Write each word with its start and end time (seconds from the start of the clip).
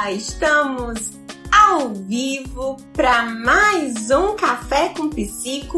Olá, 0.00 0.12
estamos 0.12 1.10
ao 1.52 1.90
vivo 1.90 2.78
para 2.94 3.22
mais 3.22 4.10
um 4.10 4.34
Café 4.34 4.94
com 4.96 5.10
Psico. 5.10 5.76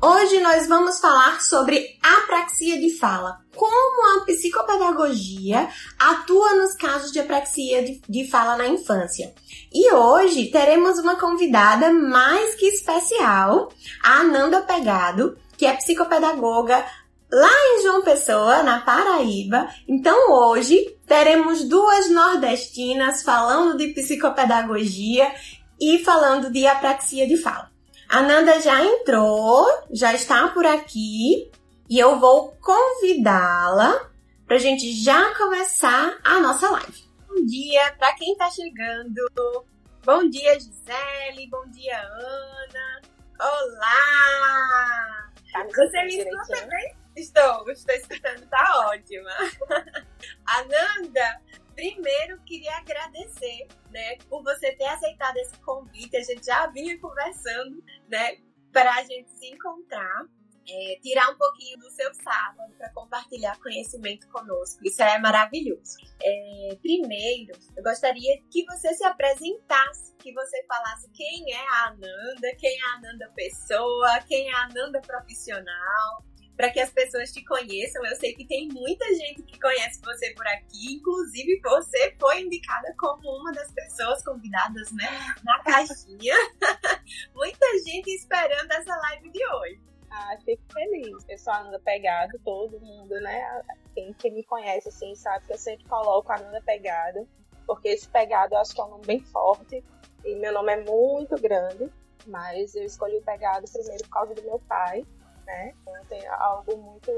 Hoje 0.00 0.38
nós 0.38 0.68
vamos 0.68 1.00
falar 1.00 1.42
sobre 1.42 1.98
apraxia 2.00 2.78
de 2.78 2.96
fala, 2.96 3.40
como 3.56 4.20
a 4.20 4.24
psicopedagogia 4.26 5.68
atua 5.98 6.54
nos 6.54 6.76
casos 6.76 7.10
de 7.10 7.18
apraxia 7.18 8.00
de, 8.08 8.30
fala 8.30 8.56
na 8.56 8.68
infância. 8.68 9.34
E 9.72 9.92
hoje 9.92 10.52
teremos 10.52 11.00
uma 11.00 11.16
convidada 11.16 11.92
mais 11.92 12.54
que 12.54 12.66
especial, 12.66 13.72
a 14.04 14.20
Ananda 14.20 14.62
Pegado, 14.62 15.36
que 15.58 15.66
é 15.66 15.74
psicopedagoga 15.74 16.86
lá 17.34 17.50
em 17.50 17.82
João 17.82 18.02
Pessoa, 18.02 18.62
na 18.62 18.80
Paraíba. 18.80 19.68
Então 19.88 20.30
hoje 20.32 20.96
teremos 21.04 21.64
duas 21.64 22.08
nordestinas 22.08 23.22
falando 23.22 23.76
de 23.76 23.88
psicopedagogia 23.88 25.34
e 25.80 25.98
falando 26.04 26.50
de 26.50 26.64
apraxia 26.64 27.26
de 27.26 27.36
fala. 27.36 27.72
A 28.08 28.22
Nanda 28.22 28.60
já 28.60 28.84
entrou, 28.84 29.66
já 29.90 30.14
está 30.14 30.48
por 30.48 30.64
aqui 30.64 31.50
e 31.90 31.98
eu 31.98 32.20
vou 32.20 32.56
convidá-la 32.60 34.10
para 34.46 34.56
a 34.56 34.60
gente 34.60 34.92
já 34.92 35.34
começar 35.34 36.16
a 36.22 36.38
nossa 36.38 36.70
live. 36.70 37.04
Bom 37.28 37.44
dia 37.44 37.92
para 37.98 38.14
quem 38.14 38.32
está 38.32 38.48
chegando. 38.50 39.66
Bom 40.04 40.28
dia, 40.28 40.54
Gisele. 40.54 41.48
Bom 41.50 41.68
dia, 41.70 41.98
Ana. 41.98 43.02
Olá! 43.40 45.30
Tá 45.52 45.64
Você 45.64 46.04
me 46.04 46.18
escuta 46.18 46.66
bem? 46.66 47.03
Estou, 47.16 47.70
estou 47.70 47.94
escutando, 47.94 48.48
tá 48.48 48.88
ótima. 48.88 49.30
Ananda, 50.46 51.40
primeiro 51.74 52.40
queria 52.44 52.76
agradecer, 52.78 53.68
né, 53.90 54.16
por 54.28 54.42
você 54.42 54.74
ter 54.74 54.86
aceitado 54.86 55.36
esse 55.36 55.56
convite. 55.58 56.16
A 56.16 56.22
gente 56.22 56.44
já 56.44 56.66
vinha 56.68 56.98
conversando, 56.98 57.82
né, 58.08 58.38
para 58.72 58.92
a 58.94 59.02
gente 59.04 59.30
se 59.30 59.46
encontrar. 59.46 60.24
É, 60.66 60.98
tirar 61.02 61.28
um 61.30 61.36
pouquinho 61.36 61.76
do 61.76 61.90
seu 61.90 62.10
sábado 62.14 62.72
para 62.78 62.90
compartilhar 62.94 63.60
conhecimento 63.60 64.26
conosco. 64.30 64.80
Isso 64.82 65.02
é 65.02 65.18
maravilhoso. 65.18 65.98
É, 66.22 66.76
primeiro, 66.80 67.52
eu 67.76 67.82
gostaria 67.82 68.40
que 68.50 68.64
você 68.64 68.94
se 68.94 69.04
apresentasse, 69.04 70.14
que 70.16 70.32
você 70.32 70.64
falasse 70.66 71.06
quem 71.10 71.52
é 71.52 71.68
a 71.68 71.88
Ananda, 71.88 72.56
quem 72.58 72.80
é 72.80 72.82
a 72.82 72.96
Ananda 72.96 73.30
pessoa, 73.36 74.20
quem 74.26 74.48
é 74.48 74.54
a 74.54 74.64
Ananda 74.64 75.02
profissional, 75.02 76.24
para 76.56 76.70
que 76.70 76.80
as 76.80 76.90
pessoas 76.90 77.32
te 77.32 77.44
conheçam. 77.44 78.04
Eu 78.04 78.16
sei 78.16 78.34
que 78.34 78.46
tem 78.46 78.68
muita 78.68 79.04
gente 79.14 79.42
que 79.42 79.58
conhece 79.60 80.00
você 80.02 80.32
por 80.34 80.46
aqui, 80.46 80.94
inclusive 80.94 81.60
você 81.62 82.14
foi 82.18 82.42
indicada 82.42 82.94
como 82.98 83.28
uma 83.40 83.52
das 83.52 83.70
pessoas 83.72 84.22
convidadas, 84.24 84.90
né, 84.92 85.06
na 85.44 85.62
caixinha. 85.62 86.34
muita 87.34 87.66
gente 87.84 88.08
esperando 88.10 88.70
essa 88.72 88.96
live 88.96 89.30
de 89.30 89.46
hoje. 89.46 89.80
Ah, 90.10 90.36
fico 90.44 90.62
feliz. 90.72 91.42
Sou 91.42 91.52
a 91.52 91.64
Nanda 91.64 91.80
Pegado, 91.80 92.38
todo 92.44 92.80
mundo, 92.80 93.14
né? 93.20 93.62
Quem, 93.94 94.12
quem 94.12 94.32
me 94.32 94.44
conhece, 94.44 94.88
assim, 94.88 95.12
sabe 95.16 95.44
que 95.46 95.52
eu 95.52 95.58
sempre 95.58 95.84
coloco 95.86 96.30
a 96.30 96.38
Nanda 96.38 96.62
Pegado, 96.62 97.28
porque 97.66 97.88
esse 97.88 98.08
Pegado 98.08 98.54
eu 98.54 98.58
acho 98.58 98.74
que 98.74 98.80
é 98.80 98.84
um 98.84 98.90
nome 98.90 99.06
bem 99.06 99.20
forte 99.24 99.82
e 100.24 100.36
meu 100.36 100.52
nome 100.52 100.72
é 100.72 100.84
muito 100.84 101.34
grande, 101.40 101.92
mas 102.26 102.74
eu 102.76 102.84
escolhi 102.84 103.16
o 103.16 103.22
Pegado 103.22 103.66
primeiro 103.70 104.04
por 104.04 104.10
causa 104.10 104.34
do 104.34 104.42
meu 104.42 104.60
pai, 104.60 105.04
né? 105.44 105.74
Então, 105.82 106.04
tem 106.06 106.26
algo 106.26 106.76
muito 106.76 107.10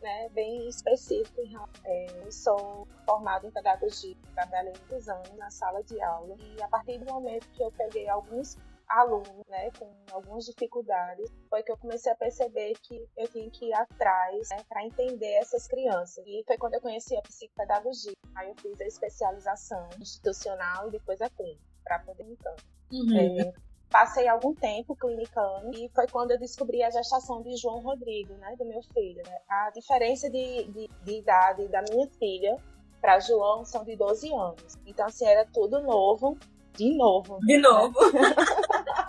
né, 0.00 0.28
bem 0.30 0.68
específico. 0.68 1.40
É, 1.84 2.06
eu 2.24 2.32
sou 2.32 2.86
formada 3.04 3.46
em 3.46 3.50
pedagogia, 3.50 4.16
trabalhei 4.34 4.72
muitos 4.78 5.08
anos 5.08 5.32
na 5.36 5.50
sala 5.50 5.82
de 5.84 6.00
aula 6.00 6.36
e 6.38 6.62
a 6.62 6.68
partir 6.68 6.98
do 6.98 7.12
momento 7.12 7.48
que 7.50 7.62
eu 7.62 7.70
peguei 7.72 8.08
alguns 8.08 8.56
alunos, 8.88 9.46
né, 9.48 9.70
com 9.78 9.90
algumas 10.12 10.44
dificuldades, 10.44 11.30
foi 11.48 11.62
que 11.62 11.72
eu 11.72 11.76
comecei 11.76 12.12
a 12.12 12.16
perceber 12.16 12.74
que 12.82 13.08
eu 13.16 13.26
tinha 13.28 13.50
que 13.50 13.66
ir 13.66 13.74
atrás 13.74 14.48
né, 14.50 14.58
para 14.68 14.84
entender 14.84 15.32
essas 15.34 15.66
crianças. 15.66 16.22
E 16.26 16.42
foi 16.46 16.58
quando 16.58 16.74
eu 16.74 16.80
conheci 16.80 17.16
a 17.16 17.22
psicopedagogia. 17.22 18.12
Aí 18.34 18.48
eu 18.48 18.54
fiz 18.56 18.80
a 18.80 18.84
especialização 18.84 19.88
institucional 20.00 20.88
e 20.88 20.92
depois 20.92 21.20
a 21.20 21.30
clínica, 21.30 21.62
para 21.84 21.98
poder 22.00 22.24
então. 22.24 22.54
Uhum. 22.92 23.40
É, 23.40 23.52
passei 23.92 24.26
algum 24.26 24.54
tempo 24.54 24.96
clinicando 24.96 25.70
e 25.76 25.88
foi 25.94 26.06
quando 26.08 26.30
eu 26.30 26.38
descobri 26.38 26.82
a 26.82 26.90
gestação 26.90 27.42
de 27.42 27.54
João 27.56 27.80
Rodrigo, 27.80 28.32
né, 28.38 28.56
do 28.56 28.64
meu 28.64 28.82
filho. 28.94 29.22
Né? 29.24 29.38
A 29.48 29.70
diferença 29.70 30.30
de, 30.30 30.64
de, 30.64 30.90
de 31.04 31.18
idade 31.18 31.68
da 31.68 31.82
minha 31.82 32.08
filha 32.18 32.56
para 33.00 33.20
João 33.20 33.64
são 33.64 33.84
de 33.84 33.94
12 33.94 34.32
anos. 34.32 34.78
Então, 34.86 35.06
assim, 35.06 35.26
era 35.26 35.44
tudo 35.52 35.82
novo, 35.82 36.38
de 36.74 36.96
novo. 36.96 37.38
De 37.40 37.58
novo. 37.58 37.98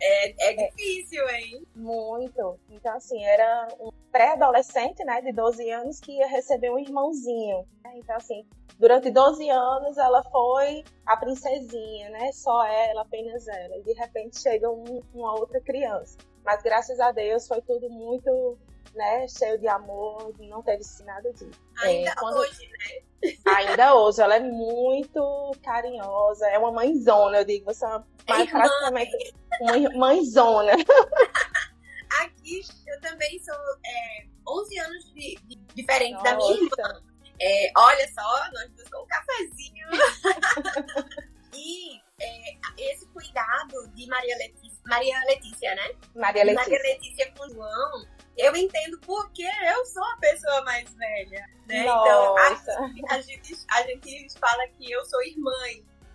é, 0.00 0.50
é 0.50 0.68
difícil, 0.68 1.28
hein? 1.30 1.66
Muito. 1.74 2.58
Então, 2.70 2.96
assim, 2.96 3.22
era 3.24 3.68
um 3.80 3.90
pré-adolescente, 4.10 5.04
né, 5.04 5.20
de 5.20 5.32
12 5.32 5.70
anos, 5.70 6.00
que 6.00 6.12
ia 6.12 6.26
receber 6.26 6.70
um 6.70 6.78
irmãozinho. 6.78 7.66
Então, 7.94 8.16
assim, 8.16 8.46
durante 8.78 9.10
12 9.10 9.48
anos 9.50 9.98
ela 9.98 10.22
foi 10.24 10.82
a 11.06 11.16
princesinha, 11.16 12.08
né? 12.10 12.32
Só 12.32 12.66
ela, 12.66 13.02
apenas 13.02 13.46
ela. 13.46 13.76
E 13.76 13.82
de 13.82 13.92
repente 13.92 14.40
chega 14.40 14.70
um, 14.70 15.02
uma 15.14 15.34
outra 15.38 15.60
criança. 15.60 16.16
Mas 16.44 16.62
graças 16.62 16.98
a 16.98 17.12
Deus 17.12 17.46
foi 17.46 17.60
tudo 17.60 17.90
muito 17.90 18.58
né, 18.94 19.26
cheio 19.28 19.58
de 19.58 19.68
amor, 19.68 20.34
não 20.38 20.62
teve 20.62 20.82
nada 21.04 21.32
disso. 21.32 21.50
Ainda 21.82 22.10
é, 22.10 22.14
quando... 22.14 22.38
hoje, 22.38 22.68
né? 22.68 23.32
Ainda 23.54 23.94
hoje, 23.94 24.22
ela 24.22 24.36
é 24.36 24.40
muito 24.40 25.52
carinhosa, 25.62 26.46
é 26.48 26.58
uma 26.58 26.72
mãezona, 26.72 27.38
eu 27.38 27.44
digo, 27.44 27.66
você 27.66 27.84
é, 27.84 27.88
uma, 27.88 28.06
é 28.26 28.46
praticamente 28.46 29.34
uma 29.60 29.90
mãezona. 29.98 30.72
Aqui 32.22 32.60
eu 32.86 33.00
também 33.00 33.38
sou 33.38 33.54
é, 33.84 34.26
11 34.48 34.78
anos 34.80 35.04
de, 35.14 35.38
de 35.44 35.56
diferente 35.74 36.14
Nossa. 36.14 36.24
da 36.24 36.36
minha 36.36 36.54
irmã. 36.54 37.02
É, 37.40 37.72
olha 37.76 38.08
só, 38.12 38.50
nós 38.52 38.70
duas 38.70 38.88
com 38.90 39.02
um 39.02 39.06
cafezinho. 39.06 39.86
e 41.54 41.96
é, 42.20 42.92
esse 42.92 43.06
cuidado 43.08 43.88
de 43.94 44.06
Maria 44.06 44.36
Letícia, 44.36 44.80
Maria 44.86 45.18
Letícia, 45.26 45.74
né? 45.74 45.94
Maria 46.14 46.44
Letícia. 46.44 46.70
Maria 46.70 46.92
Letícia 46.92 47.32
com 47.32 47.48
João, 47.48 48.06
eu 48.46 48.56
entendo 48.56 48.98
porque 49.00 49.42
eu 49.44 49.84
sou 49.86 50.04
a 50.04 50.16
pessoa 50.16 50.62
mais 50.62 50.92
velha, 50.94 51.46
né? 51.66 51.82
Então, 51.82 52.36
a, 52.36 53.14
a, 53.14 53.20
gente, 53.20 53.56
a 53.70 53.82
gente 53.82 54.38
fala 54.38 54.66
que 54.68 54.90
eu 54.90 55.04
sou 55.04 55.22
irmã, 55.22 55.52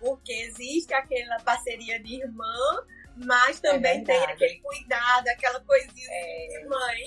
porque 0.00 0.32
existe 0.32 0.92
aquela 0.94 1.38
parceria 1.40 1.98
de 2.02 2.22
irmã 2.22 2.84
mas 3.16 3.62
é 3.64 3.72
também 3.72 4.00
é 4.00 4.04
tem 4.04 4.24
aquele 4.24 4.60
cuidado, 4.60 5.28
aquela 5.28 5.60
coisinha 5.60 6.08
é... 6.10 6.46
de 6.48 6.68
mãe. 6.68 7.02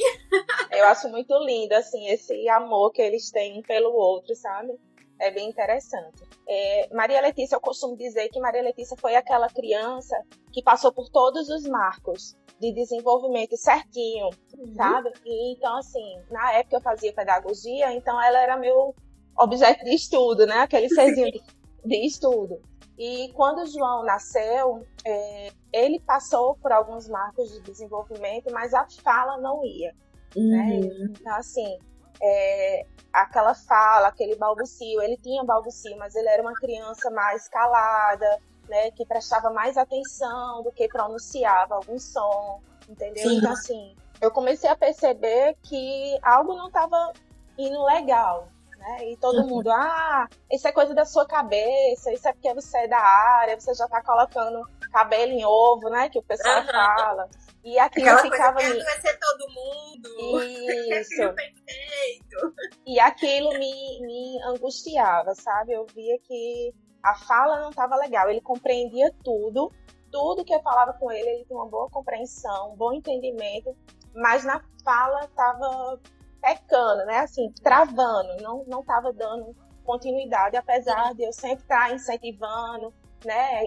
Eu 0.72 0.86
acho 0.86 1.08
muito 1.10 1.38
lindo, 1.44 1.74
assim, 1.74 2.08
esse 2.08 2.50
amor 2.50 2.92
que 2.92 3.02
eles 3.02 3.30
têm 3.30 3.60
um 3.60 3.62
pelo 3.62 3.94
outro, 3.94 4.36
sabe? 4.36 4.74
É 5.20 5.32
bem 5.32 5.50
interessante. 5.50 6.24
É, 6.48 6.90
Maria 6.94 7.22
Letícia, 7.22 7.56
eu 7.56 7.60
costumo 7.62 7.98
dizer 7.98 8.30
que 8.30 8.40
Maria 8.40 8.62
Letícia 8.62 8.96
foi 8.98 9.16
aquela 9.16 9.50
criança 9.50 10.16
que 10.52 10.64
passou 10.64 10.94
por 10.94 11.10
todos 11.10 11.50
os 11.50 11.68
marcos 11.68 12.38
de 12.60 12.74
desenvolvimento 12.74 13.56
certinho, 13.58 14.30
uhum. 14.58 14.76
sabe? 14.76 15.12
E, 15.26 15.54
então, 15.54 15.78
assim, 15.78 16.22
na 16.30 16.54
época 16.54 16.78
eu 16.78 16.82
fazia 16.82 17.14
pedagogia, 17.14 17.94
então 17.94 18.22
ela 18.22 18.40
era 18.40 18.58
meu 18.58 18.96
objeto 19.38 19.84
de 19.84 19.94
estudo, 19.94 20.46
né? 20.46 20.60
Aquele 20.60 20.90
serzinho 20.94 21.32
de, 21.32 21.42
de 21.86 22.06
estudo. 22.06 22.62
E 22.98 23.32
quando 23.34 23.60
o 23.60 23.66
João 23.66 24.04
nasceu, 24.04 24.86
é, 25.06 25.52
ele 25.72 26.02
passou 26.02 26.56
por 26.56 26.72
alguns 26.72 27.08
marcos 27.08 27.50
de 27.52 27.62
desenvolvimento, 27.62 28.52
mas 28.52 28.74
a 28.74 28.86
fala 29.02 29.38
não 29.38 29.64
ia. 29.64 29.96
Né? 30.36 30.44
Uhum. 30.44 30.80
Né? 30.82 31.14
Então, 31.20 31.36
assim, 31.36 31.80
é, 32.22 32.86
aquela 33.14 33.54
fala, 33.54 34.08
aquele 34.08 34.36
balbucio, 34.36 35.02
ele 35.02 35.18
tinha 35.18 35.44
balbucio, 35.44 35.98
mas 35.98 36.16
ele 36.16 36.28
era 36.28 36.42
uma 36.42 36.54
criança 36.54 37.10
mais 37.12 37.48
calada, 37.48 38.40
né, 38.68 38.92
que 38.92 39.06
prestava 39.06 39.50
mais 39.50 39.78
atenção 39.78 40.62
do 40.64 40.72
que 40.72 40.88
pronunciava 40.88 41.76
algum 41.76 41.98
som, 41.98 42.62
entendeu? 42.88 43.30
Sim. 43.30 43.38
Então, 43.38 43.52
assim, 43.52 43.96
eu 44.22 44.32
comecei 44.32 44.70
a 44.70 44.76
perceber 44.76 45.58
que 45.64 46.18
algo 46.22 46.54
não 46.56 46.68
estava 46.68 47.14
indo 47.58 47.84
legal, 47.84 48.48
né? 48.78 49.10
E 49.10 49.18
todo 49.18 49.42
uhum. 49.42 49.48
mundo, 49.48 49.72
ah, 49.72 50.28
isso 50.52 50.68
é 50.68 50.72
coisa 50.72 50.94
da 50.94 51.06
sua 51.06 51.26
cabeça, 51.26 52.12
isso 52.14 52.28
é 52.28 52.34
porque 52.34 52.54
você 52.54 52.80
é 52.80 52.88
da 52.88 53.00
área, 53.00 53.60
você 53.60 53.74
já 53.74 53.88
tá 53.88 54.02
colocando 54.02 54.64
cabelo 54.92 55.32
em 55.32 55.46
ovo, 55.46 55.90
né? 55.90 56.10
Que 56.10 56.20
o 56.20 56.24
pessoal 56.24 56.62
uhum. 56.62 56.68
fala. 56.68 57.30
E 57.64 57.78
aquilo 57.78 58.08
Aquela 58.08 58.22
ficava 58.22 58.54
coisa 58.54 58.74
me... 58.74 58.84
vai 58.84 59.02
ser 59.02 59.20
todo 59.20 59.54
mundo. 59.54 60.42
Isso. 61.00 61.34
perfeito. 61.34 62.56
E 62.86 63.00
aquilo 63.00 63.50
me, 63.52 64.02
me 64.02 64.42
angustiava, 64.44 65.36
sabe? 65.36 65.74
Eu 65.74 65.86
via 65.94 66.18
que 66.24 66.74
a 67.04 67.16
fala 67.16 67.60
não 67.60 67.70
estava 67.70 67.96
legal. 67.98 68.30
Ele 68.30 68.42
compreendia 68.42 69.14
tudo, 69.24 69.72
tudo 70.12 70.46
que 70.46 70.54
eu 70.54 70.62
falava 70.62 70.94
com 70.94 71.12
ele, 71.12 71.30
ele 71.30 71.46
tinha 71.46 71.58
uma 71.60 71.70
boa 71.70 71.90
compreensão, 71.90 72.74
um 72.74 72.78
bom 72.78 72.94
entendimento, 72.94 73.76
mas 74.16 74.46
na 74.46 74.64
fala 74.84 75.26
estava 75.26 76.00
pecando, 76.42 77.06
né? 77.06 77.20
Assim, 77.20 77.52
travando, 77.62 78.42
não 78.42 78.64
não 78.66 78.80
estava 78.80 79.12
dando 79.12 79.56
continuidade, 79.84 80.56
apesar 80.56 81.14
de 81.16 81.24
eu 81.24 81.34
sempre 81.34 81.64
estar 81.64 81.92
incentivando, 81.92 82.94
né, 83.26 83.66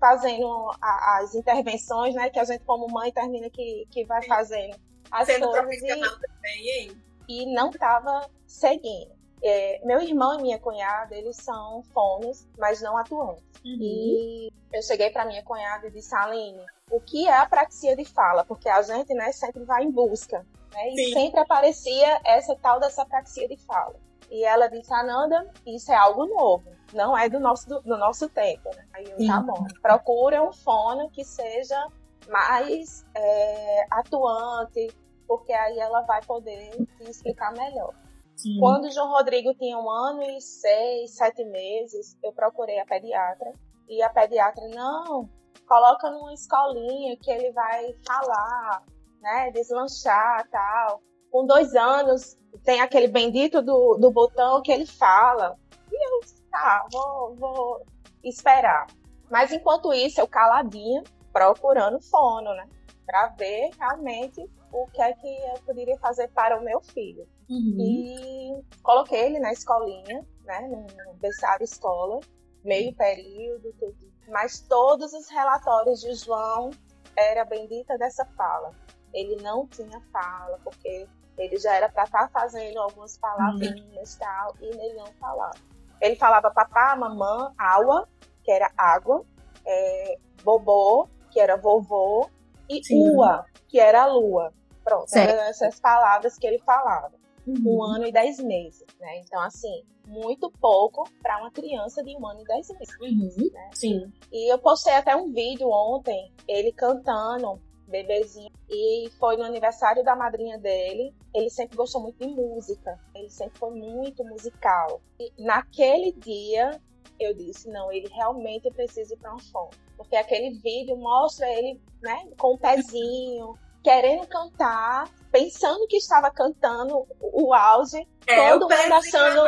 fazendo 0.00 0.70
a, 0.80 1.18
as 1.18 1.34
intervenções, 1.34 2.14
né, 2.14 2.30
que 2.30 2.38
a 2.38 2.44
gente 2.44 2.64
como 2.64 2.86
mãe 2.88 3.12
termina 3.12 3.48
que, 3.50 3.86
que 3.90 4.04
vai 4.04 4.22
fazendo 4.22 4.76
as 5.10 5.26
Sendo 5.26 5.50
coisas 5.50 5.82
e, 5.82 6.00
também, 6.00 6.68
hein? 6.68 7.02
e 7.28 7.54
não 7.54 7.70
estava 7.70 8.28
seguindo. 8.46 9.14
É, 9.42 9.80
meu 9.84 10.00
irmão 10.00 10.38
e 10.38 10.42
minha 10.42 10.58
cunhada, 10.58 11.14
eles 11.14 11.36
são 11.36 11.82
fonos, 11.94 12.48
mas 12.58 12.80
não 12.80 12.96
atuantes. 12.96 13.44
Uhum. 13.64 13.78
E 13.80 14.52
eu 14.72 14.82
cheguei 14.82 15.10
para 15.10 15.24
minha 15.24 15.42
cunhada 15.42 15.86
e 15.86 15.90
disse, 15.90 16.14
Aline, 16.14 16.64
o 16.90 17.00
que 17.00 17.28
é 17.28 17.36
apraxia 17.36 17.94
de 17.94 18.04
fala? 18.04 18.44
Porque 18.44 18.68
a 18.68 18.82
gente 18.82 19.12
né, 19.14 19.30
sempre 19.32 19.64
vai 19.64 19.84
em 19.84 19.90
busca. 19.90 20.44
Né? 20.72 20.90
E 20.90 21.06
Sim. 21.06 21.12
sempre 21.12 21.40
aparecia 21.40 22.20
essa 22.24 22.56
tal 22.56 22.80
dessa 22.80 23.02
apraxia 23.02 23.46
de 23.46 23.56
fala. 23.58 23.94
E 24.30 24.44
ela 24.44 24.68
disse, 24.68 24.92
Ananda, 24.92 25.48
isso 25.66 25.90
é 25.92 25.96
algo 25.96 26.26
novo, 26.26 26.70
não 26.92 27.16
é 27.16 27.28
do 27.28 27.38
nosso, 27.38 27.68
do, 27.68 27.80
do 27.80 27.96
nosso 27.96 28.28
tempo. 28.28 28.68
Né? 28.74 28.86
Aí 28.94 29.04
eu, 29.10 29.26
tá 29.26 29.40
bom, 29.40 29.66
procura 29.80 30.42
um 30.42 30.52
fono 30.52 31.08
que 31.10 31.24
seja 31.24 31.88
mais 32.28 33.04
é, 33.14 33.86
atuante, 33.90 34.88
porque 35.26 35.52
aí 35.52 35.78
ela 35.78 36.02
vai 36.02 36.22
poder 36.24 36.70
te 36.70 37.10
explicar 37.10 37.52
melhor. 37.52 37.94
Sim. 38.36 38.58
Quando 38.60 38.84
o 38.84 38.90
João 38.90 39.08
Rodrigo 39.08 39.54
tinha 39.54 39.78
um 39.78 39.88
ano 39.88 40.22
e 40.22 40.40
seis, 40.40 41.16
sete 41.16 41.44
meses, 41.44 42.18
eu 42.22 42.32
procurei 42.32 42.78
a 42.78 42.84
pediatra. 42.84 43.50
E 43.88 44.02
a 44.02 44.10
pediatra, 44.10 44.68
não, 44.68 45.28
coloca 45.66 46.10
numa 46.10 46.34
escolinha 46.34 47.16
que 47.16 47.30
ele 47.30 47.50
vai 47.52 47.94
falar, 48.06 48.84
né, 49.20 49.50
deslanchar 49.52 50.46
tal. 50.50 51.00
Com 51.30 51.46
dois 51.46 51.74
anos, 51.74 52.36
tem 52.64 52.80
aquele 52.80 53.08
bendito 53.08 53.62
do, 53.62 53.96
do 53.96 54.10
botão 54.10 54.62
que 54.62 54.72
ele 54.72 54.86
fala. 54.86 55.56
E 55.90 55.94
eu, 55.94 56.20
tá, 56.50 56.86
vou, 56.92 57.34
vou 57.36 57.82
esperar. 58.22 58.86
Mas 59.30 59.52
enquanto 59.52 59.92
isso, 59.92 60.20
eu 60.20 60.28
caladinha, 60.28 61.02
procurando 61.32 62.00
fono, 62.00 62.54
né? 62.54 62.68
Pra 63.04 63.28
ver 63.28 63.70
realmente 63.78 64.48
o 64.72 64.86
que 64.88 65.00
é 65.00 65.12
que 65.12 65.26
eu 65.26 65.54
poderia 65.64 65.96
fazer 65.98 66.28
para 66.28 66.58
o 66.58 66.64
meu 66.64 66.80
filho. 66.80 67.26
Uhum. 67.48 67.76
E 67.78 68.64
coloquei 68.82 69.26
ele 69.26 69.38
na 69.38 69.52
escolinha, 69.52 70.26
né, 70.44 70.60
no 70.68 71.14
berçário 71.14 71.64
escola, 71.64 72.20
meio 72.64 72.94
período, 72.94 73.72
tudo. 73.78 74.12
Mas 74.28 74.60
todos 74.60 75.12
os 75.12 75.28
relatórios 75.28 76.00
de 76.00 76.14
João 76.14 76.70
era 77.16 77.44
bendita 77.44 77.96
dessa 77.96 78.24
fala. 78.36 78.72
Ele 79.14 79.36
não 79.42 79.66
tinha 79.66 80.00
fala, 80.12 80.58
porque 80.62 81.08
ele 81.38 81.56
já 81.56 81.74
era 81.74 81.88
para 81.88 82.04
estar 82.04 82.28
tá 82.28 82.28
fazendo 82.28 82.78
algumas 82.78 83.16
palavrinhas 83.18 84.14
e 84.14 84.18
tal, 84.18 84.54
e 84.60 84.66
ele 84.66 84.94
não 84.94 85.06
falava. 85.20 85.58
Ele 86.00 86.16
falava 86.16 86.50
papá, 86.50 86.94
mamã, 86.96 87.52
água, 87.56 88.08
que 88.42 88.50
era 88.50 88.70
água, 88.76 89.24
é, 89.66 90.18
bobô, 90.42 91.08
que 91.30 91.40
era 91.40 91.56
vovô, 91.56 92.28
e 92.68 92.82
Sim. 92.84 93.10
ua, 93.10 93.44
que 93.68 93.78
era 93.78 94.06
lua. 94.06 94.52
Pronto, 94.84 95.12
eram 95.16 95.42
essas 95.44 95.80
palavras 95.80 96.38
que 96.38 96.46
ele 96.46 96.58
falava. 96.60 97.12
Uhum. 97.46 97.76
Um 97.76 97.82
ano 97.82 98.06
e 98.06 98.12
dez 98.12 98.38
meses, 98.38 98.86
né? 99.00 99.18
Então, 99.18 99.40
assim, 99.40 99.84
muito 100.06 100.50
pouco 100.60 101.08
para 101.22 101.38
uma 101.38 101.50
criança 101.50 102.02
de 102.02 102.16
um 102.16 102.26
ano 102.26 102.40
e 102.40 102.44
dez 102.44 102.68
meses. 102.78 103.36
Uhum. 103.36 103.50
Né? 103.52 103.70
Sim. 103.74 104.12
E 104.32 104.52
eu 104.52 104.58
postei 104.58 104.94
até 104.94 105.14
um 105.16 105.32
vídeo 105.32 105.68
ontem, 105.68 106.32
ele 106.48 106.72
cantando, 106.72 107.60
bebezinho, 107.86 108.50
e 108.68 109.08
foi 109.18 109.36
no 109.36 109.44
aniversário 109.44 110.04
da 110.04 110.16
madrinha 110.16 110.58
dele. 110.58 111.14
Ele 111.36 111.50
sempre 111.50 111.76
gostou 111.76 112.00
muito 112.00 112.16
de 112.18 112.32
música, 112.32 112.98
ele 113.14 113.28
sempre 113.28 113.58
foi 113.58 113.70
muito 113.70 114.24
musical. 114.24 115.02
E 115.20 115.30
naquele 115.38 116.12
dia, 116.12 116.80
eu 117.20 117.34
disse: 117.34 117.68
não, 117.68 117.92
ele 117.92 118.08
realmente 118.08 118.70
precisa 118.70 119.12
ir 119.12 119.18
para 119.18 119.34
um 119.34 119.38
som. 119.38 119.68
Porque 119.98 120.16
aquele 120.16 120.58
vídeo 120.60 120.96
mostra 120.96 121.46
ele 121.52 121.78
né, 122.00 122.26
com 122.38 122.54
o 122.54 122.58
pezinho, 122.58 123.54
querendo 123.84 124.26
cantar, 124.26 125.10
pensando 125.30 125.86
que 125.88 125.98
estava 125.98 126.30
cantando 126.30 127.06
o 127.20 127.52
auge, 127.52 128.08
é, 128.26 128.50
todo 128.52 128.62
mundo 128.62 128.92
achando, 128.94 129.44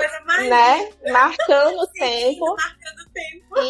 né, 0.46 0.92
marcando 1.10 1.80
o 1.80 1.86
tempo. 1.86 2.54
Marcando 2.54 3.10
tempo. 3.14 3.60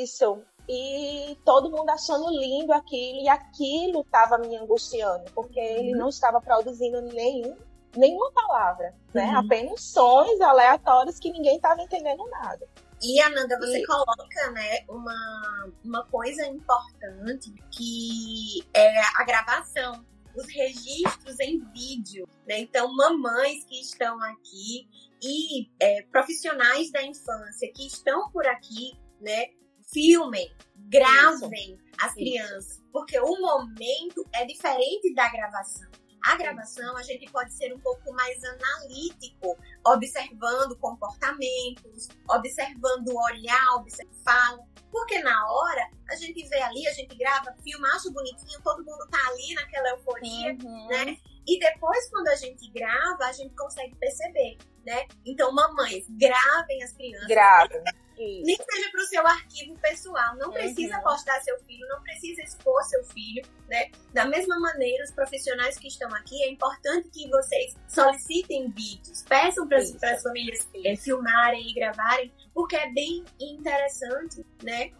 Isso. 0.00 0.38
E 0.68 1.36
todo 1.44 1.70
mundo 1.70 1.88
achando 1.90 2.30
lindo 2.30 2.72
aquilo, 2.72 3.20
e 3.20 3.28
aquilo 3.28 4.00
estava 4.00 4.38
me 4.38 4.56
angustiando, 4.56 5.24
porque 5.34 5.60
uhum. 5.60 5.66
ele 5.66 5.92
não 5.92 6.08
estava 6.08 6.40
produzindo 6.40 7.02
nenhum, 7.02 7.56
nenhuma 7.96 8.32
palavra, 8.32 8.94
né? 9.12 9.26
Uhum. 9.26 9.38
Apenas 9.38 9.82
sons 9.82 10.40
aleatórios 10.40 11.18
que 11.18 11.30
ninguém 11.30 11.56
estava 11.56 11.82
entendendo 11.82 12.24
nada. 12.30 12.66
E, 13.02 13.20
Ananda, 13.20 13.58
você 13.58 13.80
e... 13.80 13.86
coloca, 13.86 14.50
né, 14.52 14.84
uma, 14.88 15.70
uma 15.84 16.04
coisa 16.06 16.46
importante 16.46 17.52
que 17.70 18.64
é 18.72 19.00
a 19.20 19.24
gravação 19.24 20.02
os 20.36 20.46
registros 20.52 21.38
em 21.40 21.60
vídeo. 21.72 22.28
Né? 22.46 22.60
Então, 22.60 22.92
mamães 22.94 23.64
que 23.64 23.80
estão 23.80 24.20
aqui 24.22 24.88
e 25.22 25.70
é, 25.80 26.02
profissionais 26.02 26.90
da 26.90 27.02
infância 27.02 27.70
que 27.74 27.86
estão 27.86 28.30
por 28.30 28.46
aqui, 28.46 28.98
né? 29.20 29.46
Filmem, 29.92 30.52
gravem 30.88 31.74
Isso. 31.74 31.84
as 32.00 32.14
crianças, 32.14 32.66
Isso. 32.72 32.84
porque 32.92 33.18
o 33.18 33.40
momento 33.40 34.26
é 34.34 34.44
diferente 34.44 35.12
da 35.14 35.28
gravação. 35.28 35.90
A 36.24 36.36
gravação, 36.36 36.96
a 36.96 37.02
gente 37.02 37.30
pode 37.30 37.52
ser 37.54 37.74
um 37.74 37.78
pouco 37.80 38.10
mais 38.14 38.42
analítico, 38.42 39.58
observando 39.86 40.74
comportamentos, 40.78 42.08
observando 42.30 43.08
o 43.08 43.22
olhar, 43.22 43.76
observando 43.76 44.14
fala. 44.24 44.58
Porque 44.90 45.18
na 45.20 45.52
hora, 45.52 45.90
a 46.08 46.16
gente 46.16 46.48
vê 46.48 46.62
ali, 46.62 46.86
a 46.86 46.92
gente 46.92 47.14
grava, 47.14 47.54
filma, 47.62 47.88
acha 47.94 48.10
bonitinho, 48.10 48.62
todo 48.62 48.84
mundo 48.84 49.06
tá 49.10 49.18
ali 49.28 49.54
naquela 49.54 49.90
euforia, 49.90 50.56
uhum. 50.62 50.86
né? 50.88 51.16
E 51.46 51.58
depois, 51.58 52.08
quando 52.08 52.28
a 52.28 52.36
gente 52.36 52.70
grava, 52.70 53.24
a 53.24 53.32
gente 53.32 53.54
consegue 53.54 53.94
perceber, 53.96 54.56
né? 54.86 55.06
Então, 55.26 55.52
mamães, 55.52 56.06
gravem 56.08 56.82
as 56.82 56.92
crianças. 56.92 57.28
Gravem. 57.28 57.82
Isso. 58.18 58.42
Nem 58.44 58.56
seja 58.56 58.90
para 58.90 59.00
o 59.02 59.06
seu 59.06 59.26
arquivo 59.26 59.78
pessoal. 59.78 60.36
Não 60.36 60.52
precisa 60.52 60.96
uhum. 60.96 61.02
postar 61.02 61.40
seu 61.40 61.58
filho, 61.60 61.86
não 61.88 62.00
precisa 62.02 62.42
expor 62.42 62.82
seu 62.84 63.04
filho, 63.06 63.44
né? 63.68 63.90
Da 64.12 64.24
mesma 64.24 64.58
maneira, 64.58 65.04
os 65.04 65.10
profissionais 65.10 65.78
que 65.78 65.88
estão 65.88 66.12
aqui, 66.14 66.42
é 66.44 66.50
importante 66.50 67.08
que 67.10 67.28
vocês 67.28 67.74
solicitem 67.88 68.70
vídeos, 68.70 69.22
peçam 69.22 69.66
para 69.66 69.78
as 69.78 70.22
famílias 70.22 70.66
é, 70.84 70.96
filmarem 70.96 71.68
e 71.68 71.74
gravarem, 71.74 72.32
porque 72.52 72.76
é 72.76 72.90
bem 72.92 73.24
interessante, 73.40 74.44
né? 74.62 74.90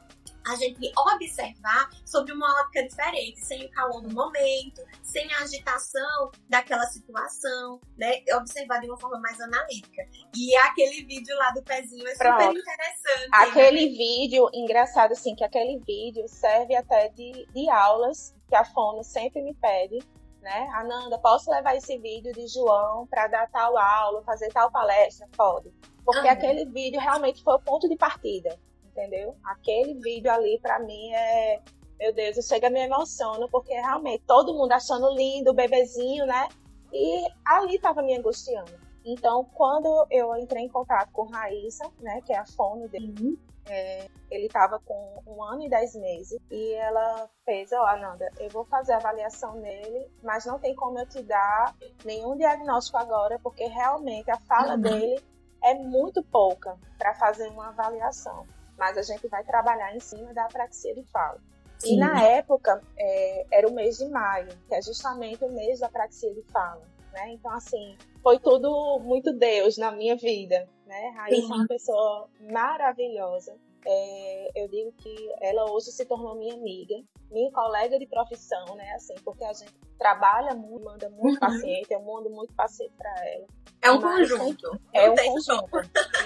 A 0.46 0.54
gente 0.56 0.92
observar 0.96 1.90
sobre 2.04 2.32
uma 2.32 2.46
ótica 2.60 2.86
diferente, 2.86 3.40
sem 3.44 3.64
o 3.64 3.70
calor 3.70 4.02
do 4.02 4.12
momento, 4.12 4.82
sem 5.02 5.32
a 5.32 5.38
agitação 5.38 6.30
daquela 6.48 6.84
situação, 6.84 7.80
né? 7.96 8.22
Observar 8.34 8.80
de 8.80 8.88
uma 8.88 8.98
forma 8.98 9.18
mais 9.20 9.40
analítica. 9.40 10.02
E 10.36 10.56
aquele 10.56 11.04
vídeo 11.04 11.36
lá 11.36 11.50
do 11.50 11.62
pezinho 11.62 12.06
é 12.06 12.14
Pronto. 12.14 12.42
super 12.42 12.58
interessante. 12.58 13.28
Aquele 13.32 13.90
né? 13.90 13.96
vídeo, 13.96 14.48
engraçado 14.52 15.12
assim, 15.12 15.34
que 15.34 15.44
aquele 15.44 15.78
vídeo 15.78 16.28
serve 16.28 16.76
até 16.76 17.08
de, 17.08 17.46
de 17.52 17.70
aulas 17.70 18.34
que 18.48 18.54
a 18.54 18.64
Fono 18.64 19.02
sempre 19.02 19.42
me 19.42 19.54
pede. 19.54 19.98
Né? 20.42 20.68
Ananda, 20.74 21.18
posso 21.18 21.50
levar 21.50 21.74
esse 21.74 21.96
vídeo 21.96 22.30
de 22.34 22.46
João 22.48 23.06
para 23.06 23.28
dar 23.28 23.50
tal 23.50 23.78
aula, 23.78 24.22
fazer 24.24 24.52
tal 24.52 24.70
palestra? 24.70 25.26
Pode. 25.34 25.72
Porque 26.04 26.26
uhum. 26.26 26.32
aquele 26.32 26.66
vídeo 26.66 27.00
realmente 27.00 27.42
foi 27.42 27.54
o 27.54 27.60
ponto 27.60 27.88
de 27.88 27.96
partida 27.96 28.54
entendeu? 28.94 29.36
Aquele 29.44 29.94
vídeo 29.94 30.30
ali, 30.30 30.58
para 30.60 30.78
mim, 30.78 31.12
é. 31.12 31.60
Meu 31.98 32.12
Deus, 32.12 32.36
eu 32.36 32.42
chego 32.42 32.66
a 32.66 32.70
me 32.70 32.80
emociono, 32.80 33.48
porque 33.48 33.72
realmente 33.72 34.24
todo 34.26 34.52
mundo 34.52 34.72
achando 34.72 35.14
lindo 35.14 35.50
o 35.50 35.54
bebezinho, 35.54 36.26
né? 36.26 36.48
E 36.92 37.24
ali 37.44 37.78
tava 37.78 38.02
me 38.02 38.16
angustiando. 38.16 38.72
Então, 39.04 39.44
quando 39.54 40.06
eu 40.10 40.34
entrei 40.36 40.64
em 40.64 40.68
contato 40.68 41.10
com 41.12 41.24
Raíssa, 41.26 41.84
né, 42.00 42.20
que 42.22 42.32
é 42.32 42.38
a 42.38 42.46
fono 42.46 42.88
dele, 42.88 43.14
uhum. 43.20 43.36
é, 43.66 44.08
ele 44.30 44.46
estava 44.46 44.80
com 44.80 45.22
um 45.26 45.42
ano 45.42 45.62
e 45.62 45.68
dez 45.68 45.94
meses, 45.94 46.40
e 46.50 46.72
ela 46.72 47.28
fez, 47.44 47.70
ó, 47.72 47.82
oh, 47.82 47.86
Ananda, 47.86 48.30
eu 48.38 48.48
vou 48.48 48.64
fazer 48.64 48.94
a 48.94 48.96
avaliação 48.96 49.56
nele, 49.56 50.10
mas 50.22 50.46
não 50.46 50.58
tem 50.58 50.74
como 50.74 50.98
eu 50.98 51.06
te 51.06 51.22
dar 51.22 51.76
nenhum 52.04 52.34
diagnóstico 52.36 52.96
agora, 52.96 53.38
porque 53.42 53.66
realmente 53.66 54.30
a 54.30 54.38
fala 54.38 54.74
uhum. 54.74 54.80
dele 54.80 55.22
é 55.62 55.74
muito 55.74 56.22
pouca 56.22 56.78
para 56.96 57.14
fazer 57.14 57.48
uma 57.48 57.68
avaliação 57.68 58.46
mas 58.78 58.96
a 58.96 59.02
gente 59.02 59.26
vai 59.28 59.44
trabalhar 59.44 59.94
em 59.94 60.00
cima 60.00 60.32
da 60.34 60.44
apraxia 60.44 60.94
de 60.94 61.02
fala. 61.04 61.40
Sim. 61.78 61.94
E 61.94 61.96
na 61.98 62.22
época 62.22 62.80
é, 62.96 63.46
era 63.50 63.68
o 63.68 63.74
mês 63.74 63.98
de 63.98 64.08
maio, 64.08 64.48
que 64.68 64.74
é 64.74 64.82
justamente 64.82 65.44
o 65.44 65.52
mês 65.52 65.80
da 65.80 65.86
apraxia 65.86 66.32
de 66.32 66.42
fala. 66.52 66.82
Né? 67.12 67.32
Então, 67.32 67.52
assim, 67.52 67.96
foi 68.22 68.38
tudo 68.38 68.98
muito 69.00 69.32
Deus 69.32 69.78
na 69.78 69.92
minha 69.92 70.16
vida. 70.16 70.68
Né? 70.86 71.10
Raíssa 71.16 71.42
é 71.42 71.46
uma 71.46 71.66
pessoa 71.66 72.28
maravilhosa. 72.50 73.56
É, 73.86 74.62
eu 74.62 74.68
digo 74.68 74.92
que 74.92 75.14
ela 75.40 75.70
hoje 75.70 75.92
se 75.92 76.06
tornou 76.06 76.34
minha 76.34 76.54
amiga, 76.54 76.94
minha 77.30 77.52
colega 77.52 77.98
de 77.98 78.06
profissão, 78.06 78.74
né? 78.76 78.92
Assim, 78.94 79.14
porque 79.22 79.44
a 79.44 79.52
gente 79.52 79.74
trabalha 79.98 80.54
muito, 80.54 80.84
manda 80.84 81.10
muito 81.10 81.34
uhum. 81.34 81.38
paciente, 81.38 81.92
eu 81.92 82.00
mando 82.00 82.30
muito 82.30 82.54
paciente 82.54 82.94
para 82.96 83.12
ela. 83.28 83.46
É 83.82 83.90
um 83.90 84.00
conjunto. 84.00 84.80
É 84.94 85.10
um 85.10 85.14
conjunto, 85.14 85.76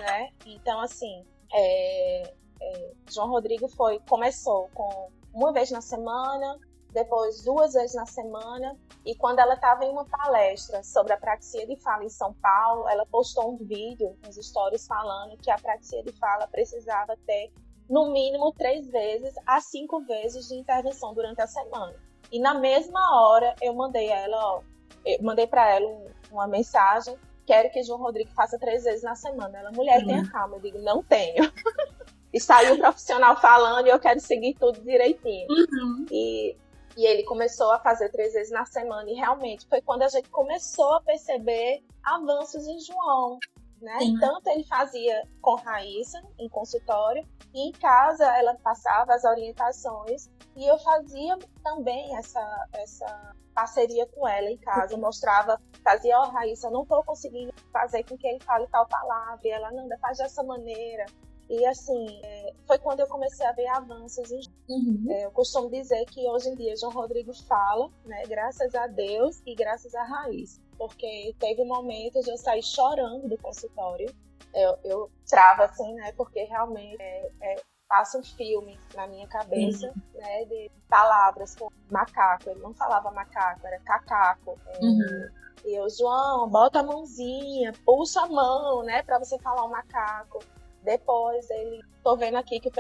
né? 0.01 0.31
Então, 0.47 0.81
assim, 0.81 1.27
é, 1.53 2.35
é, 2.61 2.93
João 3.11 3.29
Rodrigo 3.29 3.69
foi 3.69 4.01
começou 4.09 4.69
com 4.75 5.11
uma 5.33 5.53
vez 5.53 5.71
na 5.71 5.81
semana, 5.81 6.59
depois 6.93 7.43
duas 7.43 7.75
vezes 7.75 7.95
na 7.95 8.07
semana, 8.07 8.77
e 9.05 9.15
quando 9.15 9.39
ela 9.39 9.55
estava 9.55 9.85
em 9.85 9.91
uma 9.91 10.05
palestra 10.05 10.83
sobre 10.83 11.13
a 11.13 11.17
praxia 11.17 11.67
de 11.67 11.77
fala 11.77 12.05
em 12.05 12.09
São 12.09 12.33
Paulo, 12.35 12.89
ela 12.89 13.07
postou 13.07 13.53
um 13.53 13.57
vídeo 13.57 14.17
nos 14.25 14.37
stories 14.37 14.87
falando 14.87 15.37
que 15.39 15.51
a 15.51 15.59
praxia 15.59 16.03
de 16.03 16.13
fala 16.13 16.47
precisava 16.49 17.17
ter 17.27 17.53
no 17.89 18.13
mínimo 18.13 18.53
três 18.53 18.87
vezes 18.89 19.35
a 19.47 19.61
cinco 19.61 20.01
vezes 20.01 20.49
de 20.49 20.57
intervenção 20.57 21.15
durante 21.15 21.41
a 21.41 21.47
semana. 21.47 21.95
E 22.31 22.39
na 22.39 22.55
mesma 22.55 23.01
hora 23.23 23.55
eu 23.63 23.73
mandei 23.75 24.09
ela, 24.09 24.37
ó, 24.37 24.63
eu 25.05 25.23
mandei 25.23 25.47
para 25.47 25.69
ela 25.71 25.89
uma 26.31 26.47
mensagem, 26.47 27.17
quero 27.49 27.71
que 27.71 27.83
João 27.83 27.99
Rodrigo 27.99 28.31
faça 28.33 28.59
três 28.59 28.85
vezes 28.85 29.03
na 29.03 29.15
semana. 29.15 29.59
Ela, 29.59 29.73
mulher, 29.73 30.01
uhum. 30.01 30.07
tenha 30.07 30.31
calma. 30.31 30.57
Eu 30.57 30.61
digo, 30.61 30.79
não 30.83 31.03
tenho. 31.03 31.51
e 32.31 32.39
saiu 32.39 32.75
o 32.75 32.79
profissional 32.79 33.41
falando 33.41 33.87
e 33.87 33.91
eu 33.91 33.99
quero 33.99 34.21
seguir 34.21 34.55
tudo 34.55 34.79
direitinho. 34.83 35.49
Uhum. 35.49 36.05
E, 36.11 36.55
e 36.95 37.07
ele 37.07 37.23
começou 37.23 37.73
a 37.73 37.81
fazer 37.81 38.11
três 38.11 38.35
vezes 38.35 38.53
na 38.53 38.67
semana. 38.67 39.11
E 39.11 39.15
realmente 39.15 39.67
foi 39.67 39.81
quando 39.81 40.03
a 40.03 40.09
gente 40.09 40.29
começou 40.29 40.93
a 40.97 41.01
perceber 41.01 41.83
avanços 42.05 42.67
em 42.67 42.79
João. 42.81 43.39
Né? 43.81 43.99
Tanto 44.21 44.49
ele 44.51 44.65
fazia 44.65 45.23
com 45.41 45.55
Raíssa 45.55 46.21
em 46.39 46.49
consultório, 46.49 47.25
e 47.55 47.69
em 47.69 47.73
casa 47.73 48.27
ela 48.37 48.55
passava 48.57 49.15
as 49.15 49.25
orientações 49.25 50.29
e 50.57 50.67
eu 50.67 50.77
fazia 50.81 51.39
também 51.63 52.15
essa, 52.17 52.67
essa 52.73 53.35
parceria 53.61 54.07
com 54.07 54.27
ela 54.27 54.51
em 54.51 54.57
casa. 54.59 54.97
Mostrava, 54.97 55.61
fazia, 55.83 56.19
ó, 56.19 56.27
oh, 56.27 56.31
Raíssa, 56.31 56.71
não 56.71 56.83
estou 56.83 57.03
conseguindo 57.05 57.53
fazer 57.73 58.05
com 58.05 58.17
que 58.17 58.27
ele 58.27 58.41
fale 58.41 58.67
tal 58.69 58.87
palavra. 58.87 59.41
E 59.45 59.51
ela, 59.51 59.71
Nanda, 59.73 59.99
faz 59.99 60.19
dessa 60.19 60.43
maneira. 60.43 61.07
E 61.49 61.65
assim, 61.65 62.21
é, 62.25 62.53
foi 62.67 62.79
quando 62.79 63.01
eu 63.01 63.07
comecei 63.07 63.47
a 63.47 63.53
ver 63.53 63.67
avanços. 63.69 64.31
Em... 64.31 64.41
Uhum. 64.69 65.07
É, 65.11 65.25
eu 65.25 65.31
costumo 65.31 65.71
dizer 65.71 66.05
que 66.07 66.29
hoje 66.29 66.51
em 66.51 66.55
dia 66.55 66.77
João 66.77 66.93
Rodrigo 66.93 67.33
fala, 67.47 67.91
né, 68.05 68.23
graças 68.27 68.75
a 68.75 68.87
Deus 68.87 69.41
e 69.47 69.55
graças 69.55 69.95
a 69.95 70.05
Raíssa 70.05 70.61
porque 70.79 71.35
teve 71.39 71.65
momentos 71.65 72.25
de 72.25 72.31
eu 72.31 72.39
sair 72.39 72.63
chorando 72.63 73.29
do 73.29 73.37
consultório. 73.39 74.09
Eu, 74.55 74.79
eu 74.85 75.11
travo 75.29 75.63
assim, 75.63 75.93
né? 75.95 76.13
Porque 76.17 76.45
realmente 76.45 76.97
é, 77.03 77.31
é, 77.43 77.57
passa 77.89 78.19
um 78.19 78.23
filme 78.23 78.79
na 78.95 79.07
minha 79.07 79.27
cabeça, 79.27 79.87
uhum. 79.89 80.21
né? 80.21 80.45
De 80.45 80.71
palavras 80.89 81.57
como 81.57 81.73
macaco. 81.91 82.51
Ele 82.51 82.61
não 82.61 82.75
falava 82.75 83.11
macaco, 83.11 83.67
era 83.67 83.81
cacaco. 83.81 84.59
É, 84.67 84.85
uhum. 84.85 85.29
E 85.65 85.75
eu, 85.75 85.89
João, 85.89 86.49
bota 86.49 86.81
a 86.81 86.83
mãozinha, 86.83 87.73
puxa 87.85 88.21
a 88.21 88.29
mão, 88.29 88.83
né? 88.85 89.03
Pra 89.03 89.19
você 89.19 89.39
falar 89.39 89.65
o 89.65 89.71
macaco. 89.71 90.39
Depois 90.83 91.49
ele. 91.51 91.83
Tô 92.05 92.17
vendo 92.17 92.37
aqui 92.37 92.61
que 92.61 92.71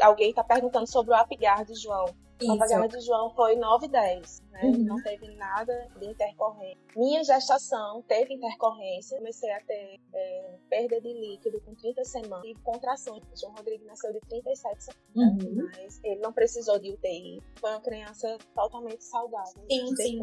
alguém 0.00 0.32
tá 0.32 0.42
perguntando 0.42 0.86
sobre 0.86 1.12
o 1.12 1.14
Apgar 1.14 1.64
de 1.64 1.74
João. 1.74 2.06
Isso. 2.44 2.52
A 2.52 2.56
vagina 2.56 2.88
de 2.88 3.00
João 3.00 3.30
foi 3.34 3.56
9 3.56 3.86
e 3.86 3.88
10, 3.88 4.42
né? 4.50 4.60
Uhum. 4.64 4.84
Não 4.84 5.02
teve 5.02 5.34
nada 5.36 5.88
de 5.98 6.06
intercorrência. 6.06 6.78
Minha 6.96 7.24
gestação 7.24 8.02
teve 8.02 8.34
intercorrência. 8.34 9.18
Comecei 9.18 9.50
a 9.52 9.60
ter 9.60 10.00
é, 10.12 10.58
perda 10.68 11.00
de 11.00 11.12
líquido 11.12 11.60
com 11.62 11.74
30 11.74 12.04
semanas 12.04 12.44
e 12.46 12.54
contrações. 12.62 13.22
João 13.40 13.54
Rodrigo 13.54 13.84
nasceu 13.86 14.12
de 14.12 14.20
37 14.20 14.84
semanas, 14.84 15.44
uhum. 15.44 15.70
mas 15.76 16.00
ele 16.04 16.20
não 16.20 16.32
precisou 16.32 16.78
de 16.78 16.92
UTI. 16.92 17.42
Foi 17.60 17.70
uma 17.70 17.80
criança 17.80 18.38
totalmente 18.54 19.04
saudável. 19.04 19.64
Sim, 19.70 19.96
sim. 19.96 20.22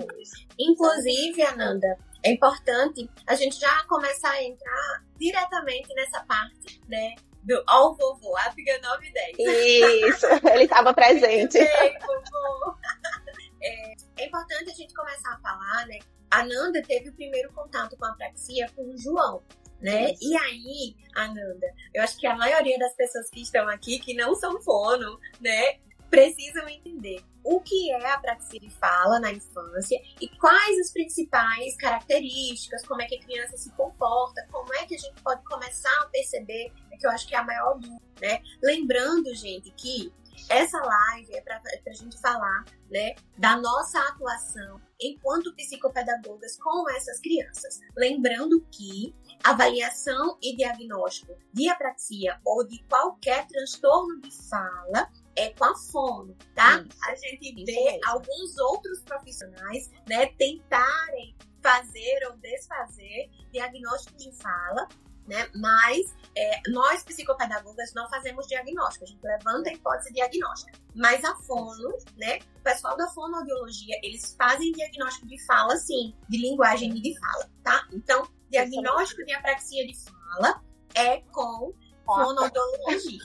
Inclusive, 0.59 1.41
Ananda, 1.43 1.97
é 2.23 2.31
importante 2.31 3.09
a 3.27 3.35
gente 3.35 3.59
já 3.59 3.83
começar 3.87 4.31
a 4.31 4.43
entrar 4.43 5.03
diretamente 5.17 5.93
nessa 5.93 6.23
parte, 6.25 6.81
né? 6.87 7.15
Do 7.43 7.63
Ó 7.69 7.89
o 7.89 7.95
Vovô, 7.95 8.37
África 8.37 8.79
9 8.81 9.07
e 9.07 9.13
10. 9.13 10.15
Isso, 10.15 10.25
ele 10.53 10.63
estava 10.63 10.93
presente. 10.93 11.57
Vovô. 11.57 12.75
É, 13.63 13.93
é, 14.17 14.25
importante 14.25 14.71
a 14.71 14.73
gente 14.73 14.91
começar 14.91 15.35
a 15.35 15.39
falar, 15.39 15.85
né? 15.85 15.99
A 16.31 16.43
Nanda 16.43 16.81
teve 16.81 17.09
o 17.09 17.13
primeiro 17.13 17.53
contato 17.53 17.95
com 17.95 18.05
a 18.05 18.13
praxia 18.13 18.67
com 18.75 18.81
o 18.81 18.97
João. 18.97 19.43
Né? 19.79 20.13
E 20.21 20.35
aí, 20.35 20.95
Ananda, 21.15 21.67
eu 21.93 22.03
acho 22.03 22.17
que 22.17 22.25
a 22.25 22.35
maioria 22.35 22.77
das 22.79 22.95
pessoas 22.95 23.29
que 23.29 23.41
estão 23.41 23.67
aqui, 23.67 23.99
que 23.99 24.15
não 24.15 24.33
são 24.33 24.61
fono, 24.61 25.19
né, 25.39 25.79
precisam 26.11 26.67
entender 26.67 27.23
o 27.43 27.61
que 27.61 27.91
é 27.91 28.11
a 28.11 28.19
praxia 28.19 28.59
de 28.59 28.69
fala 28.69 29.19
na 29.19 29.31
infância 29.31 29.97
e 30.19 30.27
quais 30.37 30.79
as 30.79 30.91
principais 30.91 31.75
características, 31.77 32.85
como 32.85 33.01
é 33.01 33.07
que 33.07 33.15
a 33.15 33.21
criança 33.21 33.57
se 33.57 33.71
comporta, 33.71 34.45
como 34.51 34.71
é 34.75 34.85
que 34.85 34.95
a 34.95 34.99
gente 34.99 35.19
pode 35.23 35.43
começar 35.45 35.97
a 36.01 36.07
perceber, 36.07 36.71
é 36.91 36.97
que 36.97 37.07
eu 37.07 37.11
acho 37.11 37.27
que 37.27 37.33
é 37.33 37.39
a 37.39 37.43
maior 37.43 37.79
dúvida, 37.79 38.01
né? 38.21 38.41
Lembrando, 38.61 39.33
gente, 39.33 39.71
que 39.71 40.13
essa 40.49 40.79
live 40.79 41.33
é 41.33 41.41
para 41.41 41.61
a 41.87 41.93
gente 41.93 42.19
falar 42.19 42.65
né, 42.89 43.15
da 43.37 43.57
nossa 43.57 43.99
atuação 44.09 44.81
enquanto 44.99 45.53
psicopedagogas 45.55 46.57
com 46.57 46.89
essas 46.89 47.19
crianças. 47.19 47.79
Lembrando 47.95 48.65
que 48.71 49.15
avaliação 49.43 50.37
e 50.41 50.55
diagnóstico 50.55 51.37
de 51.53 51.69
apraxia 51.69 52.39
ou 52.45 52.65
de 52.65 52.83
qualquer 52.83 53.47
transtorno 53.47 54.19
de 54.21 54.31
fala 54.49 55.09
é 55.35 55.49
com 55.49 55.65
a 55.65 55.75
fono, 55.75 56.35
tá? 56.55 56.81
Isso, 56.81 56.97
a 57.09 57.15
gente 57.15 57.65
vê 57.65 57.99
alguns 58.05 58.57
outros 58.57 59.01
profissionais, 59.01 59.89
né, 60.07 60.27
tentarem 60.37 61.35
fazer 61.61 62.27
ou 62.27 62.37
desfazer 62.37 63.29
diagnóstico 63.51 64.17
de 64.17 64.31
fala, 64.41 64.87
né? 65.27 65.47
Mas 65.55 66.15
é, 66.35 66.61
nós 66.69 67.03
psicopedagogas 67.03 67.93
não 67.93 68.09
fazemos 68.09 68.47
diagnóstico, 68.47 69.05
a 69.05 69.07
gente 69.07 69.23
levanta 69.23 69.69
a 69.69 69.73
hipótese 69.73 70.13
diagnóstica. 70.13 70.77
Mas 70.95 71.23
a 71.23 71.35
fono, 71.35 71.97
né? 72.17 72.39
O 72.57 72.61
pessoal 72.61 72.97
da 72.97 73.07
fonoaudiologia, 73.09 73.99
eles 74.03 74.35
fazem 74.37 74.71
diagnóstico 74.71 75.27
de 75.27 75.43
fala, 75.45 75.77
sim, 75.77 76.15
de 76.27 76.37
linguagem 76.37 76.89
e 76.95 77.01
de 77.01 77.19
fala, 77.19 77.49
tá? 77.63 77.87
Então, 77.93 78.27
diagnóstico 78.49 79.23
de 79.23 79.33
apraxia 79.33 79.85
de 79.85 79.93
fala 80.03 80.61
é 80.95 81.21
com 81.31 81.73
fonoaudiologia? 82.05 83.19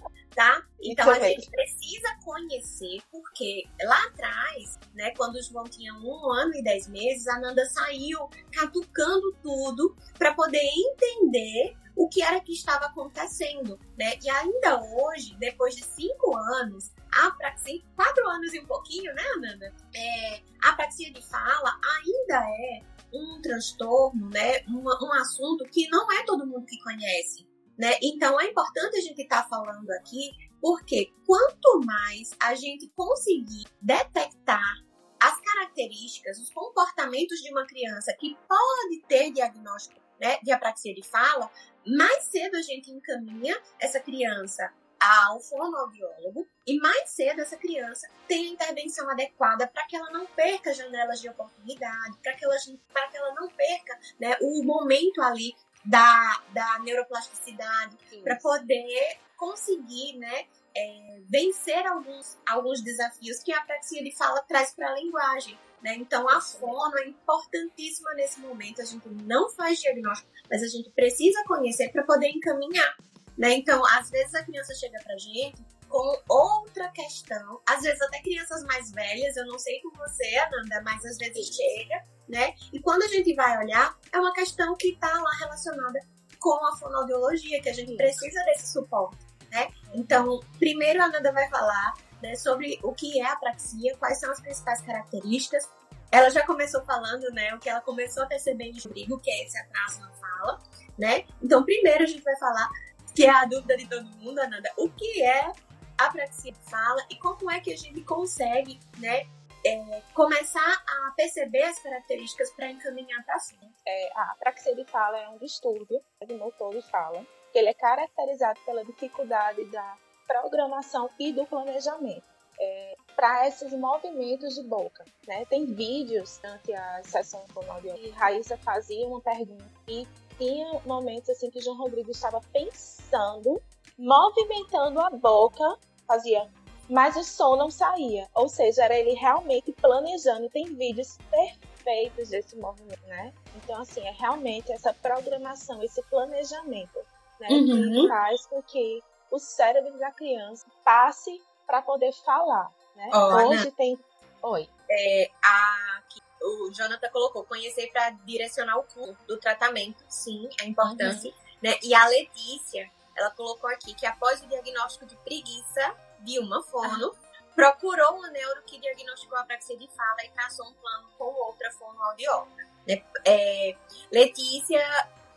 Então 0.93 1.11
a 1.11 1.19
gente 1.21 1.51
precisa 1.51 2.17
conhecer, 2.25 3.03
porque 3.11 3.65
lá 3.83 4.07
atrás, 4.07 4.79
né, 4.95 5.13
quando 5.17 5.37
o 5.37 5.43
João 5.43 5.65
tinha 5.65 5.93
um 5.95 6.33
ano 6.33 6.55
e 6.55 6.63
dez 6.63 6.89
meses, 6.89 7.27
a 7.27 7.41
Nanda 7.41 7.65
saiu 7.67 8.29
catucando 8.53 9.33
tudo 9.43 9.97
para 10.19 10.35
poder 10.35 10.63
entender 10.63 11.77
o 11.97 12.09
que 12.09 12.23
era 12.23 12.41
que 12.41 12.53
estava 12.53 12.87
acontecendo, 12.87 13.81
né? 13.99 14.19
E 14.23 14.29
ainda 14.29 14.83
hoje, 14.83 15.35
depois 15.39 15.75
de 15.75 15.83
cinco 15.83 16.37
anos, 16.37 16.93
a 17.17 17.31
praxia, 17.31 17.83
quatro 17.95 18.29
anos 18.29 18.53
e 18.53 18.61
um 18.61 18.67
pouquinho, 18.67 19.15
né, 19.15 19.23
Ananda? 19.35 19.75
É, 19.95 20.41
a 20.63 20.75
praxia 20.75 21.11
de 21.11 21.23
fala 21.23 21.81
ainda 21.97 22.47
é 22.47 22.81
um 23.15 23.41
transtorno, 23.41 24.29
né? 24.29 24.63
Um, 24.69 24.83
um 24.83 25.13
assunto 25.15 25.65
que 25.65 25.89
não 25.89 26.13
é 26.13 26.23
todo 26.25 26.47
mundo 26.47 26.67
que 26.67 26.79
conhece. 26.83 27.47
Né? 27.79 27.93
Então 28.03 28.41
é 28.41 28.47
importante 28.47 28.97
a 28.97 29.01
gente 29.01 29.23
estar 29.23 29.43
tá 29.43 29.49
falando 29.49 29.91
aqui, 29.93 30.31
porque 30.61 31.13
quanto 31.27 31.81
mais 31.85 32.31
a 32.41 32.55
gente 32.55 32.89
conseguir 32.97 33.65
detectar 33.81 34.87
as 35.21 35.41
características, 35.41 36.39
os 36.39 36.51
comportamentos 36.51 37.39
de 37.41 37.51
uma 37.51 37.67
criança 37.67 38.15
que 38.19 38.37
pode 38.49 39.03
ter 39.09 39.31
diagnóstico 39.31 40.01
né, 40.21 40.39
de 40.43 40.53
apraxia 40.53 40.95
de 40.95 41.03
fala, 41.03 41.51
mais 41.87 42.25
cedo 42.25 42.57
a 42.57 42.63
gente 42.63 42.91
encaminha 42.91 43.61
essa 43.81 44.01
criança 44.01 44.73
ao 44.99 45.41
fonoaudiólogo 45.41 46.47
e 46.67 46.79
mais 46.79 47.11
cedo 47.11 47.41
essa 47.41 47.57
criança 47.57 48.09
tem 48.27 48.49
a 48.49 48.53
intervenção 48.53 49.09
adequada 49.11 49.67
para 49.67 49.87
que 49.87 49.95
ela 49.95 50.11
não 50.11 50.27
perca 50.27 50.73
janelas 50.73 51.21
de 51.21 51.29
oportunidade, 51.29 52.19
para 52.23 52.33
que, 52.35 52.45
ela, 52.45 52.57
que 52.57 53.17
ela 53.17 53.35
não 53.35 53.49
perca 53.49 53.99
né, 54.19 54.37
o 54.41 54.65
momento 54.65 55.21
ali 55.21 55.55
da, 55.87 56.43
da 56.53 56.79
neuroplasticidade, 56.81 57.97
para 58.23 58.37
poder 58.37 59.19
conseguir, 59.37 60.17
né, 60.19 60.47
é, 60.77 61.21
vencer 61.29 61.87
alguns, 61.87 62.37
alguns 62.47 62.83
desafios 62.83 63.39
que 63.43 63.53
a 63.53 63.61
praxia 63.63 64.03
de 64.03 64.15
fala 64.17 64.43
traz 64.43 64.75
para 64.75 64.91
a 64.91 64.95
linguagem. 64.95 65.59
Né? 65.83 65.95
Então, 65.95 66.29
a 66.29 66.41
fono 66.41 66.99
é 66.99 67.07
importantíssima 67.07 68.13
nesse 68.15 68.41
momento. 68.41 68.81
A 68.81 68.85
gente 68.85 69.09
não 69.09 69.51
faz 69.51 69.79
diagnóstico, 69.79 70.31
mas 70.51 70.63
a 70.63 70.67
gente 70.67 70.91
precisa 70.91 71.45
conhecer 71.47 71.91
para 71.91 72.03
poder 72.03 72.29
encaminhar. 72.29 72.97
Né? 73.39 73.53
Então, 73.55 73.85
às 73.87 74.11
vezes 74.11 74.35
a 74.35 74.45
criança 74.45 74.75
chega 74.75 74.99
para 75.03 75.15
a 75.15 75.19
gente 75.19 75.63
com 75.89 76.23
outra 76.29 76.89
questão, 76.91 77.61
às 77.67 77.83
vezes 77.83 78.01
até 78.03 78.21
crianças 78.21 78.65
mais 78.65 78.91
velhas, 78.91 79.37
eu 79.37 79.47
não 79.47 79.59
sei 79.59 79.81
com 79.81 79.91
você, 79.97 80.37
Ananda, 80.37 80.83
mas 80.83 81.05
às 81.05 81.17
vezes 81.19 81.55
chega 81.55 82.05
né? 82.29 82.55
E 82.73 82.81
quando 82.81 83.03
a 83.03 83.09
gente 83.09 83.35
vai 83.35 83.57
olhar, 83.59 83.97
é 84.13 84.19
uma 84.19 84.33
questão 84.33 84.77
que 84.77 84.89
está 84.89 85.13
lá 85.13 85.31
relacionada 85.39 86.01
com 86.39 86.67
a 86.67 86.77
fonoaudiologia, 86.77 87.63
que 87.63 87.69
a 87.69 87.75
gente 87.75 87.97
precisa 87.97 88.43
desse 88.45 88.73
suporte, 88.73 89.17
né? 89.51 89.69
Então, 89.95 90.41
primeiro 90.59 91.03
a 91.03 91.09
Nanda 91.09 91.33
vai 91.33 91.49
falar 91.49 91.95
né, 92.23 92.35
sobre 92.35 92.79
o 92.83 92.93
que 92.93 93.21
é 93.21 93.27
a 93.27 93.37
praxia, 93.37 93.97
quais 93.99 94.19
são 94.19 94.31
as 94.31 94.41
principais 94.41 94.81
características. 94.83 95.69
Ela 96.11 96.31
já 96.31 96.45
começou 96.47 96.85
falando, 96.85 97.31
né, 97.33 97.55
o 97.55 97.59
que 97.59 97.69
ela 97.69 97.81
começou 97.81 98.23
a 98.23 98.27
perceber 98.27 98.65
em 98.65 98.81
Rodrigo, 98.81 99.19
que 99.19 99.31
é 99.31 99.45
esse 99.45 99.59
atraso 99.59 100.01
na 100.01 100.11
fala, 100.13 100.63
né? 100.99 101.25
Então, 101.43 101.65
primeiro 101.65 102.05
a 102.05 102.07
gente 102.07 102.23
vai 102.23 102.37
falar 102.37 102.69
que 103.15 103.25
é 103.25 103.31
a 103.31 103.45
dúvida 103.45 103.77
de 103.77 103.89
todo 103.89 104.07
mundo, 104.19 104.39
Ananda, 104.41 104.71
o 104.77 104.91
que 104.91 105.23
é 105.23 105.53
apraxia 105.99 106.55
fala 106.63 107.05
e 107.11 107.17
como 107.17 107.51
é 107.51 107.61
que 107.61 107.73
a 107.73 107.77
gente 107.77 108.03
consegue, 108.03 108.79
né, 108.99 109.27
é, 109.67 110.03
começar 110.15 110.85
a 110.87 111.13
perceber 111.17 111.63
as 111.63 111.79
características 111.81 112.51
para 112.53 112.71
encaminhar 112.71 113.25
para 113.25 113.41
frente. 113.41 113.75
É, 113.85 114.13
a 114.15 114.33
apraxia 114.33 114.75
de 114.77 114.85
fala 114.85 115.19
é 115.19 115.29
um 115.29 115.39
distúrbio 115.39 116.01
de 116.25 116.35
motor 116.35 116.75
de 116.75 116.83
fala, 116.83 117.25
que 117.53 117.59
ele 117.59 117.69
é 117.69 117.75
caracterizado 117.75 118.61
pela 118.65 118.85
dificuldade 118.85 119.65
da 119.71 119.97
programação 120.27 121.11
e 121.19 121.33
do 121.33 121.45
planejamento. 121.47 122.25
É, 122.59 122.97
para 123.15 123.47
esses 123.49 123.71
movimentos 123.75 124.55
de 124.55 124.63
boca. 124.63 125.05
Né? 125.27 125.45
Tem 125.45 125.67
vídeos 125.67 126.39
durante 126.43 126.73
a 126.73 127.03
sessão 127.05 127.45
fonoaudióloga 127.49 128.03
que 128.03 128.11
Raíssa 128.11 128.57
fazia 128.57 129.07
uma 129.07 129.21
pergunta 129.21 129.65
e 129.87 130.09
tinha 130.39 130.81
momentos 130.87 131.29
assim 131.29 131.51
que 131.51 131.61
João 131.61 131.77
Rodrigo 131.77 132.11
estava 132.11 132.41
pensando, 132.53 133.61
movimentando 133.99 135.01
a 135.01 135.11
boca, 135.11 135.79
fazia, 136.07 136.49
mas 136.89 137.17
o 137.17 137.25
som 137.25 137.57
não 137.57 137.71
saía. 137.71 138.29
Ou 138.35 138.49
seja, 138.49 138.85
era 138.85 138.97
ele 138.97 139.15
realmente 139.15 139.73
planejando. 139.73 140.49
Tem 140.51 140.65
vídeos 140.75 141.19
perfeitos 141.31 142.31
desse 142.31 142.57
movimento, 142.57 143.05
né? 143.07 143.33
Então, 143.57 143.81
assim, 143.81 144.01
é 144.07 144.13
realmente 144.13 144.73
essa 144.73 144.93
programação, 144.95 145.83
esse 145.83 146.03
planejamento, 146.05 146.99
né? 147.41 147.49
Uhum. 147.51 147.93
Que 147.93 148.09
faz 148.09 148.47
com 148.47 148.63
que 148.63 149.03
o 149.31 149.39
cérebro 149.39 149.99
da 149.99 150.11
criança 150.13 150.67
passe 150.85 151.43
para 151.67 151.83
poder 151.83 152.13
falar, 152.25 152.71
né? 152.95 153.11
Oh, 153.13 153.49
Hoje 153.49 153.71
tem... 153.73 153.99
Oi. 154.43 154.69
É, 154.89 155.31
a 155.43 156.03
o 156.47 156.71
Jonathan 156.71 157.09
colocou, 157.11 157.45
conhecer 157.45 157.91
para 157.93 158.11
direcionar 158.25 158.79
o 158.79 158.85
curso 158.85 159.17
do 159.27 159.37
tratamento, 159.39 160.05
sim, 160.09 160.49
é 160.61 160.67
importante. 160.67 161.29
Uhum. 161.29 161.35
Né? 161.63 161.79
E 161.83 161.95
a 161.95 162.07
Letícia, 162.07 162.91
ela 163.17 163.31
colocou 163.31 163.71
aqui 163.71 163.95
que 163.95 164.07
após 164.07 164.43
o 164.43 164.47
diagnóstico 164.47 165.07
de 165.07 165.17
preguiça 165.17 165.95
uma 166.41 166.63
fono, 166.63 167.15
procurou 167.55 168.19
um 168.19 168.31
neuro 168.33 168.63
que 168.67 168.81
diagnosticou 168.81 169.39
a 169.39 169.43
apraxia 169.43 169.77
de 169.77 169.89
fala 169.89 170.25
e 170.25 170.31
traçou 170.31 170.67
um 170.67 170.75
plano 170.75 171.09
com 171.17 171.25
outra 171.25 171.71
fonoaudióloga. 171.73 172.65
Né? 172.87 173.03
É, 173.25 173.77
Letícia, 174.11 174.81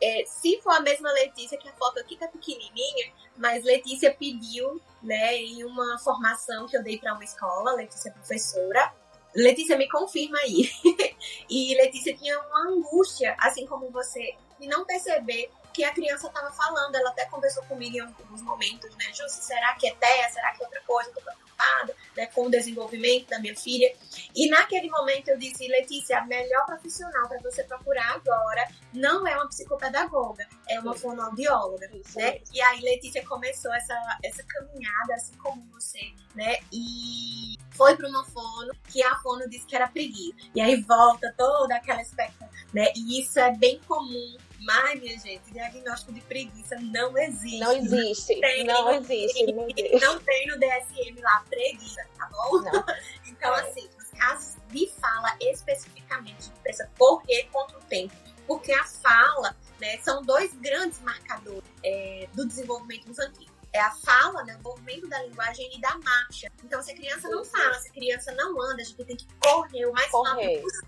é, 0.02 0.24
se 0.26 0.60
for 0.62 0.72
a 0.72 0.80
mesma 0.80 1.12
Letícia, 1.12 1.58
que 1.58 1.70
a 1.70 1.74
foto 1.74 2.00
aqui 2.00 2.18
tá 2.18 2.28
pequenininha, 2.28 3.14
mas 3.38 3.64
Letícia 3.64 4.14
pediu, 4.14 4.82
né, 5.02 5.36
em 5.36 5.64
uma 5.64 5.98
formação 6.00 6.68
que 6.68 6.76
eu 6.76 6.84
dei 6.84 6.98
para 7.00 7.14
uma 7.14 7.24
escola, 7.24 7.74
Letícia 7.74 8.10
é 8.10 8.14
professora, 8.14 8.94
Letícia, 9.36 9.78
me 9.78 9.88
confirma 9.88 10.40
aí. 10.40 10.70
e 11.50 11.76
Letícia 11.76 12.18
tinha 12.18 12.40
uma 12.40 12.70
angústia, 12.70 13.36
assim 13.40 13.66
como 13.68 13.92
você, 13.92 14.36
de 14.60 14.68
não 14.68 14.86
perceber 14.86 15.52
que 15.74 15.84
a 15.84 15.94
criança 15.94 16.28
estava 16.28 16.52
falando. 16.52 16.96
Ela 16.96 17.10
até 17.10 17.26
conversou 17.26 17.64
comigo 17.64 17.98
em 17.98 18.02
alguns 18.02 18.42
momentos, 18.42 18.96
né? 18.96 19.06
Júcia, 19.14 19.42
será 19.44 19.74
que 19.76 19.88
é 19.88 19.96
TEA? 19.96 20.30
Será 20.30 20.52
que 20.54 20.64
é 20.64 20.66
outra 20.66 20.82
coisa? 20.82 21.10
Estou 21.10 21.24
preocupada 21.24 21.96
né, 22.16 22.26
com 22.28 22.48
o 22.48 22.50
desenvolvimento 22.50 23.30
da 23.30 23.40
minha 23.40 23.56
filha. 23.56 23.94
E 24.36 24.50
naquele 24.50 24.90
momento 24.90 25.30
eu 25.30 25.38
disse, 25.38 25.68
Letícia, 25.68 26.20
a 26.20 26.26
melhor 26.26 26.66
profissional 26.66 27.28
para 27.28 27.40
você 27.40 27.64
procurar 27.64 28.16
agora 28.16 28.68
não 28.94 29.28
é 29.28 29.36
uma 29.36 29.48
psicopedagoga, 29.48 30.48
é 30.68 30.80
uma 30.80 30.96
fonoaudióloga, 30.96 31.88
né? 32.16 32.40
E 32.54 32.62
aí 32.62 32.82
Letícia 32.82 33.26
começou 33.26 33.74
essa, 33.74 33.96
essa 34.24 34.44
caminhada, 34.44 35.14
assim 35.16 35.36
como 35.38 35.66
você, 35.72 36.12
né? 36.36 36.58
E 36.72 37.58
foi 37.72 37.96
para 37.96 38.08
uma 38.08 38.26
fono 38.26 38.72
que 38.90 39.02
a 39.04 39.16
fono 39.20 39.48
disse 39.50 39.66
que 39.66 39.76
era 39.76 39.88
preguiça. 39.88 40.36
E 40.56 40.62
aí 40.62 40.82
volta 40.82 41.34
toda 41.38 41.76
aquela 41.76 42.02
expectativa, 42.02 42.50
né? 42.74 42.92
E 42.96 43.22
isso 43.22 43.40
é 43.40 43.52
bem 43.56 43.80
comum 43.88 44.38
mas, 44.62 45.00
minha 45.00 45.18
gente, 45.20 45.52
diagnóstico 45.52 46.14
de 46.14 46.22
preguiça 46.22 46.76
não 46.80 47.18
existe. 47.18 47.60
Não 47.60 47.72
existe. 47.72 48.34
Não, 48.36 48.42
tem, 48.42 48.64
não 48.66 48.92
existe. 48.92 49.54
Não 50.00 50.20
tem 50.20 50.48
no 50.48 50.60
DSM 50.60 51.22
lá 51.22 51.46
preguiça, 51.50 52.06
tá 52.18 52.30
bom? 52.32 52.62
Não. 52.62 52.86
então, 53.26 53.56
é. 53.56 53.62
assim, 53.62 53.90
os 53.98 54.10
casos 54.18 54.56
de 54.70 54.88
fala 55.00 55.36
especificamente, 55.42 56.52
precisa 56.62 56.90
correr 56.98 57.48
contra 57.52 57.78
o 57.78 57.82
tempo. 57.82 58.14
Porque 58.48 58.72
a 58.72 58.84
fala, 58.84 59.56
né, 59.80 59.98
são 60.00 60.22
dois 60.24 60.54
grandes 60.56 61.00
marcadores 61.02 61.64
é, 61.84 62.28
do 62.34 62.48
desenvolvimento 62.48 63.10
infantil 63.10 63.50
é 63.72 63.80
a 63.80 63.92
fala, 63.92 64.44
né, 64.44 64.58
o 64.64 64.70
movimento 64.70 65.08
da 65.08 65.22
linguagem 65.24 65.70
e 65.76 65.80
da 65.80 65.96
marcha. 66.00 66.52
Então, 66.64 66.82
se 66.82 66.92
a 66.92 66.96
criança 66.96 67.30
não 67.30 67.46
fala, 67.46 67.74
se 67.76 67.90
a 67.90 67.92
criança 67.92 68.32
não 68.34 68.60
anda, 68.62 68.82
a 68.82 68.86
gente 68.86 69.04
tem 69.04 69.16
que 69.16 69.28
correr 69.40 69.86
o 69.86 69.94
mais 69.94 70.10
correr. 70.10 70.56
rápido 70.56 70.79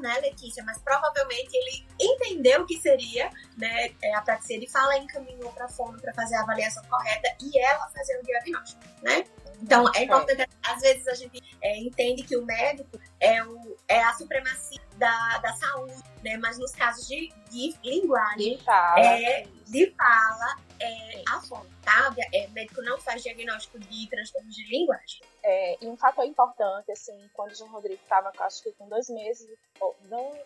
né, 0.00 0.18
Letícia? 0.20 0.62
Mas 0.64 0.78
provavelmente 0.78 1.50
ele 1.52 1.86
entendeu 2.00 2.62
o 2.62 2.66
que 2.66 2.78
seria 2.80 3.30
né, 3.56 3.90
é, 4.02 4.14
a 4.14 4.22
praxia 4.22 4.58
de 4.58 4.70
fala 4.70 4.96
encaminhou 4.98 5.52
para 5.52 5.66
a 5.66 5.68
fono 5.68 6.00
para 6.00 6.12
fazer 6.14 6.36
a 6.36 6.42
avaliação 6.42 6.82
correta 6.84 7.28
e 7.40 7.58
ela 7.58 7.88
fazer 7.88 8.18
o 8.18 8.22
diagnóstico, 8.24 8.82
né? 9.02 9.24
Então, 9.62 9.90
é 9.94 10.02
importante, 10.02 10.42
é. 10.42 10.46
às 10.62 10.80
vezes 10.82 11.06
a 11.08 11.14
gente 11.14 11.40
é, 11.62 11.78
entende 11.78 12.22
que 12.22 12.36
o 12.36 12.44
médico 12.44 12.98
é, 13.20 13.42
o, 13.44 13.76
é 13.88 14.02
a 14.02 14.12
supremacia 14.14 14.80
da, 14.96 15.38
da 15.38 15.52
saúde, 15.54 16.02
né? 16.22 16.36
Mas 16.36 16.58
nos 16.58 16.72
casos 16.72 17.06
de, 17.06 17.32
de 17.50 17.74
linguagem, 17.82 18.56
de 18.56 18.64
fala, 18.64 19.00
é, 19.00 19.46
de 19.66 19.94
fala 19.96 20.56
é 20.80 21.22
a 21.30 21.40
fonte, 21.40 21.70
tá? 21.82 22.14
É, 22.32 22.46
médico 22.48 22.82
não 22.82 22.98
faz 23.00 23.22
diagnóstico 23.22 23.78
de 23.78 24.08
transtornos 24.08 24.54
de 24.54 24.64
linguagem. 24.68 25.20
É, 25.46 25.76
e 25.84 25.86
um 25.88 25.96
fator 25.96 26.24
importante, 26.24 26.90
assim, 26.90 27.30
quando 27.34 27.52
o 27.52 27.54
João 27.54 27.70
Rodrigo 27.70 28.00
estava, 28.02 28.32
acho 28.38 28.62
que 28.62 28.72
com 28.72 28.88
dois 28.88 29.10
meses, 29.10 29.46
ou 29.78 29.94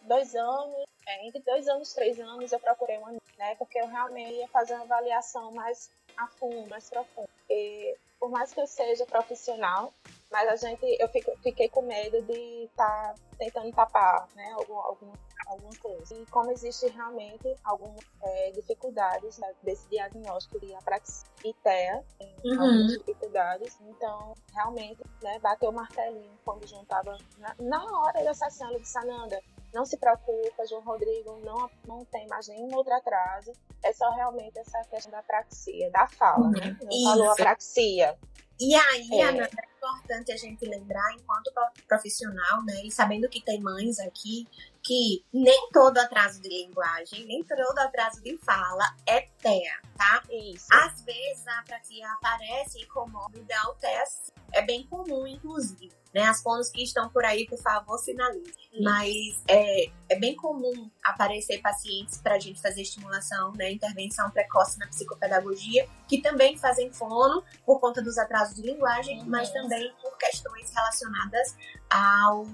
dois 0.02 0.34
anos, 0.34 0.84
é, 1.06 1.24
entre 1.26 1.40
dois 1.42 1.68
anos 1.68 1.92
e 1.92 1.94
três 1.94 2.18
anos, 2.18 2.50
eu 2.50 2.58
procurei 2.58 2.98
uma 2.98 3.12
né? 3.38 3.54
Porque 3.54 3.78
eu 3.78 3.86
realmente 3.86 4.34
ia 4.34 4.48
fazer 4.48 4.74
uma 4.74 4.82
avaliação 4.82 5.52
mais 5.52 5.90
a 6.16 6.26
fundo, 6.26 6.68
mais 6.68 6.90
profunda. 6.90 7.28
E 7.48 7.96
por 8.18 8.28
mais 8.28 8.52
que 8.52 8.60
eu 8.60 8.66
seja 8.66 9.06
profissional, 9.06 9.94
mas 10.30 10.48
a 10.48 10.56
gente, 10.56 10.84
eu 11.00 11.08
fico, 11.08 11.32
fiquei 11.42 11.68
com 11.68 11.82
medo 11.82 12.20
de 12.22 12.64
estar 12.64 13.14
tá 13.14 13.14
tentando 13.38 13.72
tapar, 13.72 14.28
né, 14.34 14.52
algum, 14.52 14.76
algum, 14.76 15.12
alguma 15.46 15.74
coisa. 15.80 16.14
E 16.14 16.26
como 16.26 16.50
existe 16.50 16.86
realmente 16.88 17.54
algumas 17.64 18.00
é, 18.22 18.50
dificuldades 18.52 19.38
né, 19.38 19.52
desse 19.62 19.88
diagnóstico 19.88 20.60
de 20.60 20.74
apraxia 20.74 21.26
e 21.44 21.54
TEA, 21.54 22.04
uhum. 22.44 22.52
algumas 22.52 22.92
dificuldades, 22.98 23.78
então 23.80 24.34
realmente, 24.52 25.02
né, 25.22 25.38
bateu 25.38 25.70
o 25.70 25.72
martelinho 25.72 26.38
quando 26.44 26.66
juntava 26.66 27.16
na, 27.38 27.54
na 27.58 28.00
hora 28.00 28.22
da 28.22 28.34
sessão, 28.34 28.70
ele 28.70 28.80
disse, 28.80 28.98
Ananda, 28.98 29.40
não 29.72 29.84
se 29.84 29.96
preocupa, 29.98 30.66
João 30.66 30.82
Rodrigo 30.82 31.38
não, 31.44 31.70
não 31.86 32.04
tem 32.06 32.26
mais 32.26 32.48
nenhum 32.48 32.74
outro 32.74 32.92
atraso. 32.94 33.52
É 33.82 33.92
só 33.92 34.10
realmente 34.10 34.58
essa 34.58 34.80
questão 34.84 35.12
da 35.12 35.22
praxia, 35.22 35.90
da 35.90 36.06
fala, 36.08 36.48
né? 36.50 36.76
Não 36.82 36.90
Isso. 36.90 37.04
falou 37.04 37.36
praxia. 37.36 38.18
E 38.60 38.74
aí, 38.74 39.08
é. 39.12 39.24
Ana, 39.24 39.44
é 39.44 39.76
importante 39.76 40.32
a 40.32 40.36
gente 40.36 40.64
lembrar, 40.66 41.12
enquanto 41.14 41.52
profissional, 41.86 42.64
né, 42.64 42.82
e 42.84 42.90
sabendo 42.90 43.28
que 43.28 43.40
tem 43.40 43.60
mães 43.60 43.98
aqui, 44.00 44.46
que 44.82 45.24
nem 45.32 45.68
todo 45.72 45.98
atraso 45.98 46.40
de 46.40 46.48
linguagem, 46.48 47.26
nem 47.26 47.42
todo 47.44 47.78
atraso 47.78 48.22
de 48.22 48.36
fala 48.38 48.84
é 49.06 49.22
TEA, 49.42 49.80
tá? 49.96 50.22
Isso. 50.30 50.66
Às 50.72 51.02
vezes 51.02 51.46
a 51.46 51.62
praxia 51.62 52.10
aparece 52.12 52.78
e 52.78 52.82
incomoda, 52.84 53.32
o 53.68 53.74
TEA 53.74 54.04
é 54.52 54.62
bem 54.62 54.86
comum, 54.86 55.26
inclusive. 55.26 55.90
Né? 56.14 56.22
As 56.22 56.42
fonos 56.42 56.70
que 56.70 56.82
estão 56.82 57.10
por 57.10 57.24
aí, 57.24 57.46
por 57.46 57.58
favor, 57.58 57.98
sinalizem. 57.98 58.54
Mas 58.80 59.42
é, 59.46 59.90
é 60.08 60.18
bem 60.18 60.34
comum 60.34 60.90
aparecer 61.04 61.60
pacientes 61.60 62.18
para 62.18 62.36
a 62.36 62.38
gente 62.38 62.60
fazer 62.62 62.80
estimulação, 62.80 63.52
né? 63.52 63.70
intervenção 63.70 64.30
precoce 64.30 64.78
na 64.78 64.86
psicopedagogia, 64.88 65.86
que 66.08 66.22
também 66.22 66.56
fazem 66.56 66.90
fono 66.92 67.44
por 67.64 67.78
conta 67.78 68.02
dos 68.02 68.16
atrasos 68.16 68.54
de 68.54 68.62
linguagem, 68.62 69.20
uhum. 69.20 69.26
mas 69.28 69.50
também 69.50 69.92
por 70.00 70.16
questões 70.16 70.72
relacionadas 70.74 71.56
ao 71.90 72.44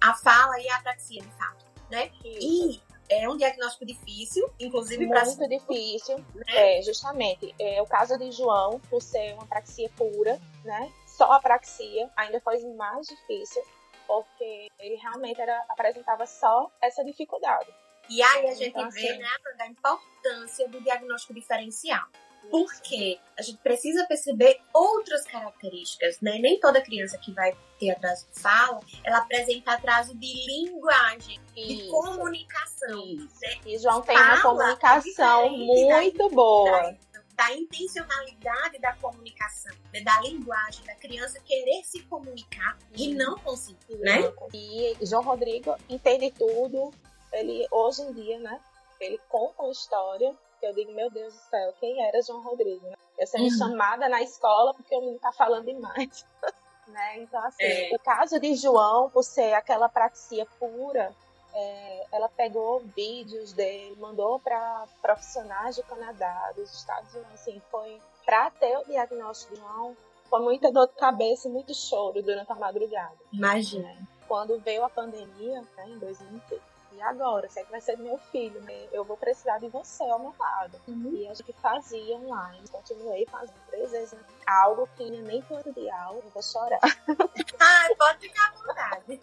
à 0.00 0.14
fala 0.14 0.60
e 0.60 0.68
à 0.68 0.76
apraxia 0.76 1.22
de 1.22 1.30
fato. 1.30 1.64
Né? 1.90 2.10
E 2.24 2.80
é 3.08 3.28
um 3.28 3.36
diagnóstico 3.36 3.86
difícil, 3.86 4.50
inclusive 4.60 5.06
para 5.08 5.24
muito 5.24 5.48
difícil. 5.48 6.18
Né? 6.34 6.78
É, 6.78 6.82
justamente. 6.82 7.54
É 7.58 7.80
o 7.80 7.86
caso 7.86 8.18
de 8.18 8.30
João, 8.32 8.80
por 8.90 9.00
ser 9.02 9.32
uma 9.34 9.44
apraxia 9.44 9.90
pura, 9.96 10.38
né? 10.64 10.92
só 11.18 11.32
apraxia, 11.32 12.08
ainda 12.16 12.40
foi 12.40 12.60
mais 12.74 13.08
difícil, 13.08 13.60
porque 14.06 14.68
ele 14.78 14.94
realmente 14.96 15.40
era, 15.40 15.64
apresentava 15.68 16.24
só 16.26 16.70
essa 16.80 17.04
dificuldade. 17.04 17.74
E 18.08 18.22
aí 18.22 18.46
a 18.46 18.54
gente 18.54 18.68
então, 18.68 18.88
vê 18.88 19.08
assim, 19.08 19.18
né, 19.18 19.28
da 19.58 19.66
importância 19.66 20.68
do 20.68 20.80
diagnóstico 20.80 21.34
diferencial. 21.34 22.06
Porque 22.50 23.18
a 23.38 23.42
gente 23.42 23.58
precisa 23.58 24.06
perceber 24.06 24.58
outras 24.72 25.24
características, 25.24 26.18
né? 26.20 26.38
Nem 26.38 26.58
toda 26.58 26.80
criança 26.80 27.18
que 27.18 27.32
vai 27.32 27.56
ter 27.78 27.90
atraso 27.90 28.26
de 28.32 28.40
fala, 28.40 28.80
ela 29.04 29.18
apresenta 29.18 29.72
atraso 29.72 30.14
de 30.16 30.46
linguagem, 30.46 31.38
Isso. 31.54 31.84
de 31.84 31.90
comunicação. 31.90 33.04
Isso. 33.04 33.40
Né? 33.42 33.60
E 33.66 33.78
João 33.78 34.00
tem 34.00 34.16
fala 34.16 34.34
uma 34.34 34.42
comunicação 34.42 35.50
muito 35.50 36.30
boa 36.30 36.96
da 37.38 37.52
intencionalidade 37.52 38.80
da 38.80 38.94
comunicação, 38.96 39.72
né, 39.94 40.00
da 40.00 40.20
linguagem, 40.22 40.84
da 40.84 40.96
criança 40.96 41.38
querer 41.38 41.84
se 41.84 42.02
comunicar 42.02 42.76
e 42.96 43.14
não 43.14 43.38
conseguir, 43.38 43.96
né? 43.98 44.32
E 44.52 44.96
João 45.02 45.22
Rodrigo 45.22 45.76
entende 45.88 46.32
tudo. 46.32 46.92
Ele 47.32 47.64
hoje 47.70 48.02
em 48.02 48.12
dia, 48.12 48.40
né? 48.40 48.60
Ele 49.00 49.20
conta 49.28 49.62
uma 49.62 49.70
história 49.70 50.34
Eu 50.62 50.74
digo, 50.74 50.92
meu 50.92 51.10
Deus 51.10 51.34
do 51.34 51.40
céu, 51.40 51.72
quem 51.80 52.02
era 52.06 52.22
João 52.22 52.42
Rodrigo? 52.42 52.86
Eu 53.18 53.26
sendo 53.26 53.44
uhum. 53.44 53.58
chamada 53.58 54.08
na 54.08 54.22
escola 54.22 54.74
porque 54.74 54.94
o 54.94 55.00
menino 55.00 55.18
tá 55.18 55.32
falando 55.32 55.66
demais. 55.66 56.24
né? 56.88 57.18
Então, 57.18 57.42
assim, 57.44 57.62
é. 57.62 57.90
o 57.94 57.98
caso 57.98 58.40
de 58.40 58.54
João, 58.54 59.10
por 59.10 59.22
ser 59.22 59.54
aquela 59.54 59.88
praxia 59.88 60.46
pura, 60.58 61.14
é, 61.54 62.06
ela 62.12 62.28
pegou 62.28 62.80
vídeos 62.94 63.52
dele, 63.52 63.96
mandou 63.98 64.38
para 64.38 64.86
profissionais 65.00 65.76
do 65.76 65.82
Canadá, 65.84 66.52
dos 66.54 66.72
Estados 66.72 67.12
Unidos, 67.14 67.34
assim, 67.34 67.60
foi 67.70 68.00
para 68.24 68.50
ter 68.50 68.76
o 68.78 68.84
diagnóstico 68.84 69.54
de 69.54 69.60
João, 69.60 69.96
foi 70.28 70.40
muita 70.40 70.70
dor 70.70 70.86
de 70.86 70.94
cabeça 70.94 71.48
e 71.48 71.50
muito 71.50 71.74
choro 71.74 72.22
durante 72.22 72.52
a 72.52 72.54
madrugada. 72.54 73.16
Imagina. 73.32 73.96
Quando 74.26 74.60
veio 74.60 74.84
a 74.84 74.90
pandemia, 74.90 75.62
né, 75.76 75.88
em 75.88 75.98
2020, 75.98 76.60
e 76.98 77.02
agora? 77.02 77.48
Você 77.48 77.60
é 77.60 77.64
que 77.64 77.70
vai 77.70 77.80
ser 77.80 77.96
meu 77.96 78.18
filho, 78.32 78.60
né? 78.62 78.88
Eu 78.90 79.04
vou 79.04 79.16
precisar 79.16 79.58
de 79.58 79.68
você 79.68 80.02
ao 80.02 80.18
meu 80.18 80.34
lado. 80.36 80.80
Uhum. 80.88 81.12
E 81.14 81.28
a 81.28 81.34
gente 81.34 81.52
fazia 81.54 82.16
online, 82.16 82.66
continuei 82.68 83.24
fazendo 83.26 83.60
três 83.68 83.90
vezes 83.92 84.12
né? 84.12 84.20
algo 84.46 84.88
que 84.96 85.08
nem 85.08 85.40
plano 85.42 85.72
de 85.72 85.88
aula, 85.88 86.20
eu 86.24 86.30
vou 86.30 86.42
chorar. 86.42 86.80
Ai, 87.60 87.94
pode 87.94 88.18
ficar 88.18 88.48
à 88.48 88.52
vontade. 88.52 89.20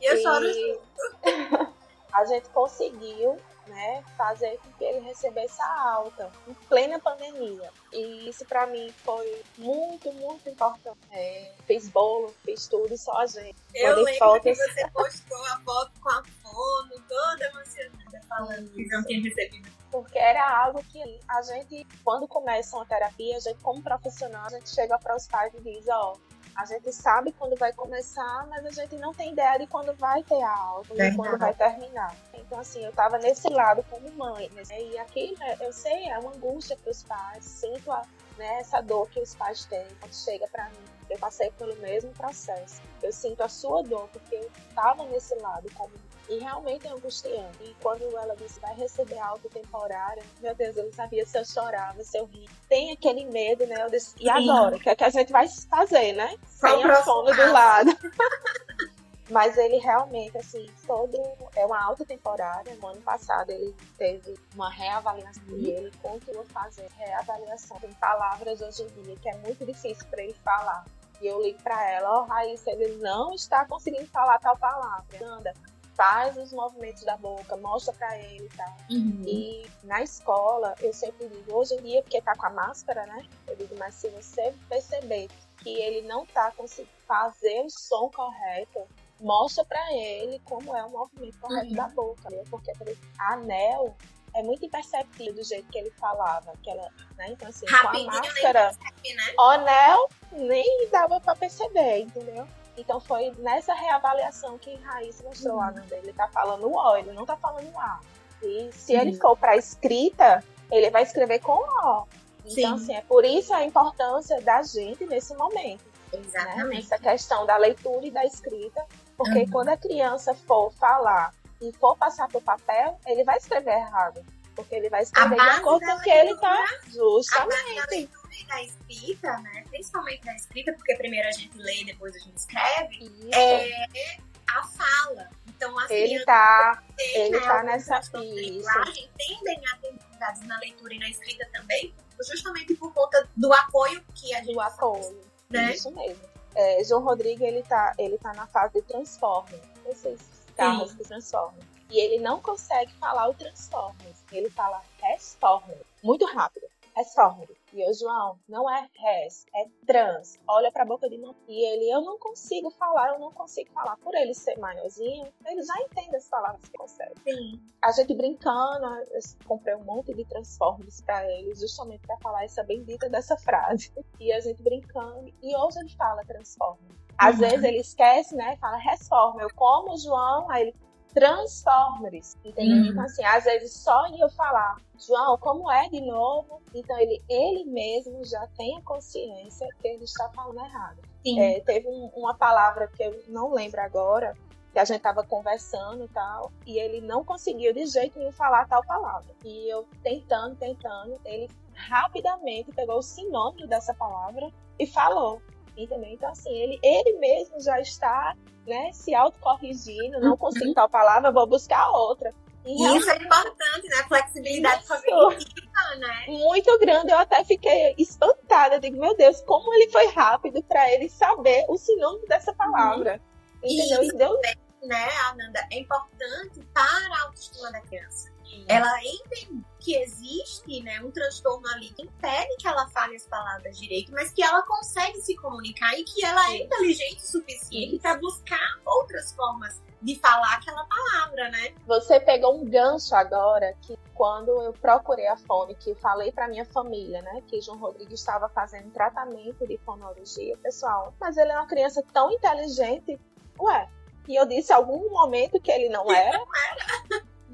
eu 0.00 0.20
choro 0.20 0.52
junto. 0.52 1.74
a 2.12 2.24
gente 2.24 2.48
conseguiu 2.48 3.38
né, 3.66 4.04
fazer 4.16 4.58
com 4.58 4.72
que 4.72 4.84
ele 4.84 5.00
recebesse 5.00 5.60
a 5.60 5.90
alta 5.92 6.30
em 6.46 6.54
plena 6.68 6.98
pandemia. 6.98 7.70
E 7.92 8.28
isso 8.28 8.44
para 8.44 8.66
mim 8.66 8.92
foi 9.04 9.42
muito, 9.58 10.12
muito 10.12 10.48
importante. 10.48 10.98
É, 11.10 11.52
fiz 11.66 11.88
bolo, 11.88 12.34
fiz 12.44 12.66
tudo, 12.66 12.96
só 12.96 13.18
a 13.18 13.26
gente. 13.26 13.56
Eu 13.74 13.96
Mandei 13.96 14.04
lembro 14.04 14.18
fotos. 14.18 14.42
que 14.42 14.54
você 14.54 14.90
postou 14.90 15.44
a 15.46 15.60
foto 15.60 15.92
com 16.00 16.08
a 16.10 16.22
fono, 16.54 17.02
toda 17.08 17.46
emocionada, 17.46 18.20
falando 18.28 18.70
que 18.70 18.86
não 18.86 19.02
tinha 19.04 19.22
recebido. 19.22 19.68
Porque 19.90 20.18
era 20.18 20.64
algo 20.64 20.82
que 20.84 21.20
a 21.28 21.42
gente, 21.42 21.86
quando 22.04 22.28
começa 22.28 22.76
uma 22.76 22.86
terapia, 22.86 23.36
a 23.36 23.40
gente 23.40 23.60
como 23.60 23.82
profissional, 23.82 24.46
a 24.46 24.50
gente 24.50 24.68
chega 24.70 24.98
para 24.98 25.16
os 25.16 25.26
pais 25.26 25.52
e 25.54 25.60
diz, 25.60 25.86
ó, 25.88 26.12
oh, 26.12 26.34
a 26.56 26.64
gente 26.66 26.92
sabe 26.92 27.32
quando 27.32 27.56
vai 27.56 27.72
começar, 27.72 28.46
mas 28.48 28.64
a 28.64 28.70
gente 28.70 28.94
não 28.96 29.12
tem 29.12 29.32
ideia 29.32 29.58
de 29.58 29.66
quando 29.66 29.92
vai 29.94 30.22
ter 30.22 30.40
a 30.42 30.56
aula, 30.56 30.84
de 30.84 31.16
quando 31.16 31.38
vai 31.38 31.52
terminar. 31.54 32.14
Então, 32.32 32.60
assim, 32.60 32.84
eu 32.84 32.92
tava 32.92 33.18
nesse 33.18 33.48
lado 33.48 33.84
como 33.90 34.10
mãe. 34.12 34.48
Né? 34.50 34.62
E 34.80 34.98
aqui, 34.98 35.34
né, 35.38 35.56
eu 35.60 35.72
sei, 35.72 36.08
é 36.08 36.18
uma 36.18 36.30
angústia 36.32 36.76
para 36.76 36.90
os 36.90 37.02
pais, 37.02 37.44
sinto 37.44 37.90
a, 37.90 38.02
né, 38.38 38.60
essa 38.60 38.80
dor 38.80 39.08
que 39.10 39.20
os 39.20 39.34
pais 39.34 39.64
têm 39.64 39.86
quando 40.00 40.14
chega 40.14 40.46
para 40.48 40.68
mim. 40.70 40.84
Eu 41.10 41.18
passei 41.18 41.50
pelo 41.52 41.74
mesmo 41.76 42.10
processo. 42.12 42.80
Eu 43.02 43.12
sinto 43.12 43.42
a 43.42 43.48
sua 43.48 43.82
dor, 43.82 44.08
porque 44.12 44.36
eu 44.36 44.50
tava 44.74 45.04
nesse 45.06 45.34
lado 45.36 45.68
como 45.74 45.92
e 46.28 46.38
realmente 46.38 46.86
é 46.86 46.90
angustiante. 46.90 47.58
E 47.62 47.74
quando 47.82 48.02
ela 48.16 48.34
disse 48.36 48.60
vai 48.60 48.74
receber 48.74 49.18
algo 49.18 49.48
temporário, 49.48 50.22
meu 50.40 50.54
Deus, 50.54 50.76
eu 50.76 50.84
não 50.84 50.92
sabia 50.92 51.24
se 51.26 51.38
eu 51.38 51.44
chorava, 51.44 52.02
se 52.02 52.18
eu 52.18 52.26
ria. 52.26 52.48
Tem 52.68 52.92
aquele 52.92 53.24
medo, 53.26 53.66
né? 53.66 53.82
Eu 53.82 53.90
disse, 53.90 54.14
e 54.18 54.28
agora? 54.28 54.76
O 54.76 54.80
que 54.80 54.88
é 54.88 54.96
que 54.96 55.04
a 55.04 55.10
gente 55.10 55.32
vai 55.32 55.46
fazer, 55.48 56.12
né? 56.14 56.36
Sem 56.46 56.86
o 56.86 57.04
sono 57.04 57.34
do 57.34 57.52
lado. 57.52 57.90
Mas 59.30 59.56
ele 59.56 59.78
realmente, 59.78 60.36
assim, 60.36 60.66
todo. 60.86 61.16
É 61.56 61.64
uma 61.64 61.82
alta 61.82 62.04
temporária. 62.04 62.76
No 62.76 62.88
ano 62.88 63.00
passado 63.00 63.50
ele 63.50 63.74
teve 63.96 64.34
uma 64.54 64.70
reavaliação 64.70 65.42
uhum. 65.48 65.56
e 65.56 65.70
ele 65.70 65.90
continua 66.02 66.44
fazendo 66.44 66.90
reavaliação. 66.98 67.78
Tem 67.80 67.92
palavras 67.94 68.60
hoje 68.60 68.82
em 68.82 69.02
dia 69.02 69.16
que 69.16 69.28
é 69.28 69.36
muito 69.38 69.64
difícil 69.64 70.06
para 70.10 70.22
ele 70.22 70.34
falar. 70.44 70.84
E 71.20 71.26
eu 71.26 71.40
ligo 71.42 71.62
para 71.62 71.90
ela, 71.90 72.10
ó, 72.10 72.20
oh, 72.20 72.24
Raíssa, 72.24 72.70
ele 72.72 72.96
não 72.96 73.32
está 73.32 73.64
conseguindo 73.64 74.06
falar 74.08 74.38
tal 74.40 74.58
palavra. 74.58 75.04
Anda, 75.22 75.54
faz 75.94 76.36
os 76.36 76.52
movimentos 76.52 77.04
da 77.04 77.16
boca, 77.16 77.56
mostra 77.56 77.92
para 77.94 78.18
ele 78.18 78.44
e 78.44 78.56
tal. 78.56 78.76
Uhum. 78.90 79.22
E 79.26 79.66
na 79.84 80.02
escola, 80.02 80.74
eu 80.80 80.92
sempre 80.92 81.28
digo, 81.28 81.56
hoje 81.56 81.74
em 81.74 81.82
dia, 81.82 82.02
porque 82.02 82.20
tá 82.20 82.34
com 82.36 82.46
a 82.46 82.50
máscara, 82.50 83.06
né? 83.06 83.26
Eu 83.46 83.56
digo, 83.56 83.74
mas 83.78 83.94
se 83.94 84.08
você 84.10 84.54
perceber 84.68 85.28
que 85.58 85.70
ele 85.70 86.06
não 86.06 86.26
tá 86.26 86.52
conseguindo 86.56 86.90
fazer 87.06 87.64
o 87.64 87.70
som 87.70 88.10
correto, 88.10 88.86
mostra 89.20 89.64
para 89.64 89.92
ele 89.92 90.40
como 90.44 90.76
é 90.76 90.84
o 90.84 90.90
movimento 90.90 91.38
correto 91.38 91.68
uhum. 91.68 91.74
da 91.74 91.88
boca, 91.88 92.30
né? 92.30 92.42
Porque 92.50 92.72
a 93.18 93.32
anel 93.32 93.96
é 94.34 94.42
muito 94.42 94.66
imperceptível 94.66 95.34
do 95.34 95.44
jeito 95.44 95.68
que 95.70 95.78
ele 95.78 95.90
falava, 95.92 96.52
que 96.62 96.68
ela, 96.68 96.90
né? 97.16 97.28
Então 97.30 97.48
assim, 97.48 97.64
Rapidinho, 97.66 98.10
com 98.10 98.16
a 98.16 98.20
máscara, 98.20 98.74
percebe, 98.74 99.14
né? 99.14 99.34
o 99.38 99.42
anel 99.42 100.08
nem 100.32 100.88
dava 100.90 101.20
para 101.20 101.36
perceber, 101.36 102.00
entendeu? 102.00 102.46
Então 102.76 103.00
foi 103.00 103.32
nessa 103.38 103.74
reavaliação 103.74 104.58
que 104.58 104.74
Raiz 104.76 105.20
mostrou 105.22 105.56
lá, 105.56 105.72
uhum. 105.72 105.96
ele 105.98 106.12
tá 106.12 106.28
falando 106.28 106.66
o 106.66 106.76
O, 106.76 106.96
ele 106.96 107.12
não 107.12 107.24
tá 107.24 107.36
falando 107.36 107.72
o 107.72 107.78
A. 107.78 108.00
E 108.42 108.70
se 108.72 108.94
uhum. 108.94 109.00
ele 109.00 109.16
for 109.16 109.36
para 109.36 109.56
escrita, 109.56 110.42
ele 110.70 110.90
vai 110.90 111.02
escrever 111.02 111.38
com 111.40 111.52
O. 111.52 112.06
Então, 112.44 112.52
Sim. 112.54 112.74
assim, 112.74 112.94
é 112.94 113.00
por 113.00 113.24
isso 113.24 113.54
a 113.54 113.64
importância 113.64 114.40
da 114.42 114.62
gente 114.62 115.06
nesse 115.06 115.34
momento. 115.34 115.84
Né? 116.12 116.20
Exatamente. 116.20 116.68
Né? 116.68 116.78
Essa 116.78 116.98
questão 116.98 117.46
da 117.46 117.56
leitura 117.56 118.06
e 118.06 118.10
da 118.10 118.24
escrita, 118.24 118.84
porque 119.16 119.40
uhum. 119.40 119.50
quando 119.50 119.68
a 119.70 119.76
criança 119.76 120.34
for 120.34 120.72
falar 120.72 121.32
e 121.60 121.72
for 121.72 121.96
passar 121.96 122.28
para 122.28 122.38
o 122.38 122.42
papel, 122.42 122.98
ele 123.06 123.24
vai 123.24 123.36
escrever 123.38 123.78
errado. 123.78 124.20
Porque 124.54 124.74
ele 124.74 124.88
vai 124.88 125.02
escrever 125.02 125.34
de 125.34 125.40
acordo 125.40 125.84
com 125.84 125.92
o 125.92 126.00
que 126.00 126.10
ele 126.10 126.32
está 126.32 126.66
justamente 126.88 128.08
da 128.46 128.62
escrita, 128.62 129.38
né? 129.38 129.64
Principalmente 129.70 130.24
da 130.24 130.34
escrita, 130.34 130.72
porque 130.74 130.94
primeiro 130.96 131.28
a 131.28 131.32
gente 131.32 131.56
lê 131.56 131.82
e 131.82 131.84
depois 131.86 132.14
a 132.14 132.18
gente 132.18 132.36
escreve, 132.36 133.04
Isso. 133.04 133.34
é 133.34 134.18
a 134.48 134.62
fala. 134.64 135.28
Então, 135.46 135.78
as 135.78 135.90
ele 135.90 136.24
tá, 136.24 136.82
ele 137.14 137.38
né, 137.38 137.46
tá 137.46 137.62
nessa 137.62 138.00
linguagem 138.14 139.10
tendem 139.16 139.66
a 139.66 139.76
ter 139.78 139.92
dificuldades 139.92 140.42
na 140.42 140.58
leitura 140.58 140.94
e 140.94 140.98
na 140.98 141.08
escrita 141.08 141.48
também, 141.52 141.94
justamente 142.28 142.74
por 142.74 142.92
conta 142.92 143.28
do 143.36 143.52
apoio 143.52 144.04
que 144.14 144.34
a 144.34 144.38
gente 144.38 144.52
do 144.52 144.60
apoio. 144.60 145.20
Né? 145.50 145.72
Isso 145.72 145.90
mesmo. 145.92 146.22
É, 146.54 146.84
João 146.84 147.02
Rodrigo 147.02 147.44
ele 147.44 147.62
tá, 147.62 147.94
ele 147.98 148.18
tá 148.18 148.32
na 148.34 148.46
fase 148.46 148.74
de 148.74 148.82
transforma. 148.82 149.58
Esses 149.86 150.20
carros 150.56 150.90
Sim. 150.90 150.96
que 150.96 151.04
transformam. 151.04 151.73
E 151.90 151.98
ele 151.98 152.18
não 152.18 152.40
consegue 152.40 152.92
falar 152.94 153.28
o 153.28 153.34
Transformers. 153.34 154.24
Ele 154.32 154.50
fala 154.50 154.82
Transformers. 154.98 155.86
Muito 156.02 156.24
rápido. 156.26 156.66
Transformers. 156.94 157.50
E 157.72 157.82
eu, 157.82 157.92
João, 157.92 158.38
não 158.48 158.70
é 158.70 158.88
res, 158.94 159.44
é 159.54 159.66
trans. 159.84 160.38
Olha 160.46 160.70
pra 160.70 160.84
boca 160.84 161.08
de 161.08 161.18
mamãe. 161.18 161.34
E 161.48 161.66
ele, 161.66 161.90
eu 161.90 162.00
não 162.00 162.16
consigo 162.18 162.70
falar, 162.70 163.14
eu 163.14 163.18
não 163.18 163.32
consigo 163.32 163.72
falar. 163.72 163.96
Por 163.96 164.14
ele 164.14 164.32
ser 164.32 164.56
maiorzinho, 164.58 165.26
ele 165.44 165.62
já 165.62 165.74
entende 165.80 166.14
as 166.14 166.28
palavras 166.28 166.62
que 166.62 166.78
consegue. 166.78 167.14
Sim. 167.24 167.60
A 167.82 167.90
gente 167.90 168.14
brincando, 168.14 168.86
eu 168.86 169.20
comprei 169.44 169.74
um 169.74 169.84
monte 169.84 170.14
de 170.14 170.24
Transformers 170.24 171.00
pra 171.00 171.28
ele, 171.28 171.52
justamente 171.56 172.06
pra 172.06 172.16
falar 172.18 172.44
essa 172.44 172.62
bendita 172.62 173.10
dessa 173.10 173.36
frase. 173.36 173.92
E 174.20 174.32
a 174.32 174.40
gente 174.40 174.62
brincando. 174.62 175.30
E 175.42 175.56
hoje 175.56 175.80
ele 175.80 175.90
fala 175.90 176.24
Transformers. 176.24 176.94
Às 177.18 177.34
uhum. 177.34 177.40
vezes 177.40 177.64
ele 177.64 177.78
esquece, 177.78 178.34
né? 178.34 178.56
Fala 178.56 178.76
reforma. 178.76 179.42
Eu 179.42 179.52
como 179.54 179.98
João, 179.98 180.48
aí 180.50 180.62
ele 180.62 180.74
Transformers, 181.14 182.36
entendeu? 182.44 182.76
Uhum. 182.76 182.86
Então, 182.86 183.04
assim, 183.04 183.24
às 183.24 183.44
vezes 183.44 183.72
só 183.72 184.06
em 184.08 184.18
eu 184.18 184.28
falar, 184.30 184.76
João, 184.98 185.38
como 185.38 185.70
é 185.70 185.88
de 185.88 186.00
novo? 186.00 186.60
Então, 186.74 186.98
ele, 186.98 187.22
ele 187.28 187.64
mesmo 187.64 188.24
já 188.24 188.46
tem 188.56 188.76
a 188.76 188.82
consciência 188.82 189.66
que 189.80 189.88
ele 189.88 190.04
está 190.04 190.28
falando 190.30 190.58
errado. 190.58 190.98
É, 191.38 191.60
teve 191.60 191.88
um, 191.88 192.10
uma 192.14 192.34
palavra 192.34 192.88
que 192.88 193.02
eu 193.02 193.22
não 193.28 193.52
lembro 193.52 193.80
agora, 193.80 194.34
que 194.72 194.78
a 194.78 194.84
gente 194.84 194.96
estava 194.96 195.22
conversando 195.22 196.04
e 196.04 196.08
tal, 196.08 196.52
e 196.66 196.78
ele 196.78 197.00
não 197.00 197.24
conseguiu 197.24 197.72
de 197.72 197.86
jeito 197.86 198.18
nenhum 198.18 198.32
falar 198.32 198.66
tal 198.66 198.84
palavra. 198.84 199.32
E 199.44 199.72
eu 199.72 199.86
tentando, 200.02 200.56
tentando, 200.56 201.18
ele 201.24 201.48
rapidamente 201.74 202.72
pegou 202.72 202.98
o 202.98 203.02
sinônimo 203.02 203.68
dessa 203.68 203.94
palavra 203.94 204.50
e 204.78 204.86
falou. 204.86 205.40
Entendeu? 205.76 206.10
Então, 206.10 206.30
assim, 206.30 206.54
ele, 206.54 206.78
ele 206.82 207.18
mesmo 207.18 207.60
já 207.60 207.80
está 207.80 208.34
né, 208.66 208.90
se 208.92 209.14
autocorrigindo, 209.14 210.20
não 210.20 210.36
consigo 210.36 210.66
uhum. 210.66 210.74
tal 210.74 210.88
palavra, 210.88 211.32
vou 211.32 211.46
buscar 211.46 211.90
outra. 211.90 212.32
E 212.64 212.96
isso 212.96 213.10
é 213.10 213.16
importante, 213.16 213.88
né? 213.88 214.02
Flexibilidade 214.08 214.86
cognitiva, 214.86 215.96
né? 215.98 216.24
Muito 216.28 216.78
grande. 216.78 217.12
Eu 217.12 217.18
até 217.18 217.44
fiquei 217.44 217.94
espantada. 217.98 218.76
Eu 218.76 218.80
digo, 218.80 218.98
meu 218.98 219.14
Deus, 219.16 219.42
como 219.42 219.72
ele 219.74 219.90
foi 219.90 220.06
rápido 220.06 220.62
para 220.62 220.90
ele 220.90 221.10
saber 221.10 221.66
o 221.68 221.76
sinônimo 221.76 222.26
dessa 222.26 222.54
palavra. 222.54 223.20
Uhum. 223.62 223.70
Entendeu? 223.70 224.02
E, 224.04 224.12
deu... 224.16 224.40
né, 224.82 225.08
Ananda, 225.30 225.60
é 225.70 225.78
importante 225.78 226.60
para 226.72 227.16
a 227.16 227.22
autoestima 227.24 227.70
da 227.70 227.82
criança. 227.82 228.33
Ela 228.68 228.98
entende 229.02 229.64
que 229.80 229.96
existe 229.96 230.82
né, 230.82 231.00
um 231.02 231.10
transtorno 231.10 231.66
ali 231.68 231.90
que 231.90 232.02
impede 232.02 232.56
que 232.58 232.66
ela 232.66 232.88
fale 232.88 233.16
as 233.16 233.26
palavras 233.26 233.78
direito, 233.78 234.12
mas 234.12 234.32
que 234.32 234.42
ela 234.42 234.62
consegue 234.62 235.20
se 235.20 235.36
comunicar 235.36 235.92
e 235.98 236.04
que 236.04 236.24
ela 236.24 236.50
é 236.52 236.62
inteligente 236.62 237.22
o 237.22 237.26
suficiente 237.26 237.98
para 237.98 238.16
buscar 238.18 238.80
outras 238.84 239.32
formas 239.32 239.82
de 240.00 240.18
falar 240.18 240.54
aquela 240.54 240.84
palavra, 240.84 241.50
né? 241.50 241.74
Você 241.86 242.20
pegou 242.20 242.60
um 242.60 242.64
gancho 242.64 243.14
agora 243.14 243.74
que 243.80 243.98
quando 244.14 244.50
eu 244.62 244.72
procurei 244.74 245.26
a 245.26 245.36
fome, 245.36 245.74
que 245.74 245.94
falei 245.96 246.30
para 246.30 246.46
minha 246.46 246.64
família, 246.66 247.20
né, 247.22 247.42
que 247.46 247.60
João 247.60 247.78
Rodrigues 247.78 248.20
estava 248.20 248.48
fazendo 248.50 248.92
tratamento 248.92 249.66
de 249.66 249.78
fonologia, 249.78 250.56
pessoal, 250.58 251.14
mas 251.18 251.36
ele 251.36 251.50
é 251.50 251.56
uma 251.56 251.66
criança 251.66 252.02
tão 252.12 252.30
inteligente, 252.30 253.18
ué. 253.58 253.88
E 254.28 254.36
eu 254.36 254.46
disse 254.46 254.72
em 254.72 254.76
algum 254.76 255.10
momento 255.10 255.60
que 255.60 255.70
ele 255.70 255.88
não 255.88 256.10
era. 256.10 256.38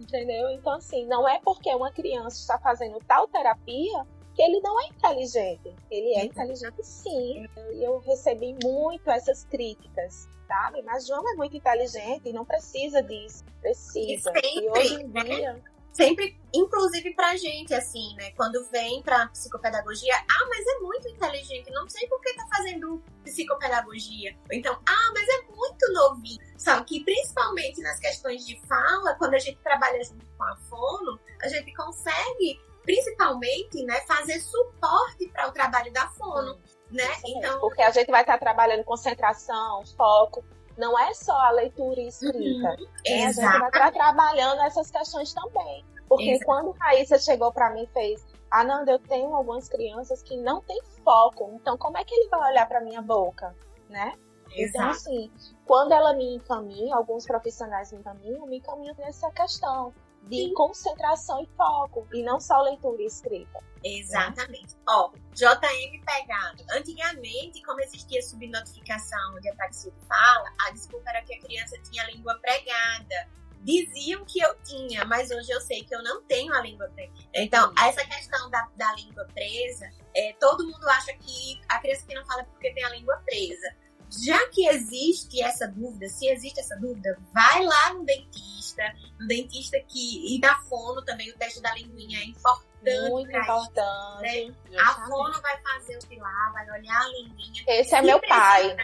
Entendeu? 0.00 0.50
Então, 0.50 0.74
assim, 0.74 1.06
não 1.06 1.28
é 1.28 1.38
porque 1.40 1.72
uma 1.74 1.92
criança 1.92 2.38
está 2.38 2.58
fazendo 2.58 2.98
tal 3.06 3.28
terapia 3.28 4.06
que 4.34 4.42
ele 4.42 4.60
não 4.60 4.80
é 4.80 4.86
inteligente. 4.86 5.74
Ele 5.90 6.14
é 6.14 6.24
inteligente 6.24 6.82
sim. 6.82 7.46
E 7.74 7.84
eu 7.84 7.98
recebi 7.98 8.56
muito 8.62 9.10
essas 9.10 9.44
críticas, 9.44 10.28
sabe? 10.46 10.82
Mas 10.82 11.06
João 11.06 11.28
é 11.32 11.34
muito 11.34 11.56
inteligente 11.56 12.28
e 12.28 12.32
não 12.32 12.44
precisa 12.44 13.02
disso. 13.02 13.44
Precisa. 13.60 14.10
E, 14.10 14.18
sempre, 14.18 14.48
e 14.54 14.70
hoje 14.70 15.02
em 15.02 15.08
dia 15.10 15.62
sempre, 15.92 16.38
inclusive 16.52 17.14
pra 17.14 17.36
gente, 17.36 17.74
assim, 17.74 18.14
né? 18.16 18.30
Quando 18.32 18.64
vem 18.70 19.02
pra 19.02 19.28
psicopedagogia, 19.28 20.14
ah, 20.16 20.46
mas 20.48 20.66
é 20.66 20.78
muito 20.80 21.08
inteligente, 21.08 21.70
não 21.70 21.88
sei 21.88 22.06
por 22.08 22.20
que 22.20 22.34
tá 22.34 22.46
fazendo 22.56 23.02
psicopedagogia. 23.24 24.36
Ou 24.50 24.56
então, 24.56 24.78
ah, 24.86 25.12
mas 25.14 25.28
é 25.28 25.42
muito 25.54 25.92
novinho. 25.92 26.38
Só 26.56 26.82
que 26.84 27.04
principalmente 27.04 27.80
nas 27.82 27.98
questões 27.98 28.44
de 28.46 28.60
fala, 28.66 29.14
quando 29.14 29.34
a 29.34 29.38
gente 29.38 29.58
trabalha 29.58 30.02
junto 30.02 30.24
com 30.36 30.44
a 30.44 30.56
fono, 30.68 31.20
a 31.42 31.48
gente 31.48 31.74
consegue, 31.74 32.60
principalmente, 32.82 33.82
né, 33.84 34.00
fazer 34.06 34.40
suporte 34.40 35.28
para 35.28 35.48
o 35.48 35.52
trabalho 35.52 35.92
da 35.92 36.08
fono. 36.08 36.58
Né? 36.90 37.08
Então, 37.24 37.60
porque 37.60 37.82
a 37.82 37.90
gente 37.92 38.10
vai 38.10 38.22
estar 38.22 38.36
trabalhando 38.36 38.82
concentração, 38.82 39.84
foco, 39.96 40.44
não 40.76 40.98
é 40.98 41.12
só 41.14 41.32
a 41.32 41.50
leitura 41.50 42.00
e 42.00 42.08
escrita. 42.08 42.38
Uhum, 42.38 42.60
né? 42.60 43.26
A 43.26 43.32
gente 43.32 43.58
vai 43.58 43.68
estar 43.68 43.92
trabalhando 43.92 44.60
essas 44.62 44.90
questões 44.90 45.32
também. 45.32 45.84
Porque 46.08 46.30
Exato. 46.30 46.44
quando 46.44 46.70
Raíssa 46.72 47.18
chegou 47.18 47.52
para 47.52 47.70
mim 47.70 47.84
e 47.84 47.86
fez, 47.88 48.26
Ananda, 48.50 48.92
eu 48.92 48.98
tenho 48.98 49.34
algumas 49.34 49.68
crianças 49.68 50.22
que 50.22 50.36
não 50.36 50.60
têm 50.62 50.80
foco, 51.04 51.52
então 51.54 51.78
como 51.78 51.96
é 51.96 52.04
que 52.04 52.12
ele 52.12 52.28
vai 52.28 52.50
olhar 52.50 52.66
para 52.66 52.80
minha 52.80 53.00
boca, 53.00 53.54
né? 53.88 54.14
Então, 54.48 54.58
Exato. 54.58 54.78
Então, 54.78 54.90
assim, 54.90 55.32
quando 55.64 55.92
ela 55.92 56.12
me 56.12 56.34
encaminha, 56.34 56.96
alguns 56.96 57.24
profissionais 57.24 57.92
me 57.92 58.00
encaminham, 58.00 58.46
me 58.46 58.58
encaminham 58.58 58.94
nessa 58.98 59.30
questão 59.30 59.94
de 60.22 60.36
Sim. 60.36 60.54
concentração 60.54 61.42
e 61.42 61.48
foco, 61.56 62.06
e 62.12 62.22
não 62.22 62.38
só 62.38 62.60
leitura 62.62 63.02
e 63.02 63.06
escrita. 63.06 63.58
Exatamente. 63.82 64.76
Ó, 64.88 65.10
JM 65.34 66.04
pegado. 66.04 66.64
Antigamente, 66.72 67.62
como 67.62 67.80
existia 67.80 68.22
subnotificação 68.22 69.40
de 69.40 69.48
apraxia 69.48 69.90
de 69.90 70.06
fala, 70.06 70.52
a 70.66 70.70
desculpa 70.70 71.10
era 71.10 71.22
que 71.22 71.34
a 71.34 71.40
criança 71.40 71.76
tinha 71.90 72.04
a 72.04 72.10
língua 72.10 72.38
pregada. 72.40 73.28
Diziam 73.62 74.24
que 74.24 74.40
eu 74.40 74.54
tinha, 74.62 75.04
mas 75.04 75.30
hoje 75.30 75.50
eu 75.50 75.60
sei 75.60 75.84
que 75.84 75.94
eu 75.94 76.02
não 76.02 76.22
tenho 76.22 76.52
a 76.54 76.62
língua 76.62 76.88
presa. 76.88 77.12
Então, 77.34 77.72
essa 77.78 78.02
questão 78.06 78.48
da, 78.50 78.66
da 78.74 78.94
língua 78.94 79.26
presa, 79.34 79.90
é, 80.16 80.32
todo 80.40 80.66
mundo 80.66 80.88
acha 80.88 81.12
que 81.14 81.60
a 81.68 81.78
criança 81.78 82.06
que 82.06 82.14
não 82.14 82.24
fala 82.24 82.40
é 82.40 82.44
porque 82.44 82.72
tem 82.72 82.84
a 82.84 82.88
língua 82.90 83.16
presa. 83.24 83.76
Já 84.10 84.48
que 84.48 84.66
existe 84.66 85.40
essa 85.40 85.68
dúvida, 85.68 86.08
se 86.08 86.26
existe 86.26 86.58
essa 86.58 86.76
dúvida, 86.76 87.16
vai 87.32 87.64
lá 87.64 87.94
no 87.94 88.04
dentista, 88.04 88.82
no 89.18 89.28
dentista 89.28 89.78
que 89.86 90.34
e 90.34 90.40
da 90.40 90.56
fono 90.68 91.02
também 91.04 91.30
o 91.30 91.38
teste 91.38 91.62
da 91.62 91.72
linguinha 91.74 92.18
é 92.18 92.24
importante. 92.24 93.10
Muito 93.10 93.36
importante. 93.36 94.54
Né? 94.68 94.78
A 94.80 95.06
fono 95.06 95.40
vai 95.40 95.60
fazer 95.62 95.96
o 95.96 96.06
pilar, 96.08 96.52
vai 96.52 96.70
olhar 96.70 97.00
a 97.00 97.08
linguinha. 97.08 97.64
Esse 97.68 97.94
é 97.94 98.02
meu 98.02 98.20
pai. 98.20 98.76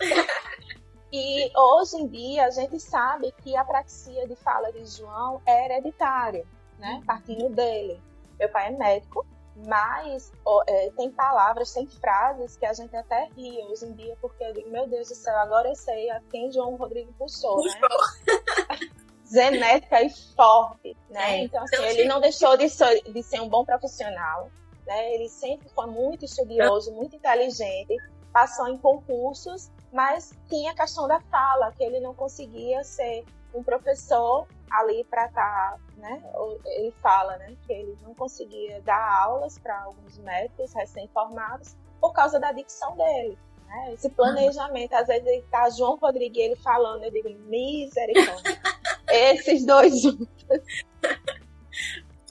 e 1.12 1.52
hoje 1.54 1.96
em 1.96 2.08
dia 2.08 2.46
a 2.46 2.50
gente 2.50 2.80
sabe 2.80 3.34
que 3.42 3.54
a 3.54 3.64
praxia 3.64 4.26
de 4.26 4.34
fala 4.36 4.72
de 4.72 4.86
João 4.86 5.42
é 5.44 5.66
hereditária, 5.66 6.46
né? 6.78 6.94
Uhum. 6.94 7.04
Partindo 7.04 7.48
dele. 7.50 8.00
Meu 8.38 8.48
pai 8.48 8.68
é 8.68 8.70
médico, 8.70 9.26
mas 9.56 10.32
é, 10.66 10.90
tem 10.96 11.10
palavras, 11.10 11.72
tem 11.72 11.86
frases 11.86 12.56
que 12.56 12.66
a 12.66 12.72
gente 12.72 12.94
até 12.96 13.28
ri 13.36 13.62
hoje 13.68 13.86
em 13.86 13.92
dia, 13.92 14.16
porque 14.20 14.42
eu 14.44 14.52
digo, 14.52 14.70
meu 14.70 14.86
Deus 14.86 15.08
do 15.08 15.14
céu, 15.14 15.36
agora 15.38 15.68
eu 15.68 15.76
sei 15.76 16.10
a 16.10 16.20
quem 16.30 16.50
João 16.50 16.76
Rodrigo 16.76 17.12
puxou, 17.18 17.56
puxou. 17.56 17.80
né? 17.80 18.78
genética 19.30 20.02
e 20.02 20.10
forte, 20.34 20.96
né? 21.10 21.38
É, 21.38 21.44
então, 21.44 21.62
assim, 21.62 21.76
então, 21.76 21.86
ele 21.86 22.04
não 22.04 22.20
deixou 22.20 22.56
de 22.56 22.68
ser, 22.68 23.02
de 23.02 23.22
ser 23.22 23.40
um 23.40 23.48
bom 23.48 23.64
profissional, 23.64 24.50
né? 24.86 25.14
Ele 25.14 25.28
sempre 25.28 25.68
foi 25.70 25.86
muito 25.86 26.24
estudioso, 26.24 26.92
muito 26.92 27.16
inteligente, 27.16 27.96
passou 28.32 28.68
em 28.68 28.78
concursos, 28.78 29.70
mas 29.92 30.32
tinha 30.48 30.72
a 30.72 30.74
questão 30.74 31.08
da 31.08 31.20
fala, 31.20 31.72
que 31.72 31.82
ele 31.82 32.00
não 32.00 32.14
conseguia 32.14 32.82
ser 32.84 33.24
um 33.54 33.62
professor 33.62 34.46
ali 34.70 35.04
para 35.04 35.26
estar, 35.26 35.72
tá, 35.72 35.78
né? 35.96 36.22
Ele 36.64 36.92
fala, 37.02 37.36
né, 37.38 37.56
que 37.66 37.72
ele 37.72 37.96
não 38.02 38.14
conseguia 38.14 38.80
dar 38.82 39.22
aulas 39.22 39.58
para 39.58 39.82
alguns 39.82 40.18
médicos 40.18 40.72
recém-formados 40.72 41.76
por 42.00 42.12
causa 42.12 42.38
da 42.38 42.52
dicção 42.52 42.96
dele. 42.96 43.38
Né? 43.66 43.94
Esse 43.94 44.10
planejamento, 44.10 44.92
às 44.94 45.06
vezes 45.06 45.26
ele 45.26 45.42
tá 45.50 45.68
João 45.70 45.96
Rodrigues 45.96 46.42
ele 46.42 46.56
falando, 46.56 47.04
eu 47.04 47.10
digo, 47.10 47.28
misericórdia. 47.48 48.60
Esses 49.08 49.64
dois 49.64 50.00
juntos. 50.00 50.28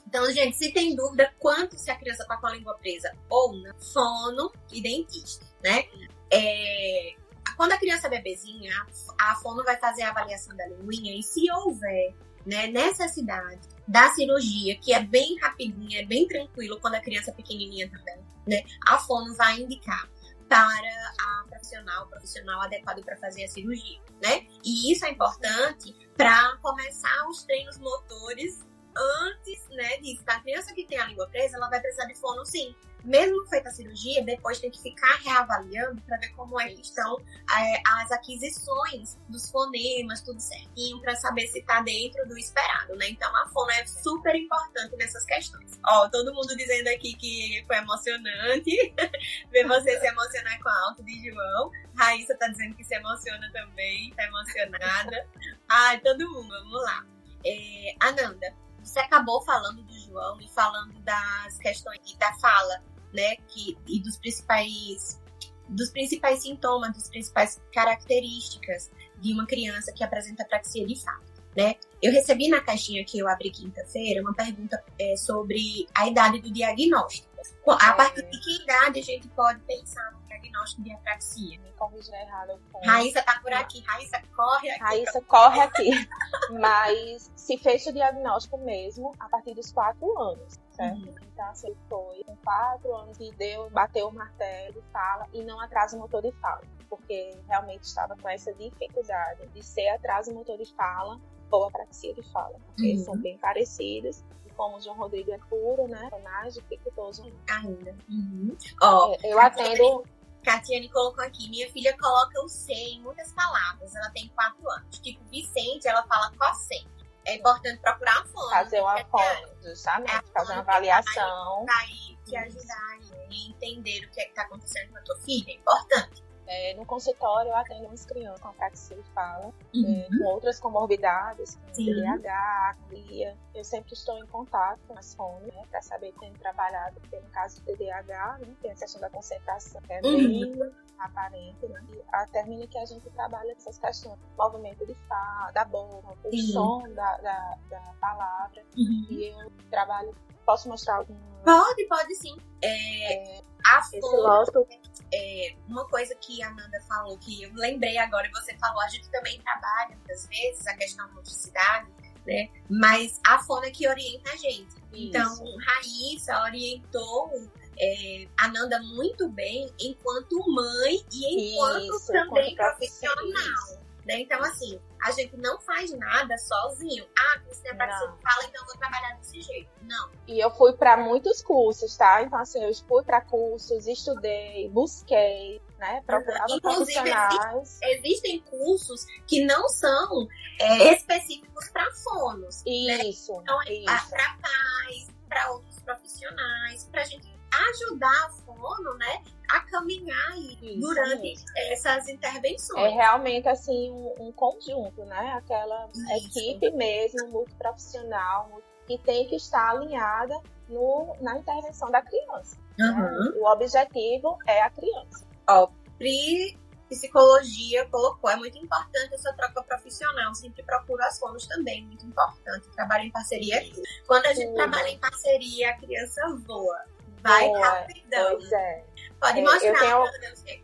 Então, 0.07 0.29
gente, 0.31 0.57
se 0.57 0.71
tem 0.71 0.95
dúvida 0.95 1.33
quanto 1.39 1.77
se 1.77 1.89
a 1.89 1.95
criança 1.95 2.25
tá 2.27 2.37
com 2.37 2.47
a 2.47 2.51
língua 2.51 2.77
presa 2.77 3.11
ou 3.29 3.53
não, 3.53 3.73
fono 3.79 4.51
e 4.71 4.81
dentista, 4.81 5.45
né? 5.63 5.85
É, 6.31 7.15
quando 7.57 7.71
a 7.71 7.77
criança 7.77 8.07
é 8.07 8.09
bebezinha, 8.09 8.73
a 9.19 9.35
fono 9.35 9.63
vai 9.63 9.77
fazer 9.77 10.03
a 10.03 10.09
avaliação 10.09 10.55
da 10.55 10.67
linguinha 10.67 11.17
e 11.17 11.23
se 11.23 11.51
houver 11.51 12.13
né, 12.45 12.67
necessidade 12.67 13.67
da 13.87 14.09
cirurgia, 14.13 14.77
que 14.77 14.93
é 14.93 15.01
bem 15.01 15.37
rapidinha, 15.39 16.01
é 16.01 16.05
bem 16.05 16.27
tranquilo 16.27 16.79
quando 16.79 16.95
a 16.95 17.01
criança 17.01 17.31
é 17.31 17.33
pequenininha 17.33 17.89
também, 17.89 18.23
né? 18.47 18.63
A 18.87 18.97
fono 18.97 19.35
vai 19.35 19.59
indicar 19.59 20.09
para 20.47 21.13
a 21.19 21.47
profissional, 21.47 22.07
profissional 22.07 22.61
adequado 22.61 23.03
para 23.03 23.17
fazer 23.17 23.43
a 23.43 23.47
cirurgia, 23.47 23.99
né? 24.21 24.45
E 24.63 24.91
isso 24.91 25.05
é 25.05 25.09
importante 25.09 25.93
para 26.15 26.57
começar 26.57 27.27
os 27.29 27.43
treinos 27.43 27.77
motores 27.79 28.65
antes, 28.95 29.67
né, 29.69 29.97
disso. 29.97 30.23
A 30.27 30.39
criança 30.39 30.73
que 30.73 30.85
tem 30.85 30.99
a 30.99 31.05
língua 31.05 31.27
presa, 31.29 31.57
ela 31.57 31.69
vai 31.69 31.79
precisar 31.79 32.05
de 32.05 32.15
fono 32.15 32.45
sim 32.45 32.75
mesmo 33.03 33.45
feita 33.47 33.67
a 33.67 33.71
cirurgia, 33.71 34.23
depois 34.23 34.59
tem 34.59 34.71
que 34.71 34.81
ficar 34.81 35.19
reavaliando 35.23 36.01
para 36.03 36.17
ver 36.17 36.29
como 36.29 36.59
é 36.59 36.69
que 36.69 36.81
estão 36.81 37.17
é, 37.19 37.81
as 37.85 38.11
aquisições 38.11 39.17
dos 39.27 39.51
fonemas, 39.51 40.21
tudo 40.21 40.39
certinho, 40.39 41.01
para 41.01 41.15
saber 41.15 41.47
se 41.47 41.59
está 41.59 41.81
dentro 41.81 42.25
do 42.27 42.37
esperado, 42.37 42.95
né? 42.95 43.09
Então 43.09 43.29
a 43.35 43.49
fono 43.49 43.71
é 43.71 43.85
super 43.85 44.33
importante 44.35 44.95
nessas 44.95 45.25
questões. 45.25 45.77
Ó, 45.85 46.07
todo 46.09 46.33
mundo 46.33 46.55
dizendo 46.55 46.87
aqui 46.87 47.13
que 47.15 47.63
foi 47.67 47.75
emocionante 47.77 48.71
ver 49.51 49.67
você 49.67 49.99
se 49.99 50.07
emocionar 50.07 50.61
com 50.61 50.69
a 50.69 50.79
alta 50.87 51.03
de 51.03 51.29
João. 51.29 51.71
Raíssa 51.95 52.35
tá 52.37 52.47
dizendo 52.47 52.75
que 52.75 52.85
se 52.85 52.95
emociona 52.95 53.51
também, 53.51 54.13
tá 54.15 54.23
emocionada. 54.23 55.27
Ai, 55.67 55.99
todo 55.99 56.29
mundo, 56.31 56.49
vamos 56.49 56.83
lá. 56.83 57.05
É, 57.45 57.95
Ananda, 57.99 58.55
você 58.83 58.99
acabou 58.99 59.41
falando 59.43 59.83
do 59.83 59.99
João 59.99 60.39
e 60.41 60.47
falando 60.49 60.93
das 61.01 61.57
questões 61.57 61.99
da 62.17 62.33
fala 62.35 62.83
né, 63.13 63.35
que, 63.47 63.77
e 63.87 63.99
dos 64.01 64.17
principais 64.17 65.21
dos 65.69 65.89
principais 65.91 66.41
sintomas, 66.43 66.93
das 66.93 67.09
principais 67.09 67.61
características 67.73 68.91
de 69.19 69.33
uma 69.33 69.45
criança 69.45 69.93
que 69.93 70.03
apresenta 70.03 70.45
praxia 70.45 70.85
de 70.85 71.01
fato, 71.01 71.31
né? 71.55 71.75
Eu 72.01 72.11
recebi 72.11 72.49
na 72.49 72.59
caixinha 72.61 73.03
que 73.05 73.17
eu 73.17 73.27
abri 73.27 73.49
quinta-feira 73.49 74.21
uma 74.21 74.33
pergunta 74.33 74.83
é, 74.99 75.15
sobre 75.15 75.87
a 75.95 76.07
idade 76.07 76.41
do 76.41 76.51
diagnóstico. 76.51 77.32
A 77.67 77.93
partir 77.93 78.23
de 78.29 78.39
que 78.39 78.63
idade 78.63 78.99
a 78.99 79.03
gente 79.03 79.27
pode 79.29 79.59
pensar 79.61 80.11
no 80.11 80.21
diagnóstico 80.23 80.83
de 80.83 80.91
apraxia? 80.93 81.59
Me 81.59 81.71
corrija 81.73 82.15
errado. 82.15 82.59
Raíssa 82.85 83.23
tá 83.23 83.39
por 83.41 83.53
aqui. 83.53 83.81
Raíssa, 83.85 84.21
corre 84.35 84.69
aqui. 84.71 84.83
Raíssa, 84.83 85.21
corre 85.21 85.61
aqui. 85.61 85.91
Mas 86.59 87.31
se 87.35 87.57
fez 87.57 87.85
o 87.87 87.93
diagnóstico 87.93 88.57
mesmo 88.57 89.13
a 89.19 89.29
partir 89.29 89.53
dos 89.53 89.71
quatro 89.71 90.19
anos 90.19 90.63
certo? 90.73 91.07
Uhum. 91.07 91.15
Então, 91.33 91.45
assim, 91.47 91.75
foi 91.89 92.23
com 92.23 92.35
quatro 92.37 92.95
anos 92.95 93.17
e 93.19 93.31
deu, 93.33 93.69
bateu 93.69 94.07
o 94.07 94.13
martelo 94.13 94.83
fala 94.91 95.27
e 95.33 95.43
não 95.43 95.59
atraso 95.59 95.97
motor 95.97 96.21
de 96.21 96.31
fala, 96.33 96.61
porque 96.89 97.37
realmente 97.47 97.83
estava 97.83 98.15
com 98.17 98.29
essa 98.29 98.53
dificuldade 98.53 99.47
de 99.47 99.63
ser 99.63 99.89
atraso 99.89 100.33
motor 100.33 100.57
de 100.57 100.65
fala 100.75 101.19
ou 101.51 101.65
apraxia 101.65 102.13
de 102.13 102.23
fala, 102.31 102.59
porque 102.67 102.93
uhum. 102.93 103.03
são 103.03 103.17
bem 103.17 103.37
parecidos. 103.37 104.23
Como 104.55 104.77
o 104.77 104.81
João 104.81 104.97
Rodrigo 104.97 105.31
é 105.31 105.37
puro, 105.49 105.87
né? 105.87 106.09
Mais 106.23 106.53
dificultoso 106.53 107.23
ainda. 107.49 107.95
Uhum. 108.09 108.55
Oh, 108.81 109.15
eu 109.23 109.39
atendo. 109.39 110.03
Catiane 110.43 110.89
colocou 110.89 111.23
aqui, 111.23 111.49
minha 111.49 111.71
filha 111.71 111.97
coloca 111.97 112.43
o 112.43 112.49
C 112.49 112.73
em 112.73 113.01
muitas 113.01 113.31
palavras, 113.31 113.95
ela 113.95 114.09
tem 114.09 114.27
quatro 114.35 114.69
anos. 114.69 114.99
Tipo, 114.99 115.23
Vicente, 115.29 115.87
ela 115.87 116.03
fala 116.03 116.29
cocente 116.37 116.93
é 117.25 117.35
importante 117.35 117.79
procurar 117.81 118.17
uma 118.17 118.25
fonte. 118.25 118.49
Fazer 118.49 118.81
uma 118.81 118.99
é 118.99 119.05
fonte, 119.05 119.53
justamente. 119.63 120.11
É 120.11 120.21
fazer 120.33 120.53
uma 120.53 120.61
avaliação. 120.61 121.65
Para 121.65 121.85
ir 121.87 122.17
te 122.25 122.35
ajudar 122.35 122.75
a 122.75 123.49
entender 123.49 124.05
o 124.05 124.09
que 124.11 124.21
é 124.21 124.27
está 124.27 124.43
acontecendo 124.43 124.91
com 124.91 124.97
a 124.97 125.01
tua 125.01 125.17
filha. 125.19 125.51
É 125.51 125.55
importante. 125.55 126.23
É, 126.45 126.73
no 126.75 126.85
consultório 126.85 127.49
eu 127.49 127.55
atendo 127.55 127.85
umas 127.87 128.05
crianças 128.05 128.41
com 128.41 128.49
apraxia 128.49 128.97
de 128.97 129.09
fala, 129.11 129.53
uhum. 129.73 129.85
é, 129.85 130.17
com 130.17 130.25
outras 130.25 130.59
comorbidades, 130.59 131.55
como 131.55 131.73
TDAH, 131.73 132.69
acria. 132.71 133.37
Eu 133.53 133.63
sempre 133.63 133.93
estou 133.93 134.17
em 134.17 134.25
contato 134.27 134.79
com 134.87 134.97
as 134.97 135.15
fones, 135.15 135.53
né, 135.53 135.63
para 135.69 135.81
saber 135.81 136.11
que 136.13 136.19
tem 136.19 136.33
trabalhado, 136.33 136.99
porque 136.99 137.19
no 137.19 137.29
caso 137.29 137.61
do 137.61 137.65
TDAH, 137.65 138.37
né, 138.39 138.55
tem 138.61 138.71
a 138.71 138.75
questão 138.75 139.01
da 139.01 139.09
concentração, 139.09 139.81
que 139.81 139.93
é 139.93 140.01
bem 140.01 140.53
uhum. 140.53 140.71
aparente, 140.99 141.65
né? 141.67 141.83
E 141.93 142.03
a 142.11 142.27
termina 142.27 142.67
que 142.67 142.77
a 142.77 142.85
gente 142.85 143.09
trabalha 143.11 143.51
essas 143.51 143.77
questões, 143.77 144.19
movimento 144.37 144.85
de 144.85 144.95
fala, 145.07 145.51
da 145.51 145.65
boca, 145.65 146.15
o 146.23 146.31
Sim. 146.31 146.51
som 146.51 146.89
da, 146.89 147.17
da, 147.17 147.57
da 147.69 147.93
palavra. 148.01 148.63
Uhum. 148.77 149.07
E 149.09 149.29
eu 149.29 149.51
trabalho 149.69 150.13
Posso 150.45 150.67
mostrar 150.69 150.97
algum? 150.97 151.15
Pode, 151.43 151.85
pode 151.87 152.15
sim. 152.15 152.35
É, 152.61 153.37
é, 153.37 153.41
a 153.65 153.81
foto, 153.83 154.67
é, 155.13 155.55
uma 155.67 155.85
coisa 155.87 156.15
que 156.15 156.41
a 156.43 156.49
Amanda 156.49 156.79
falou, 156.87 157.17
que 157.17 157.43
eu 157.43 157.51
lembrei 157.53 157.97
agora, 157.97 158.27
e 158.27 158.31
você 158.31 158.57
falou, 158.57 158.81
a 158.81 158.87
gente 158.87 159.09
também 159.09 159.41
trabalha 159.41 159.95
muitas 159.95 160.27
vezes 160.27 160.65
a 160.67 160.75
questão 160.75 161.07
da 161.07 161.13
motricidade, 161.13 161.91
né? 162.25 162.49
Mas 162.69 163.19
a 163.25 163.39
Fona 163.39 163.69
que 163.71 163.87
orienta 163.87 164.31
a 164.31 164.37
gente. 164.37 164.75
Então, 164.93 165.33
Isso. 165.33 165.43
Então, 165.43 165.57
Raíssa 165.65 166.41
orientou 166.43 167.31
é, 167.77 168.27
a 168.37 168.47
Nanda 168.47 168.81
muito 168.81 169.29
bem 169.29 169.69
enquanto 169.79 170.37
mãe 170.51 171.03
e 171.11 171.53
enquanto 171.53 171.95
Isso, 171.95 172.11
também 172.11 172.55
profissional. 172.55 173.82
Né? 174.05 174.19
Então, 174.19 174.41
assim, 174.43 174.79
a 175.01 175.11
gente 175.11 175.37
não 175.37 175.59
faz 175.61 175.91
nada 175.97 176.37
sozinho. 176.37 177.05
Ah, 177.17 177.41
você 177.47 177.69
é 177.69 177.73
parceiro 177.73 178.17
fala, 178.21 178.43
então 178.45 178.61
eu 178.61 178.67
vou 178.67 178.77
trabalhar 178.77 179.15
desse 179.17 179.41
jeito. 179.41 179.69
Não. 179.81 180.11
E 180.27 180.39
eu 180.39 180.51
fui 180.51 180.73
para 180.73 180.97
muitos 180.97 181.41
cursos, 181.41 181.95
tá? 181.95 182.21
Então, 182.21 182.39
assim, 182.39 182.63
eu 182.63 182.73
fui 182.87 183.03
para 183.03 183.21
cursos, 183.21 183.87
estudei, 183.87 184.67
busquei, 184.69 185.61
né? 185.77 186.03
Procurava 186.05 186.59
profissionais. 186.61 187.79
Existem 187.81 188.41
cursos 188.41 189.05
que 189.27 189.45
não 189.45 189.69
são 189.69 190.27
é, 190.59 190.93
específicos 190.93 191.69
para 191.69 191.89
fonos. 191.91 192.63
Né? 192.65 193.05
Isso. 193.05 193.33
Né? 193.33 193.43
Então, 193.43 193.61
isso. 193.63 194.09
para 194.09 194.37
pais, 194.41 195.07
para 195.29 195.51
outros 195.51 195.79
profissionais, 195.81 196.85
para 196.91 197.03
gente 197.05 197.33
ajudar 197.69 198.25
a 198.25 198.29
fono, 198.29 198.93
né? 198.95 199.21
a 199.53 199.59
caminhar 199.61 200.37
isso, 200.37 200.79
durante 200.79 201.33
isso. 201.33 201.45
essas 201.55 202.07
intervenções. 202.07 202.85
É 202.85 202.89
realmente 202.89 203.47
assim 203.47 203.91
um, 203.91 204.27
um 204.27 204.31
conjunto, 204.31 205.05
né? 205.05 205.33
Aquela 205.37 205.89
isso. 205.93 206.39
equipe 206.39 206.71
mesmo, 206.71 207.27
multiprofissional, 207.29 208.49
que 208.87 208.97
tem 208.97 209.27
que 209.27 209.35
estar 209.35 209.69
alinhada 209.69 210.39
no, 210.67 211.15
na 211.21 211.37
intervenção 211.37 211.91
da 211.91 212.01
criança. 212.01 212.57
Uhum. 212.79 212.95
Né? 212.95 213.33
O 213.35 213.45
objetivo 213.47 214.37
é 214.47 214.61
a 214.63 214.69
criança. 214.71 215.25
Ó, 215.47 215.67
Pri 215.97 216.57
Psicologia 216.89 217.87
colocou, 217.89 218.29
é 218.29 218.35
muito 218.35 218.57
importante 218.57 219.15
essa 219.15 219.33
troca 219.33 219.63
profissional, 219.63 220.33
sempre 220.35 220.61
procuro 220.63 221.01
as 221.03 221.17
fonos 221.17 221.47
também, 221.47 221.83
muito 221.85 222.05
importante, 222.05 222.69
trabalho 222.75 223.05
em 223.05 223.11
parceria. 223.11 223.63
Quando 224.05 224.27
a 224.27 224.33
gente 224.33 224.49
Sim. 224.49 224.53
trabalha 224.53 224.89
em 224.89 224.99
parceria, 224.99 225.71
a 225.71 225.77
criança 225.77 226.21
voa, 226.45 226.77
vai 227.23 227.47
Boa, 227.47 227.67
rapidão. 227.67 228.35
Pois 228.35 228.51
é. 228.51 228.83
Pode 229.19 229.39
é, 229.39 229.41
mostrar, 229.41 229.89
eu 229.89 230.11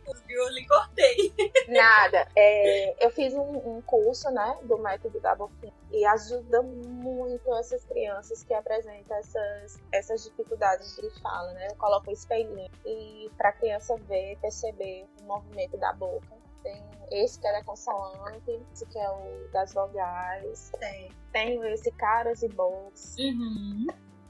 tenho... 0.04 0.20
eu 0.28 0.48
lhe 0.50 0.66
cortei. 0.66 1.34
Nada. 1.66 2.28
É, 2.36 3.04
eu 3.04 3.10
fiz 3.10 3.32
um, 3.34 3.76
um, 3.76 3.82
curso, 3.82 4.30
né, 4.30 4.58
do 4.62 4.76
método 4.78 5.18
da 5.20 5.34
boquinha 5.34 5.72
e 5.90 6.04
ajuda 6.04 6.62
muito 6.62 7.52
essas 7.54 7.82
crianças 7.84 8.44
que 8.44 8.52
apresentam 8.52 9.16
essas, 9.16 9.80
essas 9.90 10.24
dificuldades 10.24 10.94
de 10.96 11.10
fala, 11.20 11.52
né? 11.54 11.68
Eu 11.70 11.76
coloco 11.76 12.10
um 12.10 12.12
espelhinho 12.12 12.70
e 12.84 13.30
para 13.36 13.48
a 13.48 13.52
criança 13.52 13.96
ver, 14.06 14.36
perceber 14.40 15.06
o 15.20 15.24
movimento 15.24 15.78
da 15.78 15.92
boca. 15.94 16.38
Tem 16.62 16.84
esse 17.10 17.40
que 17.40 17.46
é 17.46 17.62
consoante, 17.62 18.60
esse 18.72 18.84
que 18.86 18.98
é 18.98 19.10
o 19.10 19.48
das 19.52 19.72
vogais. 19.72 20.70
Tem. 20.78 21.10
Tenho 21.32 21.64
esse 21.64 21.90
caras 21.92 22.42
e 22.42 22.48
bocas. 22.48 23.16
Uhum. 23.18 23.86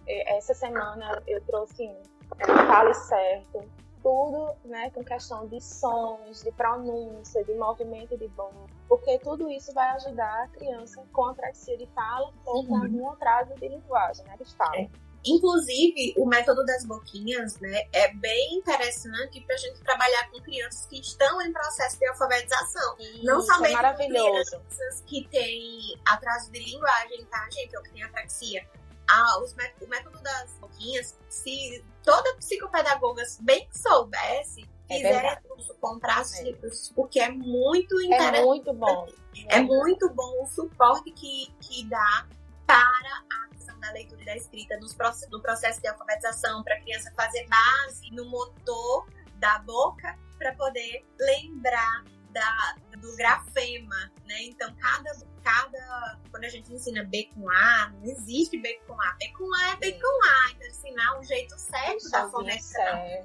Essa 0.07 0.55
semana 0.55 1.23
eu 1.27 1.41
trouxe 1.43 1.83
um. 1.83 2.03
É, 2.39 2.47
fale 2.47 2.95
certo 2.95 3.69
tudo 4.03 4.55
né, 4.65 4.91
com 4.91 5.05
questão 5.05 5.47
de 5.47 5.61
sons, 5.61 6.43
de 6.43 6.51
pronúncia, 6.53 7.45
de 7.45 7.55
movimento 7.55 8.17
de 8.17 8.29
boca, 8.29 8.55
porque 8.89 9.19
tudo 9.19 9.51
isso 9.51 9.73
vai 9.73 9.89
ajudar 9.91 10.45
a 10.45 10.49
criança 10.49 11.03
com 11.13 11.27
apraxia 11.27 11.77
de 11.77 11.87
fala 11.89 12.33
ou 12.45 12.67
com 12.67 12.75
uhum. 12.75 12.83
algum 12.83 13.11
atraso 13.11 13.55
de 13.55 13.69
linguagem, 13.69 14.25
né, 14.25 14.37
de 14.39 14.55
fala. 14.57 14.77
É. 14.77 14.89
Inclusive, 15.23 16.15
o 16.17 16.25
método 16.25 16.65
das 16.65 16.83
boquinhas, 16.87 17.61
né, 17.61 17.83
é 17.93 18.11
bem 18.15 18.55
interessante 18.55 19.39
para 19.43 19.55
a 19.55 19.59
gente 19.59 19.79
trabalhar 19.83 20.31
com 20.31 20.41
crianças 20.41 20.87
que 20.87 20.99
estão 20.99 21.43
em 21.43 21.53
processo 21.53 21.99
de 21.99 22.07
alfabetização. 22.07 22.97
Isso, 22.99 23.25
Não 23.27 23.43
somente 23.43 23.85
é 23.85 23.95
crianças 23.95 25.03
que 25.07 25.29
têm 25.29 25.79
atraso 26.07 26.51
de 26.51 26.59
linguagem, 26.59 27.23
tá, 27.27 27.47
gente, 27.51 27.77
ou 27.77 27.83
que 27.83 27.93
têm 27.93 28.03
apraxia, 28.03 28.67
ah, 29.11 29.41
os, 29.43 29.53
o 29.53 29.89
método 29.89 30.21
das 30.23 30.53
boquinhas, 30.61 31.19
se 31.29 31.85
toda 32.03 32.37
psicopedagoga 32.37 33.23
bem 33.41 33.69
soubesse, 33.73 34.69
é 34.89 34.97
fizesse 34.97 35.43
curso, 35.43 35.75
comprasse 35.81 36.41
é. 36.41 36.45
recursos, 36.51 36.93
porque 36.95 37.21
é 37.21 37.31
muito 37.31 37.99
é 38.01 38.05
interessante. 38.05 38.39
É 38.39 38.45
muito 38.45 38.73
bom. 38.73 39.07
É 39.49 39.61
muito 39.61 40.11
bom 40.11 40.43
o 40.43 40.47
suporte 40.47 41.11
que, 41.13 41.53
que 41.61 41.85
dá 41.89 42.27
para 42.67 43.25
a 43.33 43.49
questão 43.55 43.79
da 43.81 43.91
leitura 43.93 44.23
e 44.23 44.25
da 44.25 44.37
escrita 44.37 44.77
nos, 44.79 44.97
no 45.31 45.41
processo 45.41 45.81
de 45.81 45.89
alfabetização, 45.89 46.63
para 46.63 46.77
a 46.77 46.81
criança 46.81 47.13
fazer 47.17 47.47
base 47.49 48.11
no 48.13 48.25
motor 48.27 49.07
da 49.37 49.59
boca, 49.61 50.17
para 50.39 50.55
poder 50.55 51.05
lembrar 51.19 52.05
da, 52.33 52.75
do 52.97 53.17
grafema, 53.17 54.11
né? 54.27 54.43
Então, 54.43 54.75
cada, 54.77 55.11
cada. 55.43 56.19
Quando 56.31 56.45
a 56.45 56.49
gente 56.49 56.73
ensina 56.73 57.05
B 57.05 57.29
com 57.35 57.49
A, 57.49 57.93
não 57.95 58.05
existe 58.05 58.59
B 58.59 58.81
com 58.87 59.01
A. 59.01 59.17
B 59.19 59.29
com 59.37 59.55
A 59.55 59.73
é 59.73 59.77
B 59.77 59.93
com 59.93 60.25
A. 60.25 60.53
Então, 60.53 60.69
ensinar 60.69 61.19
o 61.19 61.25
jeito 61.25 61.59
certo 61.59 62.11
da 62.11 62.29
fonética 62.29 63.25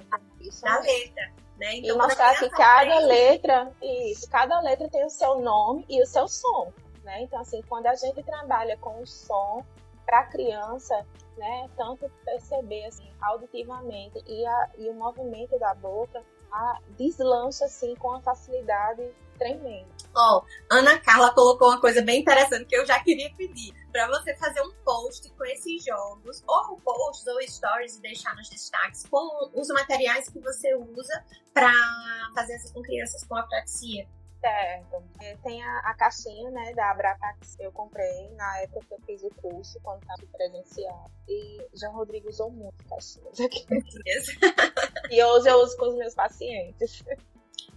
da 0.62 0.80
letra. 0.80 1.34
Né? 1.58 1.78
Então, 1.78 1.96
e 1.96 1.98
mostrar 1.98 2.38
que 2.38 2.50
cada 2.50 2.82
aprende... 2.82 3.06
letra, 3.06 3.72
isso, 3.82 4.30
cada 4.30 4.60
letra 4.60 4.90
tem 4.90 5.06
o 5.06 5.10
seu 5.10 5.40
nome 5.40 5.86
e 5.90 6.02
o 6.02 6.06
seu 6.06 6.28
som. 6.28 6.74
Né? 7.04 7.22
Então, 7.22 7.40
assim, 7.40 7.62
quando 7.70 7.88
a 7.88 7.96
gente 7.96 8.22
trabalha 8.24 8.78
com 8.78 9.02
o 9.02 9.08
som 9.08 9.66
para 10.06 10.20
a 10.20 10.24
criança, 10.26 11.06
né, 11.38 11.70
tanto 11.76 12.10
perceber 12.24 12.86
assim, 12.86 13.10
auditivamente 13.22 14.24
e, 14.28 14.46
a, 14.46 14.70
e 14.78 14.90
o 14.90 14.94
movimento 14.94 15.58
da 15.60 15.74
boca, 15.74 16.24
deslancha 16.98 17.66
assim 17.66 17.96
com 17.96 18.10
uma 18.10 18.22
facilidade 18.22 19.10
tremenda. 19.38 19.88
Ó, 20.16 20.40
oh, 20.40 20.74
Ana 20.74 20.98
Carla 21.00 21.34
colocou 21.34 21.70
uma 21.70 21.82
coisa 21.82 22.02
bem 22.02 22.22
interessante 22.22 22.66
que 22.66 22.76
eu 22.76 22.86
já 22.86 23.00
queria 23.04 23.30
pedir 23.36 23.74
para 23.92 24.08
você 24.08 24.36
fazer 24.36 24.62
um 24.62 24.72
post 24.84 25.30
com 25.32 25.46
esses 25.46 25.84
jogos, 25.84 26.42
ou 26.48 26.78
posts 26.78 27.28
ou 27.28 27.42
stories 27.42 27.98
e 27.98 28.02
deixar 28.02 28.34
nos 28.36 28.50
destaques 28.50 29.06
com 29.08 29.52
os 29.54 29.68
materiais 29.70 30.30
que 30.30 30.40
você 30.40 30.74
usa 30.76 31.24
para 31.54 31.72
fazer 32.34 32.54
essas 32.54 32.72
com 32.72 32.82
crianças 32.82 33.24
com 33.26 33.36
apraxia. 33.36 34.08
Certo. 34.46 35.04
É, 35.22 35.36
tem 35.38 35.64
a, 35.64 35.80
a, 35.80 35.96
caixinha, 35.96 36.52
né, 36.52 36.72
da 36.76 36.92
Abrapax. 36.92 37.58
Eu 37.60 37.72
comprei 37.72 38.30
na 38.36 38.60
época 38.60 38.86
que 38.86 38.94
eu 38.94 39.00
fiz 39.00 39.24
o 39.24 39.30
curso, 39.42 39.80
quando 39.82 40.04
estava 40.04 40.22
presencial. 40.32 41.10
E 41.28 41.66
João 41.74 41.94
Rodrigo 41.94 42.30
usou 42.30 42.52
muito 42.52 42.86
caixinhas 42.88 43.40
aqui. 43.42 43.66
e 45.10 45.24
hoje 45.24 45.50
eu 45.50 45.58
uso 45.58 45.76
com 45.78 45.88
os 45.88 45.96
meus 45.96 46.14
pacientes. 46.14 47.04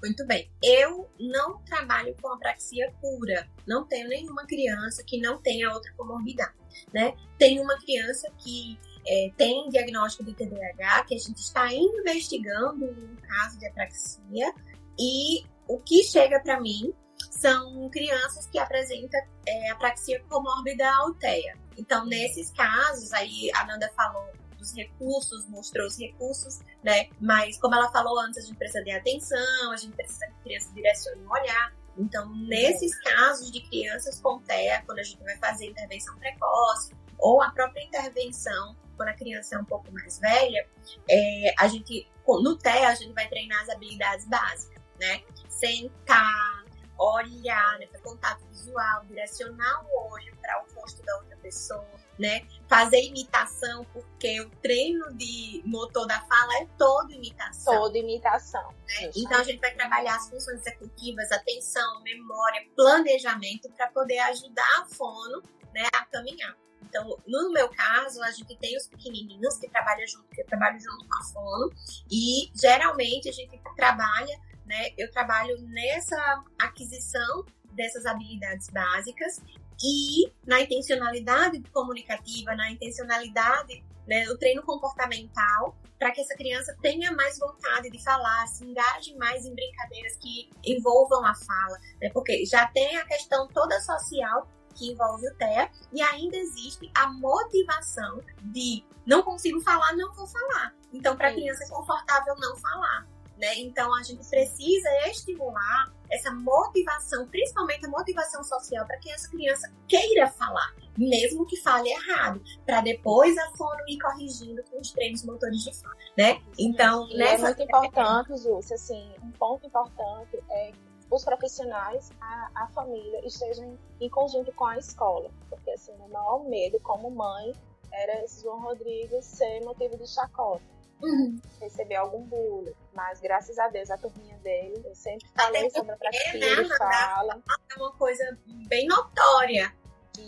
Muito 0.03 0.27
bem. 0.27 0.51
Eu 0.63 1.09
não 1.19 1.63
trabalho 1.63 2.15
com 2.21 2.29
apraxia 2.29 2.93
pura. 3.01 3.49
Não 3.67 3.87
tenho 3.89 4.07
nenhuma 4.07 4.47
criança 4.47 5.03
que 5.03 5.19
não 5.19 5.41
tenha 5.41 5.73
outra 5.73 5.91
comorbidade, 5.95 6.53
né? 6.93 7.17
Tenho 7.39 7.63
uma 7.63 7.79
criança 7.79 8.31
que 8.37 8.79
é, 9.07 9.33
tem 9.39 9.71
diagnóstico 9.71 10.23
de 10.25 10.35
TDAH, 10.35 11.05
que 11.05 11.15
a 11.15 11.19
gente 11.19 11.39
está 11.39 11.73
investigando 11.73 12.85
um 12.85 13.17
caso 13.17 13.59
de 13.59 13.67
apraxia 13.67 14.53
e 14.99 15.47
o 15.69 15.79
que 15.79 16.03
chega 16.03 16.41
para 16.41 16.61
mim 16.61 16.93
são 17.31 17.89
crianças 17.91 18.47
que 18.47 18.59
apresentam 18.59 19.21
é, 19.47 19.71
apraxia 19.71 20.21
comórbida 20.29 20.89
alteia. 20.97 21.57
Então, 21.77 22.05
nesses 22.07 22.51
casos, 22.53 23.13
aí 23.13 23.51
a 23.55 23.65
Nanda 23.67 23.91
falou 23.95 24.33
dos 24.57 24.75
recursos, 24.75 25.49
mostrou 25.49 25.87
os 25.87 25.99
recursos, 25.99 26.59
né? 26.83 27.09
Mas, 27.21 27.59
como 27.59 27.75
ela 27.75 27.91
falou 27.93 28.19
antes, 28.19 28.45
a 28.45 28.47
gente 28.47 28.57
precisa 28.57 28.83
de 28.83 28.91
atenção, 28.91 29.73
a 29.73 29.77
gente 29.77 29.95
precisa 29.95 30.27
que 30.27 30.33
a 30.33 30.43
criança 30.43 30.75
direcione 30.75 31.23
o 31.23 31.31
olhar. 31.31 31.73
Então, 31.97 32.33
nesses 32.35 32.99
casos 33.01 33.51
de 33.51 33.61
crianças 33.69 34.21
com 34.21 34.41
TEA, 34.41 34.83
quando 34.87 34.99
a 34.99 35.03
gente 35.03 35.23
vai 35.23 35.37
fazer 35.39 35.67
intervenção 35.67 36.17
precoce, 36.19 36.93
ou 37.19 37.43
a 37.43 37.51
própria 37.51 37.83
intervenção 37.83 38.77
quando 38.97 39.09
a 39.11 39.15
criança 39.15 39.55
é 39.55 39.59
um 39.59 39.65
pouco 39.65 39.91
mais 39.93 40.19
velha, 40.19 40.67
é, 41.09 41.55
a 41.59 41.69
gente, 41.69 42.11
no 42.27 42.57
TEA, 42.57 42.89
a 42.89 42.95
gente 42.95 43.13
vai 43.13 43.29
treinar 43.29 43.63
as 43.63 43.69
habilidades 43.69 44.27
básicas, 44.27 44.83
né? 44.99 45.23
Sentar, 45.59 46.65
olhar, 46.99 47.79
né, 47.79 47.87
fazer 47.87 48.03
contato 48.03 48.45
visual, 48.49 49.05
direcionar 49.07 49.85
o 49.85 50.13
olho 50.13 50.37
para 50.41 50.63
o 50.63 50.81
rosto 50.81 51.03
da 51.05 51.17
outra 51.17 51.37
pessoa, 51.37 51.87
né? 52.19 52.47
Fazer 52.69 53.01
imitação, 53.03 53.85
porque 53.93 54.41
o 54.41 54.51
treino 54.63 55.15
de 55.15 55.63
motor 55.65 56.07
da 56.07 56.21
fala 56.23 56.55
é 56.59 56.67
todo 56.77 57.13
imitação. 57.13 57.75
Todo 57.75 57.97
imitação. 57.97 58.69
Né? 58.69 59.11
Então 59.17 59.39
a 59.39 59.45
gente 59.45 59.61
vai 59.61 59.73
trabalhar 59.75 60.17
as 60.17 60.29
funções 60.29 60.61
executivas, 60.61 61.31
atenção, 61.31 62.03
memória, 62.03 62.67
planejamento 62.75 63.71
para 63.71 63.89
poder 63.89 64.19
ajudar 64.19 64.83
a 64.83 64.87
fono 64.87 65.43
né, 65.73 65.89
a 65.95 66.05
caminhar. 66.07 66.57
Então, 66.83 67.19
no 67.27 67.53
meu 67.53 67.69
caso, 67.69 68.23
a 68.23 68.31
gente 68.31 68.57
tem 68.57 68.77
os 68.77 68.87
pequenininhos 68.87 69.59
que 69.59 69.69
trabalham 69.69 70.07
junto, 70.07 70.29
que 70.29 70.43
trabalham 70.45 70.81
junto 70.81 71.07
com 71.07 71.19
a 71.19 71.25
fono, 71.33 71.73
e 72.11 72.51
geralmente 72.55 73.29
a 73.29 73.33
gente 73.33 73.61
trabalha, 73.77 74.41
né? 74.69 74.91
Eu 74.97 75.11
trabalho 75.11 75.59
nessa 75.63 76.45
aquisição 76.61 77.45
dessas 77.73 78.05
habilidades 78.07 78.69
básicas 78.71 79.41
e 79.83 80.31
na 80.47 80.61
intencionalidade 80.61 81.63
comunicativa, 81.73 82.55
na 82.55 82.71
intencionalidade, 82.71 83.85
né, 84.07 84.29
o 84.31 84.39
treino 84.39 84.63
comportamental, 84.63 85.77
para 85.99 86.11
que 86.11 86.21
essa 86.21 86.35
criança 86.35 86.77
tenha 86.83 87.13
mais 87.13 87.39
vontade 87.39 87.91
de 87.91 88.03
falar, 88.03 88.47
se 88.49 88.65
engaje 88.65 89.15
mais 89.17 89.45
em 89.45 89.55
brincadeiras 89.55 90.17
que 90.17 90.51
envolvam 90.65 91.25
a 91.25 91.35
fala, 91.35 91.79
né, 92.01 92.11
porque 92.13 92.45
já 92.45 92.67
tem 92.69 92.97
a 92.97 93.05
questão 93.05 93.47
toda 93.49 93.79
social 93.81 94.49
que 94.75 94.93
envolve 94.93 95.29
o 95.29 95.35
TEA, 95.37 95.71
e 95.93 96.01
ainda 96.01 96.37
existe 96.37 96.91
a 96.95 97.09
motivação 97.09 98.23
de 98.43 98.85
não 99.05 99.23
consigo 99.23 99.61
falar, 99.61 99.93
não 99.97 100.13
vou 100.15 100.27
falar. 100.27 100.75
Então, 100.93 101.17
para 101.17 101.29
a 101.29 101.33
criança 101.33 101.65
é 101.65 101.69
confortável 101.69 102.35
não 102.39 102.57
falar. 102.57 103.07
Né? 103.39 103.55
Então, 103.59 103.95
a 103.95 104.03
gente 104.03 104.27
precisa 104.29 104.89
estimular 105.07 105.93
essa 106.11 106.33
motivação, 106.33 107.27
principalmente 107.29 107.87
a 107.87 107.89
motivação 107.89 108.43
social, 108.43 108.85
para 108.85 108.99
que 108.99 109.11
essa 109.11 109.29
criança 109.29 109.73
queira 109.87 110.27
falar, 110.27 110.75
mesmo 110.97 111.47
que 111.47 111.57
fale 111.61 111.89
errado, 111.89 112.43
para 112.67 112.81
depois 112.81 113.37
a 113.39 113.51
fono 113.57 113.81
ir 113.87 113.99
corrigindo 113.99 114.63
com 114.65 114.81
os 114.81 114.91
treinos 114.91 115.25
motores 115.25 115.63
de 115.63 115.73
fala, 115.81 115.95
né? 116.17 116.43
Então, 116.59 117.07
e 117.11 117.15
é 117.15 117.19
nessa... 117.19 117.35
é 117.35 117.47
muito 117.47 117.63
importante, 117.63 118.37
Júcia, 118.43 118.75
assim, 118.75 119.13
um 119.23 119.31
ponto 119.33 119.67
importante 119.67 120.43
é 120.51 120.73
os 121.11 121.25
profissionais, 121.25 122.11
a, 122.21 122.51
a 122.55 122.67
família 122.69 123.27
estejam 123.27 123.79
em 124.01 124.11
conjunto 124.11 124.53
com 124.53 124.67
a 124.67 124.77
escola. 124.77 125.31
Porque 125.49 125.71
assim, 125.71 125.93
o 125.93 126.09
maior 126.09 126.45
medo 126.45 126.79
como 126.81 127.11
mãe 127.11 127.55
era 127.91 128.27
João 128.43 128.61
Rodrigues 128.61 129.25
ser 129.25 129.61
motivo 129.65 129.97
de 129.97 130.07
chacota. 130.07 130.63
Uhum. 131.03 131.41
Receber 131.61 131.97
algum 131.97 132.23
bullying. 132.25 132.75
Mas 132.93 133.21
graças 133.21 133.59
a 133.59 133.69
Deus, 133.69 133.91
a 133.91 133.99
turminha 133.99 134.37
dele, 134.39 134.83
eu 134.85 134.95
sempre 134.95 135.29
falei 135.35 135.71
sobre 135.71 135.93
a 135.93 135.97
prática 135.97 136.39
né, 136.39 136.77
fala. 136.77 137.43
É 137.71 137.75
uma 137.77 137.93
coisa 137.93 138.39
bem 138.67 138.87
notória. 138.87 139.73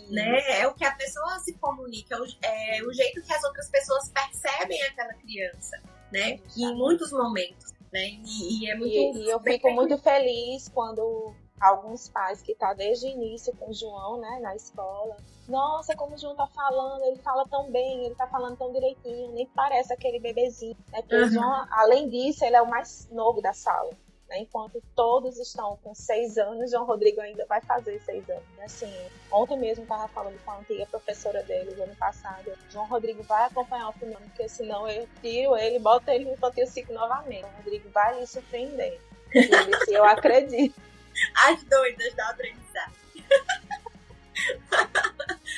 Né? 0.09 0.61
É 0.61 0.67
o 0.67 0.73
que 0.73 0.85
a 0.85 0.95
pessoa 0.95 1.39
se 1.39 1.53
comunica, 1.57 2.15
é, 2.41 2.77
é 2.77 2.83
o 2.83 2.93
jeito 2.93 3.21
que 3.21 3.33
as 3.33 3.43
outras 3.43 3.69
pessoas 3.69 4.09
percebem 4.09 4.81
aquela 4.83 5.13
criança, 5.15 5.81
né? 6.13 6.39
Em 6.57 6.73
muitos 6.73 7.11
momentos 7.11 7.71
né? 7.91 8.19
E, 8.25 8.63
e 8.63 8.69
é 8.69 8.75
muito. 8.75 9.17
E, 9.17 9.25
e 9.25 9.29
eu 9.29 9.39
fico 9.39 9.69
muito 9.71 9.97
feliz 9.97 10.69
quando 10.69 11.35
alguns 11.61 12.09
pais 12.09 12.41
que 12.41 12.55
tá 12.55 12.73
desde 12.73 13.05
o 13.05 13.09
início 13.09 13.55
com 13.55 13.69
o 13.69 13.73
João, 13.73 14.19
né, 14.19 14.39
na 14.41 14.55
escola. 14.55 15.15
Nossa, 15.47 15.95
como 15.95 16.15
o 16.15 16.17
João 16.17 16.35
tá 16.35 16.47
falando, 16.47 17.03
ele 17.03 17.17
fala 17.17 17.47
tão 17.47 17.69
bem, 17.69 18.05
ele 18.05 18.15
tá 18.15 18.25
falando 18.27 18.57
tão 18.57 18.71
direitinho, 18.71 19.31
nem 19.33 19.45
parece 19.47 19.93
aquele 19.93 20.19
bebezinho. 20.19 20.75
Né? 20.91 21.01
Porque 21.01 21.15
uhum. 21.15 21.27
o 21.27 21.29
João, 21.29 21.67
além 21.71 22.09
disso, 22.09 22.43
ele 22.43 22.55
é 22.55 22.61
o 22.61 22.69
mais 22.69 23.07
novo 23.11 23.41
da 23.41 23.53
sala. 23.53 23.91
Né? 24.27 24.39
Enquanto 24.39 24.81
todos 24.95 25.37
estão 25.37 25.77
com 25.83 25.93
seis 25.93 26.37
anos, 26.37 26.71
João 26.71 26.85
Rodrigo 26.85 27.21
ainda 27.21 27.45
vai 27.45 27.61
fazer 27.61 28.01
seis 28.01 28.27
anos. 28.29 28.43
Assim, 28.63 28.91
ontem 29.31 29.57
mesmo 29.57 29.83
estava 29.83 30.07
falando 30.07 30.43
com 30.43 30.51
a 30.51 30.57
antiga 30.57 30.85
professora 30.87 31.43
dele, 31.43 31.79
ano 31.81 31.95
passado. 31.95 32.51
João 32.69 32.87
Rodrigo 32.87 33.21
vai 33.23 33.45
acompanhar 33.45 33.89
o 33.89 33.93
filme, 33.93 34.15
porque 34.15 34.47
senão 34.49 34.87
eu 34.87 35.07
tiro 35.21 35.55
ele, 35.57 35.77
boto 35.79 36.09
ele 36.09 36.25
no 36.25 36.33
infantil 36.33 36.65
5 36.65 36.91
novamente. 36.93 37.41
João 37.41 37.53
Rodrigo 37.57 37.89
vai 37.89 38.19
lhe 38.19 38.25
surpreender. 38.25 38.99
Disse, 39.31 39.93
eu 39.93 40.03
acredito. 40.05 40.90
As 41.35 41.63
doidas 41.63 42.13
da 42.13 42.29
aprendizagem. 42.29 42.93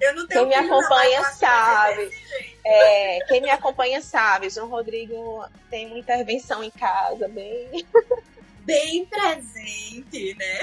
Eu 0.00 0.14
não 0.14 0.26
tenho 0.26 0.40
quem 0.40 0.48
me 0.48 0.54
acompanha 0.54 1.24
sabe. 1.24 2.10
É, 2.64 3.18
quem 3.26 3.40
me 3.40 3.50
acompanha 3.50 4.02
sabe. 4.02 4.50
João 4.50 4.68
Rodrigo 4.68 5.44
tem 5.70 5.86
uma 5.86 5.98
intervenção 5.98 6.62
em 6.62 6.70
casa 6.70 7.28
bem. 7.28 7.86
bem 8.66 9.06
presente, 9.06 10.34
né? 10.34 10.58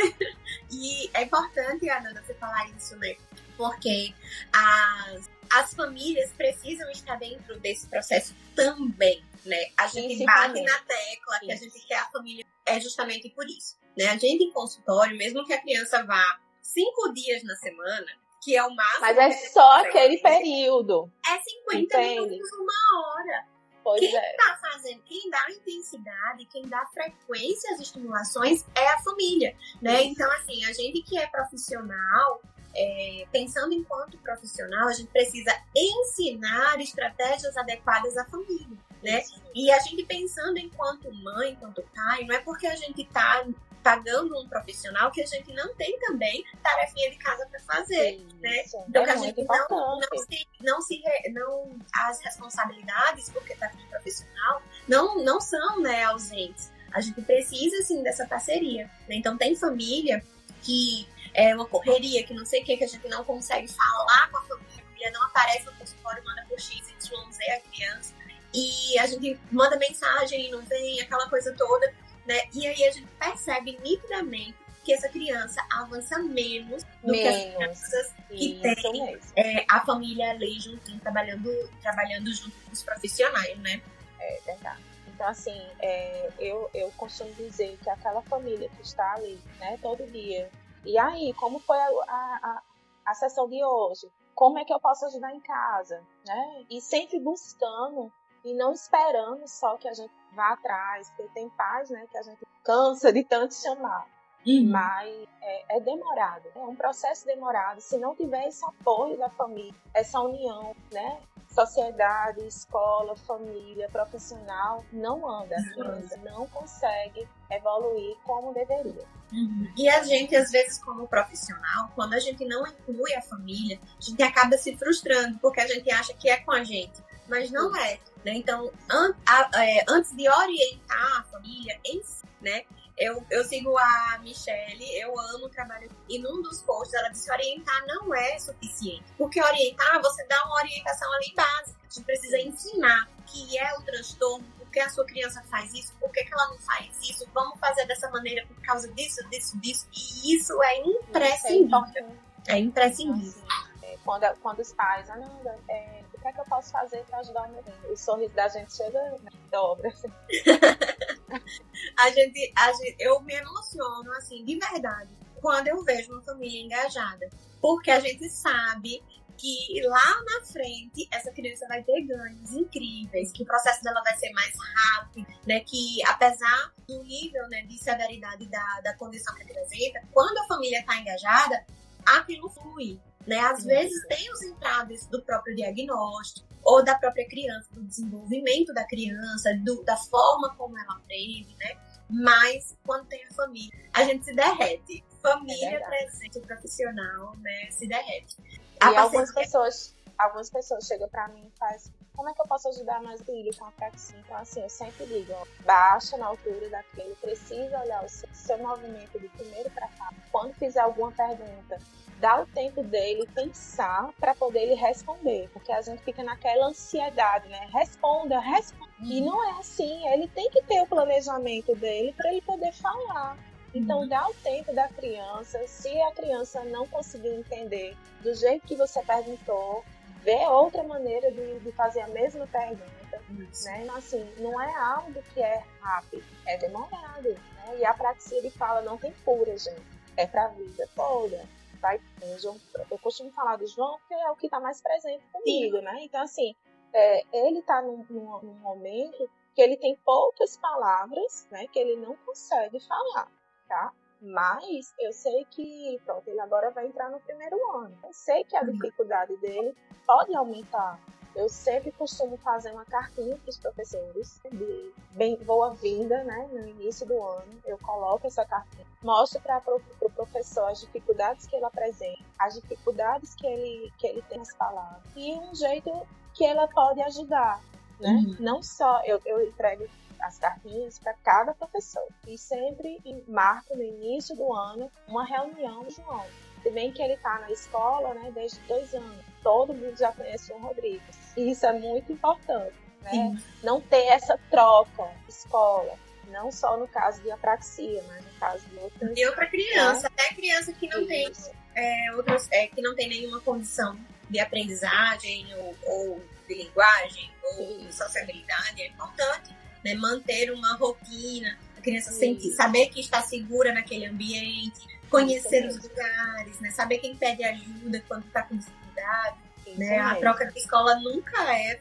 E 0.71 1.09
é 1.13 1.23
importante, 1.23 1.89
Ana, 1.89 2.21
você 2.21 2.33
falar 2.35 2.69
isso, 2.77 2.95
né? 2.97 3.15
Porque 3.57 4.13
as, 4.51 5.29
as 5.49 5.73
famílias 5.73 6.29
precisam 6.31 6.89
estar 6.91 7.17
dentro 7.17 7.59
desse 7.59 7.87
processo 7.87 8.35
também, 8.55 9.23
né? 9.45 9.69
A 9.77 9.87
gente 9.87 10.23
bate 10.25 10.61
na 10.61 10.79
tecla 10.79 11.39
que 11.39 11.51
a 11.51 11.55
gente 11.55 11.79
quer 11.87 11.99
a 11.99 12.11
família 12.11 12.45
é 12.65 12.79
justamente 12.79 13.29
por 13.29 13.45
isso, 13.45 13.77
né? 13.97 14.05
A 14.05 14.17
gente 14.17 14.43
em 14.43 14.51
consultório, 14.51 15.17
mesmo 15.17 15.45
que 15.45 15.53
a 15.53 15.61
criança 15.61 16.03
vá 16.03 16.39
cinco 16.61 17.13
dias 17.13 17.43
na 17.43 17.55
semana, 17.55 18.07
que 18.43 18.55
é 18.55 18.63
o 18.63 18.75
máximo. 18.75 19.01
Mas 19.01 19.17
é 19.17 19.31
só 19.49 19.79
aquele 19.79 20.17
período. 20.17 21.11
É 21.25 21.39
50 21.39 21.77
Entende? 21.77 22.21
minutos, 22.21 22.51
uma 22.53 23.01
hora. 23.01 23.53
Pois 23.83 23.99
quem 23.99 24.15
é. 24.15 24.35
tá 24.37 24.57
fazendo, 24.61 25.01
quem 25.03 25.29
dá 25.29 25.45
intensidade, 25.51 26.45
quem 26.45 26.67
dá 26.67 26.85
frequência 26.93 27.73
às 27.73 27.81
estimulações 27.81 28.65
é 28.75 28.87
a 28.87 28.99
família, 28.99 29.55
né? 29.81 30.03
Então, 30.03 30.29
assim, 30.31 30.63
a 30.63 30.71
gente 30.71 31.01
que 31.01 31.17
é 31.17 31.27
profissional, 31.27 32.41
é, 32.73 33.27
pensando 33.29 33.73
enquanto 33.73 34.17
profissional, 34.19 34.87
a 34.87 34.93
gente 34.93 35.09
precisa 35.11 35.53
ensinar 35.75 36.79
estratégias 36.79 37.57
adequadas 37.57 38.17
à 38.17 38.25
família, 38.25 38.77
né? 39.03 39.21
E 39.53 39.69
a 39.69 39.79
gente 39.79 40.05
pensando 40.05 40.57
enquanto 40.57 41.13
mãe, 41.13 41.51
enquanto 41.51 41.83
pai, 41.93 42.23
não 42.23 42.35
é 42.35 42.39
porque 42.39 42.65
a 42.65 42.75
gente 42.77 43.05
tá 43.07 43.45
pagando 43.83 44.39
um 44.39 44.47
profissional 44.47 45.11
que 45.11 45.21
a 45.21 45.25
gente 45.25 45.53
não 45.53 45.75
tem 45.75 45.99
também 45.99 46.43
tarefinha 46.63 47.11
de 47.11 47.17
casa 47.17 47.45
para 47.47 47.59
fazer, 47.59 48.17
Sim, 48.17 48.27
né? 48.39 48.63
Então 48.87 49.05
é 49.05 49.11
a 49.11 49.15
gente 49.17 49.43
não, 49.43 49.99
não, 49.99 50.17
se, 50.17 50.47
não 50.61 50.81
se 50.81 51.03
não 51.31 51.75
as 51.93 52.19
responsabilidades 52.21 53.29
porque 53.29 53.53
tá 53.55 53.69
com 53.69 53.77
um 53.77 53.87
profissional 53.87 54.61
não 54.87 55.23
não 55.23 55.41
são 55.41 55.81
né 55.81 56.03
ausentes. 56.03 56.71
A 56.93 57.01
gente 57.01 57.21
precisa 57.21 57.83
sim 57.83 58.03
dessa 58.03 58.25
parceria. 58.25 58.85
Né? 59.07 59.15
Então 59.15 59.37
tem 59.37 59.55
família 59.55 60.23
que 60.61 61.07
é 61.33 61.53
uma 61.53 61.65
correria, 61.65 62.23
que 62.23 62.33
não 62.33 62.45
sei 62.45 62.61
o 62.61 62.65
que, 62.65 62.77
que 62.77 62.83
a 62.83 62.87
gente 62.87 63.07
não 63.07 63.23
consegue 63.23 63.67
falar 63.67 64.29
com 64.29 64.37
a 64.37 64.41
família, 64.43 64.77
a 64.77 64.85
família 64.85 65.11
não 65.11 65.23
aparece 65.23 65.65
no 65.65 65.73
consultório, 65.73 66.23
manda 66.23 66.45
por 66.47 66.59
X, 66.59 66.87
Y, 66.89 67.31
Z 67.31 67.51
a 67.51 67.59
criança. 67.61 68.13
E 68.53 68.99
a 68.99 69.07
gente 69.07 69.39
manda 69.51 69.75
mensagem 69.77 70.47
e 70.47 70.51
não 70.51 70.61
vem, 70.61 71.01
aquela 71.01 71.27
coisa 71.27 71.51
toda 71.57 71.91
né? 72.25 72.39
E 72.53 72.67
aí 72.67 72.85
a 72.85 72.91
gente 72.91 73.07
percebe 73.19 73.77
nitidamente 73.83 74.55
que 74.83 74.93
essa 74.93 75.07
criança 75.07 75.65
avança 75.71 76.19
menos 76.19 76.83
do 77.01 77.11
menos. 77.11 77.21
que 77.21 77.27
as 77.27 77.55
crianças 77.55 78.13
que 78.27 78.59
têm 78.61 79.19
é, 79.35 79.65
a 79.69 79.85
família 79.85 80.31
ali 80.31 80.59
juntinho, 80.59 80.99
trabalhando, 80.99 81.49
trabalhando 81.81 82.33
junto 82.33 82.55
com 82.65 82.71
os 82.71 82.83
profissionais, 82.83 83.57
né? 83.59 83.81
É 84.19 84.39
verdade. 84.45 84.83
Então, 85.07 85.27
assim, 85.27 85.61
é, 85.79 86.29
eu, 86.39 86.69
eu 86.73 86.91
costumo 86.97 87.33
dizer 87.35 87.77
que 87.81 87.89
aquela 87.89 88.21
família 88.23 88.67
que 88.69 88.81
está 88.81 89.13
ali, 89.13 89.39
né, 89.59 89.77
todo 89.81 90.05
dia, 90.11 90.49
e 90.85 90.97
aí, 90.97 91.33
como 91.35 91.59
foi 91.59 91.77
a, 91.77 91.87
a, 92.07 92.61
a 93.05 93.13
sessão 93.13 93.47
de 93.47 93.63
hoje? 93.63 94.11
Como 94.35 94.57
é 94.59 94.65
que 94.65 94.73
eu 94.73 94.79
posso 94.79 95.05
ajudar 95.05 95.33
em 95.33 95.39
casa? 95.39 96.03
Né? 96.25 96.65
E 96.69 96.81
sempre 96.81 97.19
buscando 97.19 98.11
e 98.43 98.53
não 98.53 98.73
esperando 98.73 99.47
só 99.47 99.77
que 99.77 99.87
a 99.87 99.93
gente 99.93 100.13
vá 100.35 100.53
atrás, 100.53 101.09
porque 101.11 101.31
tem 101.33 101.49
pais, 101.49 101.89
né, 101.89 102.05
que 102.11 102.17
a 102.17 102.23
gente 102.23 102.45
cansa 102.63 103.11
de 103.11 103.23
tanto 103.23 103.53
chamar. 103.53 104.07
Uhum. 104.45 104.69
Mas 104.69 105.09
é, 105.41 105.77
é, 105.77 105.79
demorado, 105.79 106.49
é 106.53 106.59
um 106.59 106.75
processo 106.75 107.25
demorado. 107.25 107.79
Se 107.79 107.97
não 107.97 108.15
tiver 108.15 108.47
esse 108.47 108.63
apoio 108.65 109.17
da 109.17 109.29
família, 109.29 109.73
essa 109.93 110.19
união, 110.19 110.75
né? 110.91 111.19
Sociedade, 111.49 112.45
escola, 112.47 113.15
família, 113.15 113.87
profissional, 113.89 114.83
não 114.91 115.29
anda. 115.29 115.55
A 115.55 115.73
criança 115.73 116.17
não 116.17 116.47
consegue 116.47 117.27
evoluir 117.49 118.17
como 118.23 118.53
deveria. 118.53 119.05
Uhum. 119.31 119.71
E 119.77 119.87
a 119.87 120.03
gente, 120.03 120.35
às 120.35 120.51
vezes, 120.51 120.83
como 120.83 121.07
profissional, 121.07 121.89
quando 121.95 122.13
a 122.15 122.19
gente 122.19 122.43
não 122.45 122.65
inclui 122.67 123.13
a 123.13 123.21
família, 123.21 123.79
a 123.97 124.01
gente 124.01 124.21
acaba 124.23 124.57
se 124.57 124.75
frustrando, 124.75 125.37
porque 125.39 125.61
a 125.61 125.67
gente 125.67 125.89
acha 125.91 126.13
que 126.15 126.27
é 126.27 126.37
com 126.37 126.51
a 126.51 126.63
gente, 126.63 127.01
mas 127.27 127.51
não 127.51 127.75
é. 127.75 127.99
Né? 128.25 128.33
Então, 128.35 128.71
an 128.89 129.13
a, 129.25 129.49
é, 129.63 129.85
antes 129.87 130.15
de 130.15 130.27
orientar 130.29 131.19
a 131.19 131.23
família 131.23 131.79
em 131.85 132.01
si, 132.03 132.23
né? 132.41 132.63
Eu, 132.95 133.25
eu 133.31 133.43
sigo 133.43 133.75
a 133.75 134.19
Michelle, 134.21 134.85
eu 134.99 135.19
amo 135.19 135.45
o 135.45 135.49
trabalho. 135.49 135.89
E 136.07 136.19
num 136.19 136.41
dos 136.41 136.61
posts 136.61 136.93
ela 136.93 137.09
disse: 137.09 137.31
orientar 137.31 137.85
não 137.87 138.13
é 138.13 138.37
suficiente. 138.37 139.03
Porque 139.17 139.41
orientar, 139.41 140.01
você 140.01 140.23
dá 140.25 140.43
uma 140.45 140.55
orientação 140.57 141.11
ali 141.13 141.33
básica. 141.35 141.79
A 141.89 141.93
gente 141.93 142.05
precisa 142.05 142.39
ensinar 142.39 143.09
o 143.19 143.23
que 143.23 143.57
é 143.57 143.73
o 143.77 143.81
transtorno, 143.81 144.45
por 144.57 144.69
que 144.69 144.79
a 144.79 144.89
sua 144.89 145.05
criança 145.05 145.43
faz 145.49 145.73
isso, 145.73 145.93
por 145.99 146.11
que, 146.11 146.23
que 146.23 146.33
ela 146.33 146.49
não 146.49 146.59
faz 146.59 146.97
isso, 147.01 147.27
vamos 147.33 147.59
fazer 147.59 147.85
dessa 147.85 148.09
maneira 148.09 148.45
por 148.47 148.59
causa 148.61 148.87
disso, 148.93 149.27
disso, 149.29 149.57
disso. 149.59 149.87
E 149.91 150.35
isso 150.35 150.61
é 150.63 150.77
imprescindível. 150.81 152.17
É 152.47 152.59
imprescindível. 152.59 153.43
É, 153.81 153.97
quando, 154.03 154.25
quando 154.41 154.59
os 154.59 154.73
pais, 154.73 155.09
Ananda, 155.09 155.59
é, 155.67 156.03
o 156.12 156.12
que 156.23 156.29
é 156.29 156.33
que 156.33 156.39
eu 156.39 156.45
posso 156.45 156.71
fazer 156.71 157.03
para 157.05 157.19
ajudar 157.19 157.49
meu 157.49 157.61
filho? 157.63 157.91
O 157.91 157.97
sorriso 157.97 158.33
da 158.33 158.47
gente 158.47 158.73
chega, 158.75 158.99
né, 159.21 159.29
dobra. 159.51 159.89
Assim. 159.89 160.07
a, 161.99 162.09
gente, 162.09 162.53
a 162.57 162.71
gente, 162.71 162.95
eu 162.99 163.21
me 163.21 163.33
emociono, 163.33 164.11
assim, 164.13 164.43
de 164.45 164.57
verdade, 164.57 165.13
quando 165.41 165.67
eu 165.67 165.83
vejo 165.83 166.13
uma 166.13 166.21
família 166.23 166.61
engajada. 166.61 167.29
Porque 167.61 167.91
a 167.91 167.99
gente 167.99 168.29
sabe 168.29 169.03
que 169.37 169.81
lá 169.85 170.23
na 170.23 170.45
frente 170.45 171.07
essa 171.11 171.31
criança 171.31 171.67
vai 171.67 171.83
ter 171.83 172.01
ganhos 172.03 172.53
incríveis, 172.53 173.31
que 173.31 173.43
o 173.43 173.45
processo 173.45 173.83
dela 173.83 174.01
vai 174.03 174.15
ser 174.17 174.31
mais 174.31 174.53
rápido, 174.75 175.27
né? 175.45 175.59
Que 175.61 176.01
apesar 176.07 176.73
do 176.87 177.03
nível 177.03 177.47
né, 177.49 177.63
de 177.63 177.77
severidade 177.77 178.47
da, 178.47 178.81
da 178.81 178.93
condição 178.95 179.35
que 179.35 179.43
apresenta, 179.43 180.01
quando 180.11 180.37
a 180.37 180.47
família 180.47 180.79
está 180.79 180.97
engajada, 180.97 181.65
aquilo 182.05 182.49
flui. 182.49 182.99
Né? 183.25 183.39
Às 183.39 183.63
vezes 183.63 184.05
tem 184.07 184.31
os 184.33 184.41
entraves 184.41 185.07
do 185.07 185.21
próprio 185.21 185.55
diagnóstico, 185.55 186.47
ou 186.63 186.83
da 186.83 186.95
própria 186.95 187.27
criança, 187.27 187.67
do 187.71 187.83
desenvolvimento 187.83 188.73
da 188.73 188.85
criança, 188.85 189.53
do, 189.63 189.83
da 189.83 189.97
forma 189.97 190.55
como 190.55 190.77
ela 190.77 190.95
aprende, 190.95 191.55
né? 191.59 191.77
Mas 192.09 192.77
quando 192.85 193.07
tem 193.07 193.23
a 193.25 193.33
família, 193.33 193.71
a 193.93 194.03
gente 194.03 194.25
se 194.25 194.33
derrete. 194.33 195.03
Família 195.21 195.77
é 195.77 195.79
presente, 195.79 196.39
profissional, 196.41 197.35
né? 197.37 197.69
Se 197.71 197.87
derrete. 197.87 198.35
E 198.81 198.95
algumas 198.95 199.33
pessoas, 199.33 199.95
algumas 200.17 200.49
pessoas 200.49 200.85
chegam 200.85 201.09
para 201.09 201.27
mim 201.29 201.45
e 201.47 201.57
fazem 201.57 201.91
como 202.15 202.29
é 202.29 202.33
que 202.33 202.41
eu 202.41 202.47
posso 202.47 202.69
ajudar 202.69 203.01
mais 203.01 203.19
o 203.21 203.25
filho 203.25 203.55
com 203.57 203.65
a 203.65 203.71
praxia? 203.71 204.17
Então, 204.19 204.37
assim, 204.37 204.61
eu 204.61 204.69
sempre 204.69 205.05
digo, 205.05 205.33
ó, 205.33 205.45
baixa 205.65 206.15
na 206.17 206.27
altura 206.27 206.69
daquele, 206.69 207.15
precisa 207.15 207.79
olhar 207.79 208.03
o 208.03 208.09
seu, 208.09 208.29
seu 208.33 208.57
movimento 208.57 209.19
do 209.19 209.29
primeiro 209.29 209.69
para 209.71 209.87
cá. 209.87 210.13
Quando 210.31 210.53
fizer 210.53 210.79
alguma 210.79 211.11
pergunta, 211.11 211.79
dá 212.19 212.41
o 212.41 212.45
tempo 212.45 212.83
dele 212.83 213.27
pensar 213.33 214.11
para 214.19 214.35
poder 214.35 214.61
ele 214.61 214.75
responder, 214.75 215.49
porque 215.51 215.71
a 215.71 215.81
gente 215.81 216.03
fica 216.03 216.23
naquela 216.23 216.67
ansiedade, 216.67 217.49
né? 217.49 217.67
Responda, 217.73 218.39
responda. 218.39 218.91
E 219.01 219.19
uhum. 219.19 219.25
não 219.25 219.49
é 219.49 219.59
assim, 219.59 220.07
ele 220.07 220.27
tem 220.29 220.49
que 220.49 220.61
ter 220.63 220.81
o 220.81 220.87
planejamento 220.87 221.75
dele 221.75 222.13
para 222.13 222.31
ele 222.31 222.41
poder 222.41 222.71
falar. 222.73 223.37
Então, 223.73 224.01
uhum. 224.01 224.07
dá 224.07 224.27
o 224.29 224.33
tempo 224.35 224.73
da 224.73 224.87
criança. 224.87 225.59
Se 225.67 225.89
a 226.03 226.11
criança 226.11 226.63
não 226.63 226.87
conseguir 226.87 227.33
entender 227.33 227.97
do 228.21 228.33
jeito 228.35 228.67
que 228.67 228.75
você 228.75 229.01
perguntou, 229.01 229.83
vê 230.23 230.45
outra 230.47 230.83
maneira 230.83 231.31
de, 231.31 231.59
de 231.59 231.71
fazer 231.73 232.01
a 232.01 232.07
mesma 232.07 232.47
pergunta. 232.47 233.21
Né? 233.29 233.83
Então, 233.83 233.95
assim, 233.95 234.23
não 234.39 234.59
é 234.59 234.73
algo 234.75 235.21
que 235.33 235.41
é 235.41 235.63
rápido, 235.79 236.23
é 236.45 236.57
demorado. 236.57 237.29
Né? 237.29 237.77
E 237.79 237.85
a 237.85 237.93
praxia 237.93 238.41
de 238.41 238.49
fala 238.49 238.81
não 238.81 238.97
tem 238.97 239.13
cura, 239.25 239.57
gente. 239.57 239.83
É 240.15 240.25
para 240.25 240.45
a 240.45 240.49
vida 240.49 240.87
toda. 240.95 241.43
Vai, 241.81 241.99
eu, 242.21 242.55
eu 242.89 242.99
costumo 242.99 243.31
falar 243.31 243.57
do 243.57 243.67
João 243.67 243.97
porque 243.99 244.13
é 244.13 244.31
o 244.31 244.35
que 244.35 244.47
está 244.47 244.59
mais 244.59 244.81
presente 244.81 245.23
comigo, 245.31 245.81
né? 245.81 245.97
Então, 246.01 246.21
assim, 246.21 246.55
é, 246.93 247.23
ele 247.33 247.59
está 247.59 247.81
num, 247.81 248.05
num, 248.09 248.39
num 248.41 248.59
momento 248.59 249.29
que 249.53 249.61
ele 249.61 249.75
tem 249.75 249.95
poucas 250.05 250.55
palavras, 250.55 251.45
né? 251.51 251.67
Que 251.67 251.79
ele 251.79 251.97
não 251.97 252.15
consegue 252.25 252.79
falar, 252.79 253.29
tá? 253.67 253.91
Mas 254.23 254.93
eu 254.97 255.11
sei 255.11 255.45
que, 255.51 255.99
pronto, 256.05 256.29
ele 256.29 256.39
agora 256.39 256.71
vai 256.71 256.87
entrar 256.87 257.09
no 257.09 257.19
primeiro 257.19 257.57
ano. 257.75 257.93
Eu 258.01 258.13
sei 258.13 258.45
que 258.45 258.55
a 258.55 258.61
uhum. 258.61 258.71
dificuldade 258.71 259.35
dele 259.37 259.75
pode 260.05 260.33
aumentar. 260.33 260.97
Eu 261.35 261.49
sempre 261.49 261.91
costumo 261.91 262.37
fazer 262.37 262.71
uma 262.71 262.85
cartinha 262.85 263.35
para 263.35 263.49
os 263.49 263.57
professores 263.57 264.39
de 264.49 264.93
bem 265.11 265.35
boa-vinda, 265.43 266.23
né? 266.23 266.47
No 266.53 266.67
início 266.67 267.05
do 267.07 267.21
ano, 267.21 267.59
eu 267.65 267.77
coloco 267.79 268.27
essa 268.27 268.45
cartinha, 268.45 268.85
mostro 269.01 269.41
para 269.41 269.57
o 269.57 269.79
pro 269.79 270.09
professor 270.11 270.69
as 270.69 270.79
dificuldades 270.79 271.47
que 271.47 271.55
ele 271.55 271.65
apresenta, 271.65 272.23
as 272.37 272.53
dificuldades 272.53 273.33
que 273.33 273.47
ele, 273.47 273.91
que 273.97 274.07
ele 274.07 274.21
tem 274.29 274.37
nas 274.37 274.55
palavras 274.55 275.01
e 275.15 275.33
um 275.33 275.55
jeito 275.55 275.91
que 276.35 276.45
ela 276.45 276.67
pode 276.67 277.01
ajudar, 277.01 277.59
né? 277.99 278.11
Uhum. 278.11 278.35
Não 278.39 278.61
só 278.61 279.01
eu, 279.03 279.19
eu 279.25 279.43
entrego 279.43 279.87
as 280.23 280.39
cartinhas 280.39 280.97
para 280.97 281.13
cada 281.15 281.53
professor. 281.53 282.07
E 282.27 282.37
sempre 282.37 282.99
marco 283.27 283.75
no 283.75 283.83
início 283.83 284.35
do 284.35 284.51
ano 284.53 284.89
uma 285.07 285.25
reunião 285.25 285.83
com 285.83 285.87
o 285.87 285.91
João. 285.91 286.25
Se 286.61 286.71
bem 286.71 286.91
que 286.91 287.01
ele 287.01 287.13
está 287.13 287.39
na 287.39 287.51
escola 287.51 288.13
né, 288.13 288.31
desde 288.33 288.59
dois 288.61 288.93
anos, 288.93 289.25
todo 289.43 289.73
mundo 289.73 289.97
já 289.97 290.11
conhece 290.13 290.45
o 290.45 290.47
João 290.47 290.69
Rodrigues. 290.69 291.35
E 291.35 291.51
isso 291.51 291.65
é 291.65 291.73
muito 291.73 292.11
importante. 292.13 292.73
Né? 293.01 293.37
Não 293.61 293.81
ter 293.81 294.05
essa 294.07 294.39
troca 294.49 295.11
escola, 295.27 295.93
não 296.29 296.49
só 296.51 296.77
no 296.77 296.87
caso 296.87 297.21
de 297.21 297.29
apraxia, 297.29 298.01
mas 298.07 298.23
no 298.23 298.39
caso 298.39 298.65
de 298.67 298.77
outras. 298.77 299.17
E 299.17 299.25
outra 299.27 299.45
criança, 299.45 300.03
né? 300.03 300.09
até 300.13 300.35
criança 300.35 300.71
que 300.71 300.87
não 300.87 301.05
tem 301.05 301.29
é, 301.75 302.13
outras, 302.15 302.47
é, 302.49 302.67
que 302.67 302.81
não 302.81 302.95
tem 302.95 303.09
nenhuma 303.09 303.41
condição 303.41 303.99
de 304.29 304.39
aprendizagem 304.39 305.53
ou, 305.55 305.75
ou 305.85 306.23
de 306.47 306.55
linguagem 306.55 307.29
ou 307.43 307.77
de 307.79 307.93
sociabilidade 307.93 308.81
é 308.81 308.87
importante 308.87 309.53
né? 309.83 309.95
Manter 309.95 310.51
uma 310.51 310.75
rotina, 310.75 311.57
a 311.77 311.81
criança 311.81 312.11
sentir, 312.11 312.51
saber 312.51 312.87
que 312.87 312.99
está 312.99 313.21
segura 313.21 313.73
naquele 313.73 314.05
ambiente, 314.05 314.81
conhecer 315.09 315.67
os 315.67 315.81
lugares, 315.81 316.59
né? 316.59 316.71
Saber 316.71 316.97
quem 316.99 317.15
pede 317.15 317.43
ajuda 317.43 318.03
quando 318.07 318.25
está 318.25 318.43
com 318.43 318.57
dificuldade. 318.57 319.37
Né? 319.77 319.97
A 319.97 320.15
troca 320.15 320.45
de 320.45 320.59
escola 320.59 320.95
nunca 320.99 321.51
é 321.57 321.79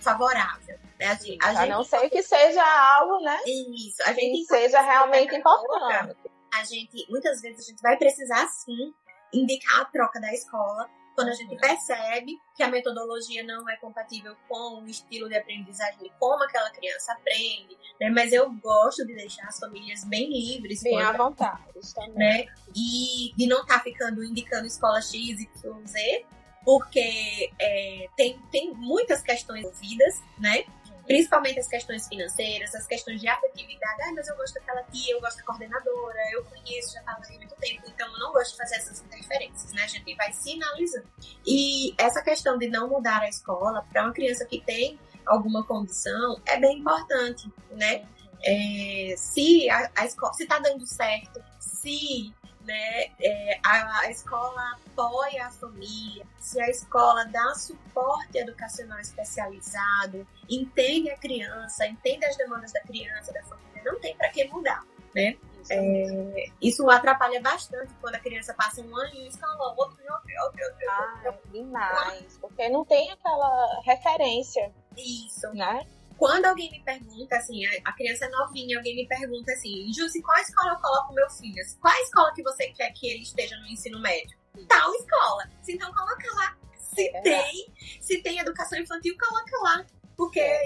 favorável. 0.00 0.78
Né? 0.98 1.06
A 1.06 1.14
gente, 1.14 1.44
a, 1.44 1.62
a 1.62 1.66
não 1.66 1.84
ser 1.84 2.08
que 2.08 2.22
seja 2.22 2.62
algo, 2.98 3.22
né? 3.22 3.38
Isso. 3.46 4.02
A 4.06 4.12
gente 4.12 4.38
que 4.38 4.44
seja 4.46 4.80
realmente 4.80 5.34
importante. 5.34 6.16
A 6.54 6.64
gente, 6.64 7.06
muitas 7.10 7.42
vezes, 7.42 7.66
a 7.66 7.70
gente 7.70 7.82
vai 7.82 7.96
precisar 7.96 8.46
sim 8.48 8.94
indicar 9.32 9.80
a 9.82 9.84
troca 9.86 10.20
da 10.20 10.32
escola 10.32 10.88
quando 11.16 11.30
a 11.30 11.34
gente 11.34 11.56
percebe 11.56 12.38
que 12.54 12.62
a 12.62 12.68
metodologia 12.68 13.42
não 13.42 13.68
é 13.68 13.76
compatível 13.78 14.36
com 14.46 14.82
o 14.82 14.86
estilo 14.86 15.28
de 15.28 15.34
aprendizagem 15.34 15.98
de 15.98 16.12
como 16.20 16.44
aquela 16.44 16.70
criança 16.70 17.12
aprende, 17.12 17.76
né? 17.98 18.10
Mas 18.10 18.32
eu 18.32 18.52
gosto 18.52 19.04
de 19.06 19.14
deixar 19.14 19.48
as 19.48 19.58
famílias 19.58 20.04
bem 20.04 20.30
livres. 20.30 20.82
Bem 20.82 21.00
à 21.00 21.12
vontade 21.12 21.64
também. 21.94 22.14
Né? 22.14 22.46
E 22.76 23.32
de 23.34 23.46
não 23.46 23.62
estar 23.62 23.78
tá 23.78 23.80
ficando 23.80 24.22
indicando 24.22 24.66
escola 24.66 25.00
X, 25.00 25.40
Y, 25.40 25.86
Z, 25.86 26.26
porque 26.62 27.50
é, 27.58 28.08
tem, 28.14 28.38
tem 28.52 28.74
muitas 28.74 29.22
questões 29.22 29.64
ouvidas, 29.64 30.22
né? 30.38 30.64
Principalmente 31.06 31.60
as 31.60 31.68
questões 31.68 32.08
financeiras, 32.08 32.74
as 32.74 32.86
questões 32.86 33.20
de 33.20 33.28
afetividade. 33.28 34.02
Ah, 34.02 34.12
mas 34.14 34.28
eu 34.28 34.36
gosto 34.36 34.54
daquela 34.54 34.82
tia, 34.84 35.14
eu 35.14 35.20
gosto 35.20 35.38
da 35.38 35.44
coordenadora, 35.44 36.18
eu 36.32 36.44
conheço, 36.44 36.94
já 36.94 37.00
estava 37.00 37.20
ali 37.24 37.38
muito 37.38 37.54
tempo, 37.56 37.82
então 37.86 38.12
eu 38.12 38.18
não 38.18 38.32
gosto 38.32 38.52
de 38.52 38.58
fazer 38.58 38.76
essas 38.76 39.00
interferências, 39.00 39.72
né? 39.72 39.82
A 39.84 39.86
gente 39.86 40.14
vai 40.16 40.32
sinalizando. 40.32 41.06
E 41.46 41.94
essa 41.96 42.22
questão 42.22 42.58
de 42.58 42.68
não 42.68 42.88
mudar 42.88 43.22
a 43.22 43.28
escola 43.28 43.86
para 43.90 44.02
uma 44.02 44.12
criança 44.12 44.44
que 44.44 44.60
tem 44.60 44.98
alguma 45.24 45.64
condição 45.64 46.40
é 46.46 46.58
bem 46.58 46.78
importante, 46.78 47.50
né? 47.70 48.06
É, 48.44 49.14
se 49.16 49.68
a, 49.70 49.90
a 49.96 50.04
escola, 50.04 50.32
se 50.34 50.42
está 50.42 50.58
dando 50.58 50.86
certo, 50.86 51.42
se 51.58 52.32
né, 52.66 53.10
é, 53.20 53.60
a, 53.64 54.00
a, 54.00 54.10
escola 54.10 54.78
apoia 54.86 55.46
a 55.46 55.50
família, 55.50 56.26
se 56.38 56.60
a 56.60 56.68
escola 56.68 57.24
dá 57.26 57.54
suporte 57.54 58.38
educacional 58.38 58.98
especializado, 58.98 60.26
entende 60.48 61.10
a 61.10 61.16
criança, 61.16 61.86
entende 61.86 62.24
as 62.26 62.36
demandas 62.36 62.72
da 62.72 62.80
criança, 62.80 63.32
da 63.32 63.42
família, 63.44 63.82
não 63.84 64.00
tem 64.00 64.16
para 64.16 64.28
que 64.30 64.44
mudar, 64.48 64.84
né? 65.14 65.36
É, 65.68 66.46
isso 66.62 66.88
atrapalha 66.88 67.40
bastante 67.40 67.92
quando 68.00 68.14
a 68.14 68.20
criança 68.20 68.54
passa 68.54 68.80
um 68.82 68.96
ano 68.96 69.14
em 69.14 69.22
uma 69.22 69.28
escola, 69.28 69.74
outro 69.76 69.96
em 70.00 70.10
outro, 70.12 70.30
outro, 70.44 70.64
outro, 70.64 70.90
ah, 70.90 71.22
outro. 71.26 71.50
demais, 71.50 72.38
porque 72.40 72.68
não 72.68 72.84
tem 72.84 73.10
aquela 73.10 73.80
referência. 73.84 74.72
Isso. 74.96 75.48
Né? 75.54 75.84
Quando 76.18 76.46
alguém 76.46 76.70
me 76.70 76.82
pergunta, 76.82 77.36
assim, 77.36 77.60
a, 77.84 77.92
criança 77.92 78.24
é 78.24 78.28
novinha, 78.30 78.78
alguém 78.78 78.96
me 78.96 79.06
pergunta 79.06 79.52
assim, 79.52 79.92
Jussi, 79.92 80.22
qual 80.22 80.38
escola 80.38 80.72
eu 80.72 80.80
coloco 80.80 81.14
meu 81.14 81.28
filho? 81.30 81.62
Qual 81.80 81.92
a 81.92 82.00
escola 82.00 82.32
que 82.34 82.42
você 82.42 82.68
quer 82.68 82.90
que 82.92 83.06
ele 83.06 83.22
esteja 83.22 83.56
no 83.58 83.66
ensino 83.66 84.00
médio? 84.00 84.38
Tal 84.66 84.94
escola. 84.94 85.50
Então 85.68 85.92
coloca 85.92 86.34
lá. 86.34 86.56
Se 86.78 87.08
é 87.08 87.20
tem, 87.20 87.74
se 88.00 88.22
tem 88.22 88.38
educação 88.38 88.78
infantil, 88.78 89.14
coloca 89.18 89.58
lá. 89.62 89.86
Porque 90.16 90.40
é. 90.40 90.62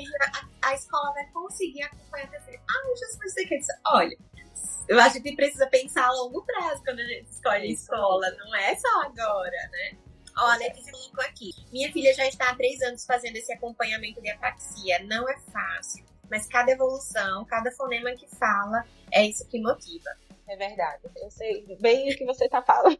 a, 0.63 0.69
a, 0.69 0.75
escola 0.75 1.13
vai 1.13 1.27
conseguir 1.33 1.83
acompanhar 1.83 2.27
até 2.27 2.61
Ah, 2.69 2.89
Jussi, 2.97 3.19
você 3.19 3.45
quer 3.47 3.57
dizer, 3.57 3.81
olha, 3.87 4.17
eu 4.89 5.01
acho 5.01 5.21
que 5.21 5.35
precisa 5.35 5.67
pensar 5.67 6.07
a 6.07 6.13
longo 6.13 6.45
prazo 6.45 6.83
quando 6.85 7.01
a 7.01 7.05
gente 7.05 7.31
escolhe 7.31 7.63
a 7.63 7.73
escola, 7.73 8.31
não 8.39 8.55
é 8.55 8.77
só 8.77 9.03
agora, 9.03 9.69
né? 9.73 9.99
Olha, 10.43 10.59
Letícia 10.59 10.91
colocou 10.91 11.23
aqui. 11.25 11.51
Minha 11.71 11.93
filha 11.93 12.15
já 12.15 12.27
está 12.27 12.51
há 12.51 12.55
três 12.55 12.81
anos 12.81 13.05
fazendo 13.05 13.37
esse 13.37 13.53
acompanhamento 13.53 14.23
de 14.23 14.31
apraxia. 14.31 14.99
Não 15.01 15.29
é 15.29 15.39
fácil, 15.53 16.05
mas 16.31 16.47
cada 16.47 16.73
evolução, 16.73 17.45
cada 17.45 17.71
fonema 17.73 18.11
que 18.13 18.27
fala, 18.37 18.85
é 19.13 19.23
isso 19.27 19.47
que 19.49 19.61
motiva. 19.61 20.11
É 20.49 20.57
verdade. 20.57 21.03
Eu 21.17 21.31
sei 21.31 21.65
bem 21.79 22.11
o 22.11 22.17
que 22.17 22.25
você 22.25 22.47
está 22.47 22.63
falando. 22.63 22.99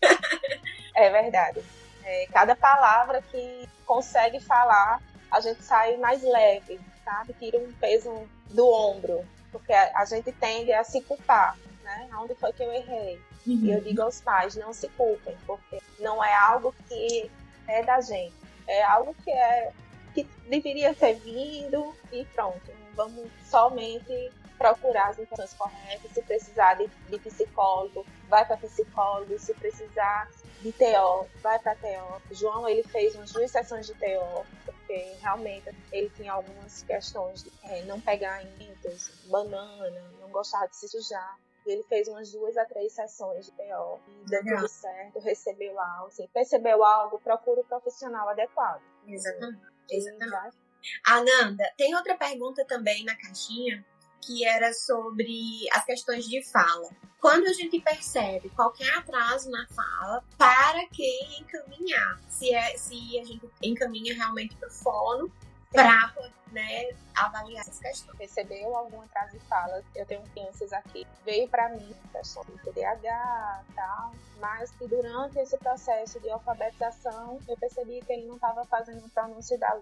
é 0.94 1.10
verdade. 1.10 1.62
É, 2.04 2.26
cada 2.32 2.54
palavra 2.54 3.20
que 3.20 3.68
consegue 3.84 4.38
falar, 4.38 5.02
a 5.30 5.40
gente 5.40 5.62
sai 5.64 5.96
mais 5.96 6.22
leve. 6.22 6.78
sabe? 7.04 7.34
Tira 7.34 7.58
um 7.58 7.72
peso 7.72 8.28
do 8.50 8.66
ombro, 8.68 9.26
porque 9.50 9.72
a, 9.72 9.92
a 9.98 10.04
gente 10.04 10.30
tende 10.32 10.72
a 10.72 10.84
se 10.84 11.00
culpar, 11.02 11.58
né? 11.82 12.08
Onde 12.20 12.34
foi 12.36 12.52
que 12.52 12.62
eu 12.62 12.72
errei? 12.72 13.20
Uhum. 13.46 13.60
E 13.62 13.70
eu 13.70 13.80
digo 13.80 14.02
aos 14.02 14.20
pais, 14.20 14.56
não 14.56 14.72
se 14.72 14.88
culpem, 14.90 15.36
porque 15.46 15.80
não 16.00 16.22
é 16.22 16.34
algo 16.34 16.74
que 16.88 17.30
é 17.68 17.82
da 17.82 18.00
gente, 18.00 18.34
é 18.66 18.82
algo 18.82 19.14
que 19.24 19.30
é 19.30 19.72
que 20.14 20.24
deveria 20.48 20.94
ter 20.94 21.14
vindo 21.14 21.94
e 22.10 22.24
pronto. 22.26 22.72
Vamos 22.94 23.30
somente 23.44 24.32
procurar 24.56 25.10
as 25.10 25.18
informações 25.18 25.52
corretas. 25.58 26.10
Se 26.12 26.22
precisar 26.22 26.74
de, 26.74 26.88
de 27.10 27.18
psicólogo, 27.18 28.06
vai 28.28 28.44
para 28.46 28.56
psicólogo. 28.56 29.38
Se 29.38 29.52
precisar 29.54 30.30
de 30.62 30.72
TO, 30.72 31.26
vai 31.42 31.58
para 31.58 31.74
TO. 31.76 32.34
João 32.34 32.68
ele 32.68 32.82
fez 32.82 33.14
umas 33.14 33.30
duas 33.30 33.50
sessões 33.50 33.86
de 33.86 33.94
TO, 33.94 34.46
porque 34.64 35.12
realmente 35.20 35.70
ele 35.92 36.10
tinha 36.16 36.32
algumas 36.32 36.82
questões 36.82 37.42
de 37.42 37.52
é, 37.64 37.82
não 37.82 38.00
pegar 38.00 38.36
alimentos, 38.36 39.10
banana, 39.26 40.02
não 40.20 40.30
gostar 40.30 40.66
de 40.66 40.76
se 40.76 40.88
sujar. 40.88 41.38
E 41.66 41.72
ele 41.72 41.82
fez 41.82 42.06
umas 42.06 42.30
duas 42.30 42.56
a 42.56 42.64
três 42.64 42.92
sessões 42.92 43.46
de 43.46 43.52
TO 43.52 44.00
e 44.06 44.24
deu 44.30 44.44
tudo 44.44 44.68
certo, 44.68 45.18
recebeu 45.18 45.78
algo. 45.80 46.06
Assim, 46.06 46.28
percebeu 46.28 46.84
algo, 46.84 47.18
procura 47.18 47.60
o 47.60 47.64
profissional 47.64 48.28
adequado. 48.28 48.82
Exatamente. 49.06 49.60
Exatamente. 49.90 50.56
Ananda, 51.04 51.64
tem 51.76 51.94
outra 51.94 52.16
pergunta 52.16 52.64
também 52.64 53.04
na 53.04 53.16
caixinha 53.16 53.84
que 54.26 54.44
era 54.44 54.72
sobre 54.72 55.66
as 55.72 55.84
questões 55.84 56.24
de 56.26 56.42
fala. 56.50 56.88
Quando 57.20 57.46
a 57.46 57.52
gente 57.52 57.80
percebe 57.80 58.50
qualquer 58.50 58.92
atraso 58.98 59.48
na 59.50 59.66
fala, 59.68 60.22
para 60.36 60.86
que 60.88 61.40
encaminhar? 61.40 62.20
Se, 62.28 62.52
é, 62.52 62.76
se 62.76 63.18
a 63.20 63.24
gente 63.24 63.48
encaminha 63.62 64.14
realmente 64.14 64.56
para 64.56 64.68
o 64.68 64.72
fono 64.72 65.32
para 65.72 66.14
né, 66.52 66.90
avaliar 67.14 67.60
essas 67.60 67.78
questões. 67.78 68.18
Recebeu 68.18 68.74
algum 68.76 69.00
atraso 69.02 69.32
de 69.32 69.44
fala? 69.46 69.82
Eu 69.94 70.06
tenho 70.06 70.22
crianças 70.30 70.72
aqui, 70.72 71.06
veio 71.24 71.48
para 71.48 71.68
mim 71.70 71.94
questão 72.12 72.44
de 72.44 72.52
TDAH 72.58 73.64
tal, 73.74 74.12
mas 74.40 74.70
que 74.72 74.86
durante 74.86 75.38
esse 75.38 75.56
processo 75.58 76.18
de 76.20 76.30
alfabetização 76.30 77.38
eu 77.48 77.56
percebi 77.56 78.00
que 78.02 78.12
ele 78.12 78.26
não 78.26 78.36
estava 78.36 78.64
fazendo 78.64 79.04
o 79.04 79.10
pronúncio 79.10 79.58
da, 79.58 79.78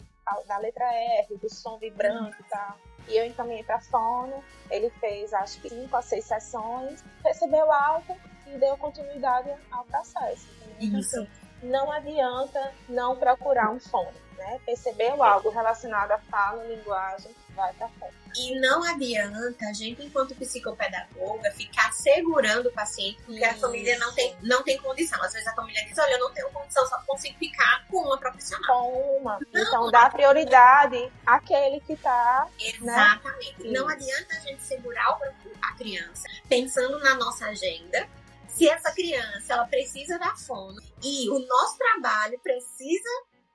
da 0.47 0.59
letra 0.59 0.85
R, 0.85 1.37
do 1.37 1.53
som 1.53 1.78
vibrante 1.78 2.41
e 2.41 2.45
tal. 2.45 2.76
E 3.07 3.16
eu 3.16 3.26
encaminhei 3.26 3.62
para 3.62 3.80
fono, 3.80 4.43
ele 4.70 4.89
fez 4.99 5.32
acho 5.35 5.61
que 5.61 5.68
cinco 5.68 5.97
a 5.97 6.03
seis 6.03 6.24
sessões, 6.24 7.05
recebeu 7.22 7.70
alta 7.70 8.16
e 8.47 8.59
deu 8.59 8.76
continuidade 8.78 9.53
ao 9.70 9.85
processo. 9.85 10.49
Isso. 10.80 11.26
Não 11.64 11.90
adianta 11.90 12.72
não 12.88 13.16
procurar 13.16 13.70
um 13.70 13.80
fono 13.80 14.24
né? 14.44 14.60
Percebeu 14.64 15.22
algo 15.22 15.50
relacionado 15.50 16.12
à 16.12 16.18
fala, 16.18 16.62
linguagem, 16.64 17.34
vai 17.50 17.72
para 17.74 17.88
frente. 17.88 18.14
E 18.36 18.58
não 18.60 18.82
adianta 18.82 19.66
a 19.66 19.72
gente, 19.72 20.04
enquanto 20.04 20.34
psicopedagoga, 20.34 21.52
ficar 21.52 21.92
segurando 21.92 22.68
o 22.68 22.72
paciente 22.72 23.22
porque 23.24 23.44
Isso. 23.44 23.54
a 23.54 23.54
família 23.54 23.98
não 23.98 24.12
tem, 24.12 24.36
não 24.42 24.62
tem 24.62 24.76
condição. 24.78 25.22
Às 25.22 25.32
vezes 25.32 25.46
a 25.46 25.54
família 25.54 25.84
diz, 25.84 25.96
olha, 25.98 26.14
eu 26.14 26.18
não 26.18 26.32
tenho 26.32 26.50
condição, 26.50 26.84
só 26.86 27.00
consigo 27.06 27.38
ficar 27.38 27.86
com 27.88 27.98
uma 27.98 28.18
profissional. 28.18 28.66
Com 28.66 29.18
uma. 29.18 29.38
Não, 29.52 29.62
então 29.62 29.90
dá 29.90 30.10
prioridade 30.10 31.12
àquele 31.24 31.80
que 31.80 31.92
está. 31.92 32.48
Né? 32.58 32.92
Exatamente. 32.92 33.62
Né? 33.62 33.78
Não 33.78 33.88
adianta 33.88 34.34
a 34.34 34.40
gente 34.40 34.62
segurar 34.62 35.16
a 35.62 35.74
criança 35.76 36.24
pensando 36.48 36.98
na 37.00 37.14
nossa 37.14 37.46
agenda 37.46 38.08
se 38.55 38.68
essa 38.68 38.92
criança 38.92 39.52
ela 39.52 39.66
precisa 39.66 40.18
da 40.18 40.34
fono 40.36 40.80
e 41.02 41.28
o 41.28 41.38
nosso 41.40 41.76
trabalho 41.76 42.38
precisa 42.40 43.09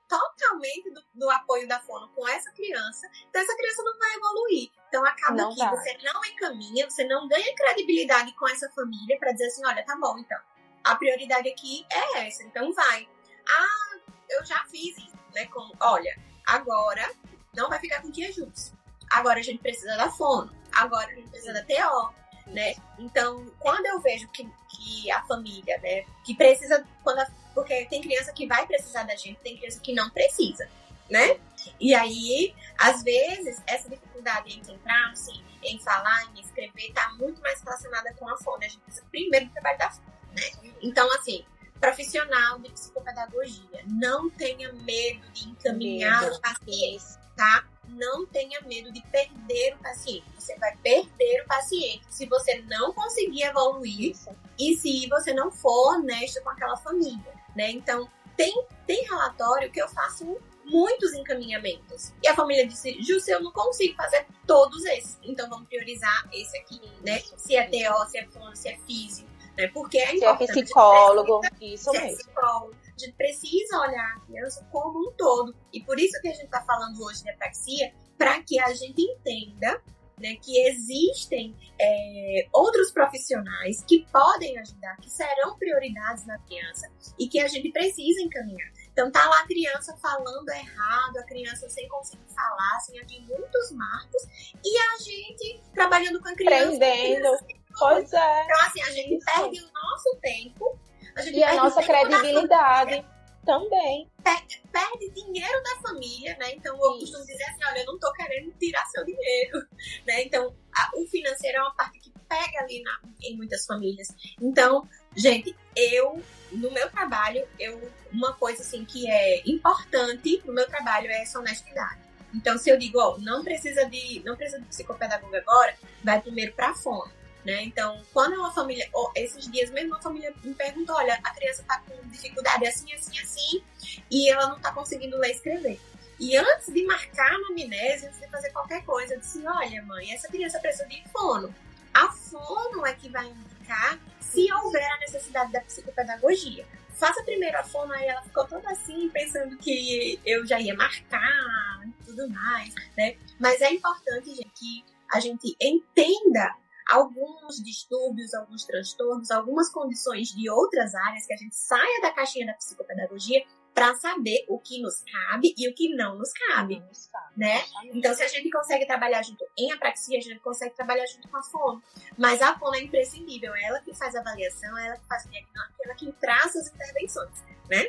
totalmente 0.06 0.90
do, 0.92 1.00
do, 1.14 1.30
apoio 1.30 1.68
da 1.68 1.78
fono 1.80 2.08
com 2.14 2.28
essa 2.28 2.50
criança, 2.52 3.08
então 3.28 3.40
essa 3.40 3.56
criança 3.56 3.82
não 3.82 3.98
vai 3.98 4.14
evoluir. 4.14 4.70
Então 4.88 5.04
acaba 5.06 5.36
não 5.36 5.54
que 5.54 5.60
vai. 5.60 5.70
você 5.70 5.96
não 6.02 6.24
encaminha, 6.24 6.90
você 6.90 7.04
não 7.04 7.28
ganha 7.28 7.54
credibilidade 7.54 8.34
com 8.34 8.48
essa 8.48 8.68
família 8.70 9.18
para 9.18 9.32
dizer 9.32 9.46
assim, 9.46 9.64
olha, 9.64 9.84
tá 9.84 9.96
bom, 9.96 10.18
então 10.18 10.38
a 10.82 10.96
prioridade 10.96 11.48
aqui 11.48 11.86
é 11.90 12.26
essa, 12.26 12.42
então 12.42 12.72
vai. 12.72 13.08
Ah, 13.48 13.98
eu 14.28 14.44
já 14.44 14.64
fiz 14.64 14.98
isso, 14.98 15.18
né? 15.34 15.46
Com, 15.46 15.70
olha, 15.80 16.18
agora 16.46 17.08
não 17.54 17.68
vai 17.68 17.78
ficar 17.78 18.02
com 18.02 18.10
tia 18.10 18.32
Jus. 18.32 18.72
Agora 19.12 19.40
a 19.40 19.42
gente 19.42 19.60
precisa 19.60 19.96
da 19.96 20.10
fono. 20.10 20.54
Agora 20.72 21.10
a 21.10 21.14
gente 21.14 21.30
precisa 21.30 21.52
da 21.52 21.62
TO. 21.62 22.14
Né? 22.50 22.74
Então, 22.98 23.46
quando 23.60 23.86
eu 23.86 24.00
vejo 24.00 24.26
que, 24.28 24.44
que 24.68 25.10
a 25.12 25.22
família, 25.22 25.78
né, 25.78 26.04
que 26.24 26.34
precisa, 26.34 26.84
quando 27.04 27.20
a 27.20 27.26
porque 27.54 27.84
tem 27.86 28.00
criança 28.00 28.32
que 28.32 28.46
vai 28.46 28.66
precisar 28.66 29.02
da 29.04 29.16
gente, 29.16 29.38
tem 29.40 29.56
criança 29.56 29.80
que 29.80 29.92
não 29.92 30.08
precisa, 30.10 30.68
né? 31.08 31.38
E 31.78 31.94
aí, 31.94 32.54
às 32.78 33.02
vezes, 33.02 33.60
essa 33.66 33.88
dificuldade 33.88 34.56
em 34.56 34.72
entrar, 34.72 35.10
assim, 35.10 35.42
em 35.62 35.78
falar, 35.80 36.30
em 36.34 36.40
escrever, 36.40 36.92
tá 36.92 37.12
muito 37.18 37.40
mais 37.42 37.60
relacionada 37.62 38.14
com 38.14 38.28
a 38.28 38.36
fome. 38.38 38.66
A 38.66 38.68
gente 38.68 38.80
precisa 38.80 39.06
primeiro 39.10 39.46
do 39.46 39.52
trabalho 39.52 39.78
da 39.78 39.90
fome, 39.90 40.06
né? 40.32 40.72
Então, 40.80 41.12
assim, 41.14 41.44
profissional 41.80 42.58
de 42.60 42.70
psicopedagogia, 42.70 43.84
não 43.86 44.30
tenha 44.30 44.72
medo 44.72 45.28
de 45.32 45.48
encaminhar 45.48 46.22
medo. 46.22 46.36
o 46.36 46.40
paciente, 46.40 47.04
tá? 47.36 47.64
Não 47.90 48.26
tenha 48.26 48.60
medo 48.62 48.92
de 48.92 49.02
perder 49.08 49.74
o 49.74 49.78
paciente. 49.78 50.24
Você 50.38 50.56
vai 50.56 50.76
perder 50.78 51.42
o 51.42 51.46
paciente 51.46 52.02
se 52.08 52.26
você 52.26 52.62
não 52.62 52.92
conseguir 52.92 53.42
evoluir 53.44 54.12
Isso. 54.12 54.30
e 54.58 54.76
se 54.76 55.08
você 55.08 55.32
não 55.32 55.50
for 55.50 55.94
honesto 55.94 56.42
com 56.42 56.50
aquela 56.50 56.76
família 56.76 57.40
né? 57.54 57.70
Então, 57.70 58.08
tem, 58.36 58.64
tem 58.86 59.04
relatório 59.04 59.70
que 59.70 59.80
eu 59.80 59.88
faço 59.88 60.38
muitos 60.64 61.12
encaminhamentos. 61.14 62.12
E 62.22 62.28
a 62.28 62.34
família 62.34 62.66
disse, 62.66 62.96
Júcia, 63.02 63.34
eu 63.34 63.42
não 63.42 63.52
consigo 63.52 63.94
fazer 63.96 64.26
todos 64.46 64.84
esses. 64.86 65.18
Então 65.22 65.48
vamos 65.48 65.68
priorizar 65.68 66.28
esse 66.32 66.56
aqui, 66.58 66.80
né? 67.04 67.20
Se 67.36 67.56
é 67.56 67.64
TO, 67.64 68.08
se 68.08 68.18
é 68.18 68.26
fono, 68.26 68.54
se 68.54 68.68
é 68.68 68.78
físico, 68.86 69.28
né? 69.56 69.66
Porque 69.68 69.98
é 69.98 70.16
importante. 70.16 70.52
Se 70.52 70.60
é 70.60 70.62
psicólogo, 70.62 71.40
isso 71.60 71.90
mesmo. 71.90 72.06
É 72.06 72.14
psicólogo. 72.14 72.76
A 73.00 73.06
gente 73.06 73.16
precisa 73.16 73.78
olhar 73.80 74.16
a 74.16 74.20
criança 74.20 74.66
como 74.70 75.08
um 75.08 75.12
todo. 75.12 75.54
E 75.72 75.82
por 75.82 75.98
isso 75.98 76.20
que 76.20 76.28
a 76.28 76.32
gente 76.32 76.44
está 76.44 76.62
falando 76.62 77.02
hoje 77.02 77.22
de 77.22 77.30
apraxia, 77.30 77.94
para 78.18 78.42
que 78.42 78.60
a 78.60 78.74
gente 78.74 79.00
entenda 79.00 79.82
né, 80.18 80.36
que 80.42 80.60
existem 80.66 81.56
é, 81.80 82.46
outros 82.52 82.92
profissionais 82.92 83.82
que 83.84 84.06
podem 84.12 84.58
ajudar, 84.58 84.96
que 84.98 85.08
serão 85.08 85.56
prioridades 85.56 86.26
na 86.26 86.38
criança 86.40 86.92
e 87.18 87.26
que 87.26 87.40
a 87.40 87.48
gente 87.48 87.72
precisa 87.72 88.20
encaminhar. 88.20 88.70
Então 88.92 89.10
tá 89.10 89.26
lá 89.26 89.40
a 89.40 89.46
criança 89.46 89.96
falando 89.96 90.48
errado, 90.50 91.16
a 91.16 91.22
criança 91.22 91.70
sem 91.70 91.88
conseguir 91.88 92.28
falar, 92.34 92.80
sem 92.80 93.00
abrir 93.00 93.20
muitos 93.22 93.72
marcos, 93.72 94.22
e 94.62 94.78
a 94.78 94.98
gente 94.98 95.62
trabalhando 95.72 96.20
com 96.20 96.28
a 96.28 96.34
criança. 96.34 96.76
Aprendendo. 96.76 97.38
Pois 97.78 98.12
é. 98.12 98.44
Então, 98.44 98.66
assim, 98.66 98.82
a 98.82 98.90
gente 98.90 99.16
Isso. 99.16 99.24
perde 99.24 99.60
o 99.60 99.72
nosso 99.72 100.18
tempo. 100.20 100.78
A 101.20 101.30
e 101.30 101.42
a 101.42 101.56
nossa 101.56 101.82
credibilidade 101.82 103.04
também. 103.44 104.10
Perde, 104.22 104.62
perde, 104.70 105.10
dinheiro 105.10 105.62
da 105.62 105.88
família, 105.88 106.36
né? 106.38 106.52
Então 106.54 106.76
eu 106.76 106.90
Isso. 106.92 107.00
costumo 107.00 107.26
dizer 107.26 107.44
assim, 107.44 107.64
olha, 107.64 107.78
eu 107.80 107.86
não 107.86 107.98
tô 107.98 108.12
querendo 108.12 108.52
tirar 108.58 108.84
seu 108.86 109.04
dinheiro, 109.04 109.66
né? 110.06 110.24
Então 110.24 110.54
a, 110.74 110.90
o 110.96 111.06
financeiro 111.06 111.58
é 111.58 111.60
uma 111.62 111.74
parte 111.74 111.98
que 111.98 112.12
pega 112.28 112.60
ali 112.60 112.82
na, 112.82 113.00
em 113.22 113.36
muitas 113.36 113.64
famílias. 113.66 114.08
Então, 114.40 114.86
gente, 115.16 115.56
eu 115.74 116.22
no 116.52 116.70
meu 116.70 116.90
trabalho, 116.90 117.46
eu 117.58 117.90
uma 118.12 118.34
coisa 118.34 118.62
assim 118.62 118.84
que 118.84 119.08
é 119.10 119.42
importante 119.48 120.42
no 120.44 120.52
meu 120.52 120.66
trabalho 120.66 121.08
é 121.08 121.22
essa 121.22 121.38
honestidade. 121.38 122.00
Então, 122.34 122.58
se 122.58 122.70
eu 122.70 122.78
digo, 122.78 122.98
ó, 122.98 123.18
não 123.18 123.42
precisa 123.42 123.84
de, 123.86 124.22
não 124.24 124.36
precisa 124.36 124.60
de 124.60 124.66
psicopedagoga 124.66 125.38
agora, 125.38 125.74
vai 126.04 126.20
primeiro 126.20 126.52
para 126.52 126.70
a 126.70 126.74
fome. 126.74 127.12
Né? 127.44 127.62
Então, 127.62 128.02
quando 128.12 128.34
uma 128.34 128.52
família, 128.52 128.88
esses 129.14 129.50
dias 129.50 129.70
mesmo, 129.70 129.94
uma 129.94 130.02
família 130.02 130.32
me 130.44 130.54
perguntou: 130.54 130.94
olha, 130.96 131.18
a 131.24 131.30
criança 131.30 131.62
está 131.62 131.80
com 131.80 131.96
dificuldade 132.08 132.66
assim, 132.66 132.92
assim, 132.92 133.18
assim, 133.18 133.64
e 134.10 134.28
ela 134.28 134.48
não 134.48 134.56
está 134.56 134.72
conseguindo 134.72 135.16
ler 135.16 135.28
e 135.28 135.32
escrever. 135.32 135.80
E 136.18 136.36
antes 136.36 136.72
de 136.72 136.84
marcar 136.84 137.32
a 137.32 137.50
amnésia, 137.50 138.08
antes 138.08 138.20
de 138.20 138.28
fazer 138.28 138.50
qualquer 138.50 138.84
coisa, 138.84 139.14
eu 139.14 139.20
disse: 139.20 139.42
olha, 139.46 139.82
mãe, 139.84 140.12
essa 140.12 140.28
criança 140.28 140.58
precisa 140.60 140.86
de 140.86 141.02
fono. 141.08 141.54
A 141.94 142.12
fono 142.12 142.84
é 142.84 142.92
que 142.94 143.08
vai 143.08 143.26
indicar 143.26 143.98
se 144.20 144.52
houver 144.52 144.84
a 144.84 144.98
necessidade 144.98 145.50
da 145.50 145.60
psicopedagogia. 145.62 146.66
Faça 146.94 147.22
primeiro 147.24 147.56
a 147.56 147.64
fono, 147.64 147.92
aí 147.94 148.06
ela 148.06 148.22
ficou 148.22 148.46
toda 148.46 148.70
assim, 148.70 149.08
pensando 149.08 149.56
que 149.56 150.20
eu 150.26 150.46
já 150.46 150.60
ia 150.60 150.74
marcar 150.74 151.80
e 151.86 152.04
tudo 152.04 152.28
mais, 152.28 152.74
né? 152.96 153.16
Mas 153.38 153.62
é 153.62 153.72
importante, 153.72 154.34
gente, 154.34 154.50
que 154.54 154.84
a 155.10 155.18
gente 155.18 155.56
entenda 155.58 156.54
alguns 156.90 157.56
distúrbios, 157.62 158.34
alguns 158.34 158.64
transtornos, 158.64 159.30
algumas 159.30 159.70
condições 159.70 160.28
de 160.28 160.50
outras 160.50 160.94
áreas, 160.94 161.26
que 161.26 161.34
a 161.34 161.36
gente 161.36 161.54
saia 161.54 162.00
da 162.00 162.12
caixinha 162.12 162.46
da 162.46 162.54
psicopedagogia 162.54 163.44
para 163.74 163.94
saber 163.94 164.44
o 164.48 164.58
que 164.58 164.82
nos 164.82 165.02
cabe 165.02 165.54
e 165.56 165.68
o 165.68 165.74
que 165.74 165.94
não 165.94 166.18
nos 166.18 166.32
cabe, 166.32 166.80
não 166.80 166.88
nos 166.88 167.06
cabe 167.06 167.20
né? 167.36 167.62
Então, 167.94 168.12
se 168.14 168.22
a 168.22 168.28
gente 168.28 168.50
consegue 168.50 168.86
trabalhar 168.86 169.22
junto 169.22 169.44
em 169.56 169.72
apraxia, 169.72 170.18
a 170.18 170.20
gente 170.20 170.40
consegue 170.40 170.74
trabalhar 170.74 171.06
junto 171.06 171.28
com 171.28 171.36
a 171.36 171.42
fono. 171.42 171.82
Mas 172.18 172.42
a 172.42 172.58
fono 172.58 172.74
é 172.76 172.82
imprescindível, 172.82 173.54
é 173.54 173.64
ela 173.64 173.80
que 173.80 173.94
faz 173.94 174.14
a 174.14 174.20
avaliação, 174.20 174.76
é 174.78 174.88
ela 174.88 174.96
que 174.96 175.06
faz 175.06 175.26
é 175.26 175.42
ela 175.84 175.94
que 175.94 176.12
traça 176.12 176.58
as 176.58 176.68
intervenções, 176.68 177.42
né? 177.70 177.86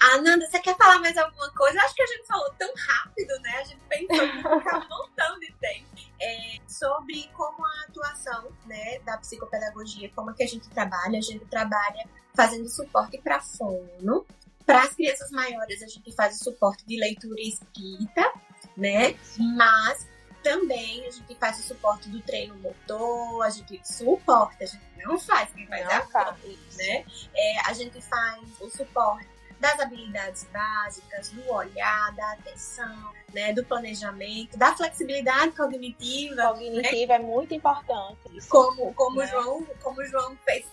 Ananda, 0.00 0.46
você 0.46 0.58
quer 0.60 0.76
falar 0.76 0.98
mais 0.98 1.16
alguma 1.16 1.50
coisa? 1.52 1.80
Acho 1.80 1.94
que 1.94 2.02
a 2.02 2.06
gente 2.06 2.26
falou 2.26 2.50
tão 2.58 2.72
rápido, 2.76 3.40
né? 3.40 3.58
A 3.58 3.64
gente 3.64 3.80
pensou 3.88 4.28
que 4.28 4.76
um 4.76 4.88
montão 4.88 5.38
de 5.38 5.52
tempo. 5.60 5.86
É, 6.20 6.58
sobre 6.66 7.28
como 7.34 7.64
a 7.64 7.84
atuação 7.88 8.50
né, 8.66 8.98
da 9.00 9.18
psicopedagogia, 9.18 10.10
como 10.14 10.30
é 10.30 10.34
que 10.34 10.42
a 10.42 10.48
gente 10.48 10.68
trabalha. 10.68 11.18
A 11.18 11.22
gente 11.22 11.44
trabalha 11.46 12.08
fazendo 12.34 12.68
suporte 12.68 13.18
para 13.18 13.40
fono. 13.40 14.26
Para 14.66 14.82
as 14.82 14.94
crianças 14.94 15.30
maiores, 15.30 15.82
a 15.82 15.86
gente 15.86 16.10
faz 16.14 16.40
o 16.40 16.44
suporte 16.44 16.86
de 16.86 16.98
leitura 16.98 17.38
e 17.38 17.50
escrita, 17.50 18.32
né? 18.76 19.14
Mas 19.38 20.08
também 20.42 21.06
a 21.06 21.10
gente 21.10 21.34
faz 21.36 21.58
o 21.58 21.62
suporte 21.62 22.08
do 22.08 22.20
treino 22.20 22.54
motor, 22.56 23.42
a 23.42 23.50
gente 23.50 23.80
suporta, 23.82 24.64
a 24.64 24.66
gente 24.66 24.84
não 25.04 25.18
faz, 25.18 25.50
quem 25.52 25.66
faz 25.66 25.84
não 25.84 25.92
a 25.92 26.02
faz. 26.06 26.38
né? 26.76 27.04
É, 27.34 27.60
a 27.66 27.72
gente 27.72 28.00
faz 28.02 28.42
o 28.60 28.70
suporte 28.70 29.33
das 29.60 29.78
habilidades 29.80 30.44
básicas, 30.52 31.30
do 31.30 31.50
olhar, 31.50 32.14
da 32.14 32.32
atenção, 32.32 33.12
né, 33.32 33.52
do 33.52 33.64
planejamento, 33.64 34.56
da 34.56 34.74
flexibilidade 34.76 35.52
cognitiva. 35.52 36.48
Cognitiva 36.48 37.18
né? 37.18 37.24
é 37.24 37.26
muito 37.26 37.54
importante. 37.54 38.18
Isso, 38.32 38.48
como 38.48 38.92
como 38.94 39.20
né? 39.20 39.26
João, 39.26 39.66
como 39.82 40.00
o 40.00 40.06
João 40.06 40.36
fez. 40.44 40.66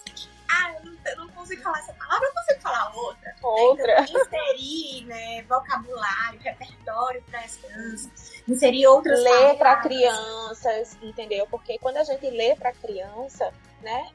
Ah, 0.49 0.73
eu 0.73 0.85
não, 0.85 0.97
eu 1.05 1.17
não 1.17 1.27
consigo 1.29 1.61
falar 1.61 1.79
essa 1.79 1.93
palavra, 1.93 2.27
eu 2.27 2.33
consigo 2.33 2.61
falar 2.61 2.95
outra. 2.95 3.35
Outra. 3.41 4.01
Né? 4.01 4.05
Então, 4.09 4.21
inserir 4.27 5.05
né, 5.05 5.41
vocabulário, 5.43 6.39
repertório 6.41 7.23
para 7.23 7.39
as 7.39 7.55
crianças, 7.55 8.41
inserir 8.47 8.87
outras 8.87 9.19
Ler 9.21 9.57
para 9.57 9.77
crianças, 9.77 10.97
entendeu? 11.01 11.47
Porque 11.49 11.79
quando 11.79 11.97
a 11.97 12.03
gente 12.03 12.29
lê 12.29 12.55
para 12.55 12.73
criança, 12.73 13.53
né, 13.81 14.09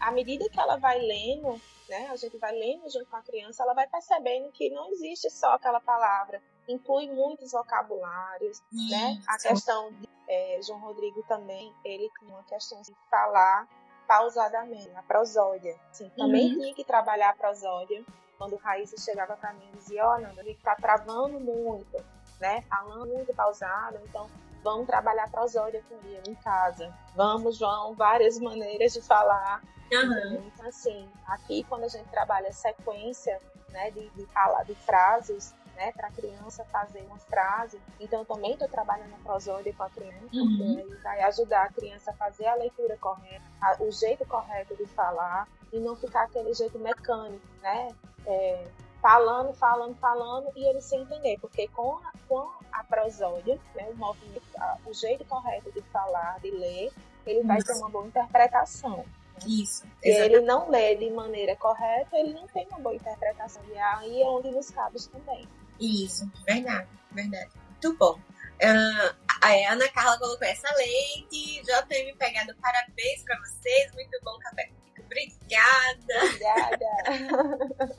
à 0.00 0.10
medida 0.10 0.48
que 0.48 0.58
ela 0.58 0.76
vai 0.76 0.98
lendo, 0.98 1.60
né, 1.90 2.08
a 2.08 2.16
gente 2.16 2.38
vai 2.38 2.52
lendo 2.52 2.88
junto 2.88 3.06
com 3.06 3.16
a 3.16 3.22
criança, 3.22 3.64
ela 3.64 3.74
vai 3.74 3.86
percebendo 3.88 4.50
que 4.52 4.70
não 4.70 4.90
existe 4.92 5.28
só 5.28 5.54
aquela 5.54 5.80
palavra, 5.80 6.40
inclui 6.68 7.10
muitos 7.10 7.50
vocabulários, 7.50 8.62
Isso. 8.72 8.90
né? 8.90 9.20
A 9.26 9.36
questão 9.36 9.92
de 9.92 10.08
é, 10.28 10.60
João 10.62 10.78
Rodrigo 10.78 11.22
também, 11.24 11.74
ele 11.84 12.08
tem 12.20 12.28
uma 12.28 12.44
questão 12.44 12.80
de 12.82 12.94
falar 13.10 13.68
pausadamente, 14.06 14.88
a 14.94 15.02
prosódia. 15.02 15.76
Assim, 15.90 16.08
também 16.10 16.52
uhum. 16.52 16.60
tinha 16.60 16.74
que 16.74 16.84
trabalhar 16.84 17.30
a 17.30 17.34
prosódia. 17.34 18.04
Quando 18.38 18.56
Raíssa 18.56 18.96
chegava 18.96 19.36
para 19.36 19.52
mim 19.52 19.68
e 19.72 19.76
dizia, 19.76 20.06
ó, 20.06 20.14
oh, 20.14 20.18
Nanda, 20.20 20.40
ele 20.40 20.54
tá 20.62 20.76
travando 20.76 21.38
muito, 21.40 21.96
né? 22.40 22.62
Falando 22.62 23.06
muito 23.06 23.34
pausado, 23.34 23.98
então 24.04 24.30
vamos 24.62 24.86
trabalhar 24.86 25.30
prosódia 25.30 25.82
com 25.88 25.96
ele 26.06 26.22
em 26.28 26.34
casa. 26.36 26.92
Vamos, 27.14 27.56
João, 27.56 27.94
várias 27.94 28.38
maneiras 28.38 28.92
de 28.92 29.02
falar. 29.02 29.62
Uhum. 29.92 30.44
Então, 30.46 30.66
assim, 30.68 31.08
aqui 31.26 31.64
quando 31.64 31.84
a 31.84 31.88
gente 31.88 32.08
trabalha 32.08 32.52
sequência, 32.52 33.40
né, 33.70 33.90
de, 33.90 34.08
de 34.10 34.26
falar 34.26 34.64
de 34.64 34.74
frases, 34.74 35.54
né, 35.80 35.92
para 35.92 36.08
a 36.08 36.12
criança 36.12 36.64
fazer 36.66 37.00
uma 37.02 37.18
frase. 37.18 37.80
Então, 37.98 38.24
também 38.24 38.52
estou 38.52 38.68
trabalhando 38.68 39.14
a 39.14 39.24
prosódia 39.24 39.72
com 39.72 39.82
a 39.82 39.90
criança, 39.90 40.28
uhum. 40.32 40.76
porque 40.76 41.02
vai 41.02 41.22
ajudar 41.22 41.64
a 41.64 41.72
criança 41.72 42.10
a 42.10 42.14
fazer 42.14 42.46
a 42.46 42.54
leitura 42.54 42.96
correta, 42.98 43.44
a, 43.60 43.82
o 43.82 43.90
jeito 43.90 44.26
correto 44.26 44.76
de 44.76 44.86
falar 44.86 45.48
e 45.72 45.78
não 45.78 45.96
ficar 45.96 46.24
aquele 46.24 46.52
jeito 46.52 46.78
mecânico, 46.78 47.46
né? 47.62 47.88
É, 48.26 48.66
falando, 49.00 49.52
falando, 49.54 49.96
falando 49.96 50.50
e 50.54 50.64
ele 50.64 50.80
sem 50.80 51.02
entender, 51.02 51.38
porque 51.40 51.68
com 51.68 51.98
a, 51.98 52.12
com 52.28 52.50
a 52.72 52.84
prosódia, 52.84 53.58
né, 53.74 53.88
o 53.90 53.96
movimento, 53.96 54.42
o 54.86 54.92
jeito 54.92 55.24
correto 55.24 55.70
de 55.72 55.82
falar, 55.90 56.38
de 56.40 56.50
ler, 56.50 56.92
ele 57.26 57.42
vai 57.42 57.58
Isso. 57.58 57.66
ter 57.66 57.78
uma 57.78 57.90
boa 57.90 58.06
interpretação. 58.06 58.98
Né? 58.98 59.04
Isso. 59.46 59.86
Se 60.02 60.08
ele 60.08 60.40
não 60.40 60.68
lê 60.70 60.94
de 60.96 61.10
maneira 61.10 61.56
correta, 61.56 62.16
ele 62.16 62.34
não 62.34 62.46
tem 62.48 62.66
uma 62.68 62.78
boa 62.78 62.94
interpretação. 62.94 63.62
E 63.68 63.78
aí 63.78 64.22
é 64.22 64.26
onde 64.26 64.50
nos 64.50 64.70
cabe 64.70 65.00
também. 65.08 65.48
Isso, 65.78 66.30
verdade, 66.46 66.88
verdade. 67.12 67.50
Muito 67.70 67.96
bom. 67.96 68.18
Uh, 68.62 69.16
a 69.40 69.72
Ana 69.72 69.88
Carla 69.88 70.18
colocou 70.18 70.46
essa 70.46 70.68
leite. 70.76 71.62
Me 71.88 72.14
pegado 72.14 72.54
parabéns 72.60 73.22
para 73.24 73.38
vocês. 73.38 73.92
Muito 73.94 74.18
bom 74.22 74.38
café. 74.40 74.70
Obrigada. 75.04 76.24
Obrigada. 76.24 76.86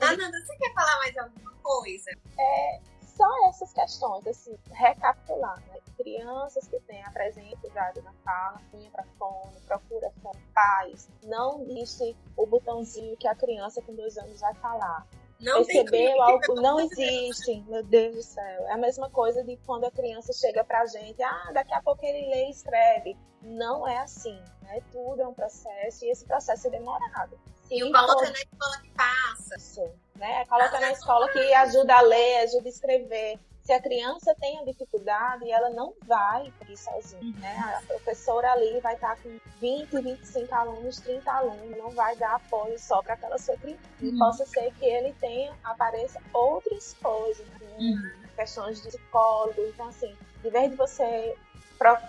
Ananda, 0.00 0.38
você 0.40 0.56
quer 0.56 0.74
falar 0.74 0.98
mais 0.98 1.16
alguma 1.18 1.52
coisa? 1.62 2.10
É, 2.38 2.80
só 3.16 3.48
essas 3.48 3.72
questões, 3.72 4.26
assim, 4.26 4.56
recapitular, 4.72 5.60
né? 5.66 5.78
Crianças 5.96 6.66
que 6.66 6.80
têm 6.80 7.02
a 7.04 7.10
presença 7.10 7.58
na 8.02 8.12
fala, 8.24 8.60
vinha 8.72 8.90
para 8.90 9.04
fone, 9.18 9.60
procura 9.66 10.10
fone, 10.22 10.42
pais, 10.54 11.08
não 11.22 11.62
existe 11.62 12.16
o 12.36 12.46
botãozinho 12.46 13.16
que 13.16 13.28
a 13.28 13.34
criança 13.34 13.80
com 13.82 13.94
dois 13.94 14.16
anos 14.18 14.40
vai 14.40 14.54
falar. 14.54 15.06
Não 15.42 15.64
Percebeu 15.64 16.22
algo? 16.22 16.54
Não 16.60 16.78
existe, 16.80 17.62
meu 17.66 17.82
Deus 17.82 18.14
do 18.14 18.22
céu. 18.22 18.68
É 18.68 18.72
a 18.72 18.76
mesma 18.76 19.10
coisa 19.10 19.42
de 19.42 19.56
quando 19.66 19.84
a 19.84 19.90
criança 19.90 20.32
chega 20.32 20.62
pra 20.62 20.86
gente, 20.86 21.20
ah, 21.22 21.50
daqui 21.52 21.74
a 21.74 21.82
pouco 21.82 22.04
ele 22.06 22.28
lê 22.28 22.46
e 22.46 22.50
escreve. 22.50 23.16
Não 23.42 23.86
é 23.86 23.98
assim, 23.98 24.40
né? 24.62 24.80
Tudo 24.92 25.20
é 25.20 25.26
um 25.26 25.34
processo 25.34 26.04
e 26.04 26.10
esse 26.10 26.24
processo 26.24 26.68
é 26.68 26.70
demorado. 26.70 27.36
E 27.68 27.82
o 27.82 27.90
coloca 27.90 28.30
na 28.30 28.38
escola 28.38 28.82
que 28.82 28.90
passa. 28.90 29.56
Isso, 29.56 29.90
né? 30.14 30.44
Coloca 30.46 30.78
na 30.78 30.92
escola 30.92 31.28
que 31.28 31.52
ajuda 31.54 31.96
a 31.96 32.00
ler, 32.02 32.36
ajuda 32.44 32.68
a 32.68 32.70
escrever 32.70 33.40
se 33.62 33.72
a 33.72 33.80
criança 33.80 34.34
tem 34.40 34.58
a 34.58 34.64
dificuldade, 34.64 35.48
ela 35.48 35.70
não 35.70 35.94
vai 36.04 36.52
ir 36.68 36.76
sozinha, 36.76 37.22
uhum. 37.22 37.40
né? 37.40 37.78
A 37.78 37.82
professora 37.86 38.50
ali 38.52 38.80
vai 38.80 38.94
estar 38.94 39.16
com 39.22 39.38
20, 39.60 40.00
25 40.00 40.54
alunos, 40.54 40.98
30 40.98 41.30
alunos, 41.30 41.78
não 41.78 41.90
vai 41.90 42.16
dar 42.16 42.34
apoio 42.34 42.76
só 42.78 43.00
para 43.02 43.14
aquela 43.14 43.38
sua 43.38 43.56
criança. 43.56 43.80
Uhum. 44.00 44.08
E 44.08 44.18
possa 44.18 44.44
ser 44.46 44.72
que 44.74 44.84
ele 44.84 45.14
tenha, 45.20 45.54
apareça 45.62 46.20
outras 46.32 46.94
coisas, 46.94 47.46
né? 47.46 47.76
uhum. 47.78 48.12
questões 48.34 48.82
de 48.82 48.88
psicólogo. 48.88 49.62
Então, 49.68 49.88
assim, 49.88 50.16
de 50.42 50.50
vez 50.50 50.68
de 50.68 50.76
você 50.76 51.36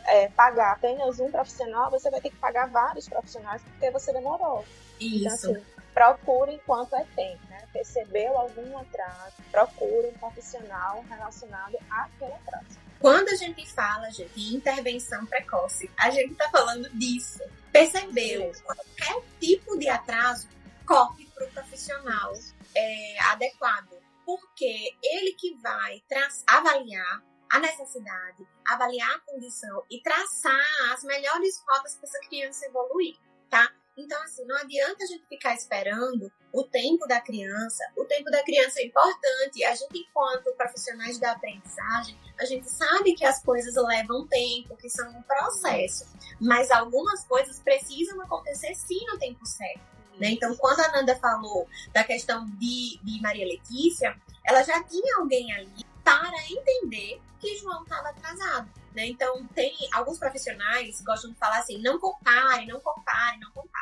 é, 0.07 0.29
pagar 0.29 0.73
apenas 0.73 1.19
um 1.19 1.29
profissional, 1.29 1.91
você 1.91 2.09
vai 2.09 2.19
ter 2.19 2.31
que 2.31 2.37
pagar 2.37 2.67
vários 2.67 3.07
profissionais 3.07 3.61
porque 3.61 3.91
você 3.91 4.11
demorou. 4.11 4.65
Isso. 4.99 5.17
Então, 5.17 5.33
assim, 5.33 5.65
procure 5.93 6.55
enquanto 6.55 6.95
é 6.95 7.05
tempo. 7.15 7.52
Percebeu 7.73 8.37
algum 8.37 8.77
atraso, 8.77 9.35
procure 9.51 10.07
um 10.07 10.13
profissional 10.13 11.03
relacionado 11.09 11.75
àquele 11.89 12.33
atraso. 12.33 12.79
Quando 12.99 13.27
a 13.29 13.35
gente 13.35 13.69
fala, 13.73 14.09
gente, 14.11 14.33
de 14.33 14.55
intervenção 14.55 15.25
precoce, 15.25 15.91
a 15.97 16.09
gente 16.09 16.31
está 16.31 16.49
falando 16.49 16.89
disso. 16.91 17.39
Percebeu? 17.71 18.51
Qualquer 18.63 19.21
tipo 19.41 19.77
de 19.77 19.89
atraso, 19.89 20.47
corre 20.85 21.25
para 21.35 21.45
o 21.45 21.51
profissional 21.51 22.33
é, 22.75 23.19
adequado. 23.31 23.89
Porque 24.25 24.95
ele 25.03 25.33
que 25.33 25.53
vai 25.55 26.01
avaliar 26.47 27.21
a 27.51 27.59
necessidade, 27.59 28.47
avaliar 28.65 29.15
a 29.15 29.19
condição 29.19 29.83
e 29.91 30.01
traçar 30.01 30.93
as 30.93 31.03
melhores 31.03 31.61
rotas 31.67 31.95
para 31.95 32.07
essa 32.07 32.19
criança 32.27 32.65
evoluir, 32.65 33.17
tá? 33.49 33.69
Então, 33.95 34.21
assim, 34.23 34.43
não 34.45 34.57
adianta 34.57 35.03
a 35.03 35.07
gente 35.07 35.25
ficar 35.27 35.53
esperando 35.53 36.31
o 36.51 36.63
tempo 36.63 37.05
da 37.07 37.21
criança. 37.21 37.83
O 37.95 38.05
tempo 38.05 38.29
da 38.31 38.43
criança 38.43 38.79
é 38.79 38.85
importante. 38.85 39.63
A 39.63 39.75
gente, 39.75 39.99
enquanto 39.99 40.55
profissionais 40.55 41.19
da 41.19 41.31
aprendizagem, 41.33 42.17
a 42.39 42.45
gente 42.45 42.69
sabe 42.69 43.13
que 43.13 43.23
as 43.23 43.41
coisas 43.43 43.75
levam 43.75 44.27
tempo, 44.27 44.75
que 44.77 44.89
são 44.89 45.09
um 45.11 45.21
processo. 45.21 46.05
Mas 46.41 46.71
algumas 46.71 47.23
coisas 47.25 47.59
precisam 47.59 48.19
acontecer 48.21 48.73
sim 48.73 49.05
no 49.05 49.17
tempo 49.19 49.45
certo. 49.45 49.93
Né? 50.19 50.31
Então, 50.31 50.55
quando 50.55 50.79
a 50.79 50.91
Nanda 50.91 51.15
falou 51.15 51.67
da 51.91 52.03
questão 52.03 52.45
de, 52.57 52.99
de 53.03 53.21
Maria 53.21 53.45
Letícia, 53.45 54.15
ela 54.45 54.63
já 54.63 54.83
tinha 54.83 55.17
alguém 55.17 55.51
ali 55.53 55.85
para 56.03 56.35
entender 56.49 57.21
que 57.39 57.57
João 57.57 57.83
estava 57.83 58.09
atrasado. 58.09 58.69
Né? 58.95 59.07
Então, 59.07 59.45
tem 59.47 59.75
alguns 59.91 60.19
profissionais 60.19 61.01
gostam 61.01 61.31
de 61.31 61.37
falar 61.37 61.59
assim: 61.59 61.81
não 61.81 61.99
compare, 61.99 62.65
não 62.67 62.79
compare, 62.79 63.39
não 63.39 63.51
compare. 63.51 63.72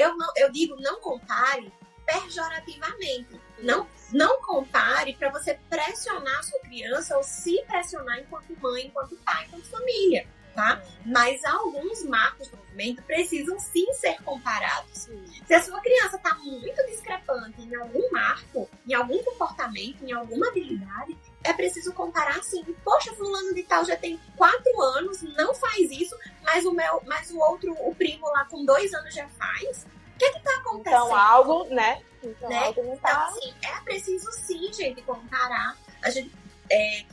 Eu, 0.00 0.16
não, 0.16 0.32
eu 0.36 0.50
digo 0.50 0.76
não 0.80 1.00
compare 1.00 1.72
pejorativamente. 2.06 3.40
Não, 3.58 3.86
não 4.12 4.40
compare 4.42 5.14
para 5.14 5.30
você 5.30 5.58
pressionar 5.68 6.38
a 6.38 6.42
sua 6.42 6.60
criança 6.60 7.16
ou 7.16 7.22
se 7.22 7.62
pressionar 7.66 8.18
enquanto 8.18 8.58
mãe, 8.60 8.86
enquanto 8.86 9.16
pai, 9.16 9.44
enquanto 9.46 9.66
família. 9.66 10.26
Tá? 10.54 10.82
Mas 11.06 11.44
alguns 11.44 12.02
marcos 12.04 12.48
do 12.48 12.56
movimento 12.56 13.02
precisam 13.04 13.58
sim 13.60 13.92
ser 13.92 14.20
comparados. 14.22 15.08
Se 15.46 15.54
a 15.54 15.62
sua 15.62 15.80
criança 15.80 16.16
está 16.16 16.34
muito 16.34 16.84
discrepante 16.86 17.62
em 17.62 17.74
algum 17.76 18.10
marco, 18.10 18.68
em 18.86 18.94
algum 18.94 19.22
comportamento, 19.22 20.02
em 20.02 20.12
alguma 20.12 20.48
habilidade, 20.48 21.16
é 21.42 21.52
preciso 21.52 21.92
comparar 21.94 22.38
assim, 22.38 22.62
poxa, 22.84 23.14
fulano 23.14 23.54
de 23.54 23.62
tal 23.62 23.84
já 23.84 23.96
tem 23.96 24.20
quatro 24.36 24.80
anos, 24.80 25.22
não 25.22 25.54
faz 25.54 25.90
isso, 25.90 26.16
mas 26.42 26.64
o 26.64 26.72
meu, 26.72 27.02
mas 27.06 27.30
o 27.30 27.38
outro, 27.38 27.72
o 27.80 27.94
primo 27.94 28.26
lá 28.28 28.44
com 28.44 28.64
dois 28.64 28.92
anos 28.92 29.14
já 29.14 29.26
faz. 29.28 29.86
O 30.14 30.18
que 30.18 30.24
é 30.26 30.32
que 30.32 30.40
tá 30.40 30.54
acontecendo? 30.58 31.06
Então 31.06 31.16
algo, 31.16 31.64
né? 31.74 32.02
Então 32.22 32.48
né? 32.48 32.58
algo 32.58 32.82
não 32.82 32.96
tá... 32.98 33.10
Então, 33.10 33.22
assim, 33.22 33.54
é 33.64 33.80
preciso 33.84 34.30
sim, 34.32 34.70
gente, 34.72 35.00
comparar. 35.02 35.76
A 36.02 36.10
gente, 36.10 36.30
é, 36.70 37.04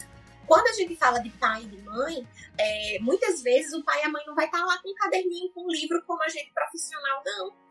quando 0.46 0.68
a 0.68 0.74
gente 0.74 0.96
fala 0.98 1.20
de 1.20 1.30
pai 1.30 1.64
e 1.64 1.68
de 1.68 1.82
mãe, 1.84 2.28
é, 2.58 2.98
muitas 3.00 3.42
vezes 3.42 3.74
o 3.74 3.84
pai 3.84 4.02
e 4.02 4.06
a 4.06 4.10
mãe 4.10 4.24
não 4.28 4.36
vai 4.36 4.46
estar 4.46 4.60
tá 4.60 4.66
lá 4.66 4.78
com 4.80 4.90
um 4.90 4.96
caderninho, 4.96 5.52
com 5.54 5.64
um 5.64 5.72
livro 5.72 6.04
como 6.06 6.22
a 6.22 6.30
gente 6.30 6.52
profissional, 6.54 7.24
não. 7.26 7.68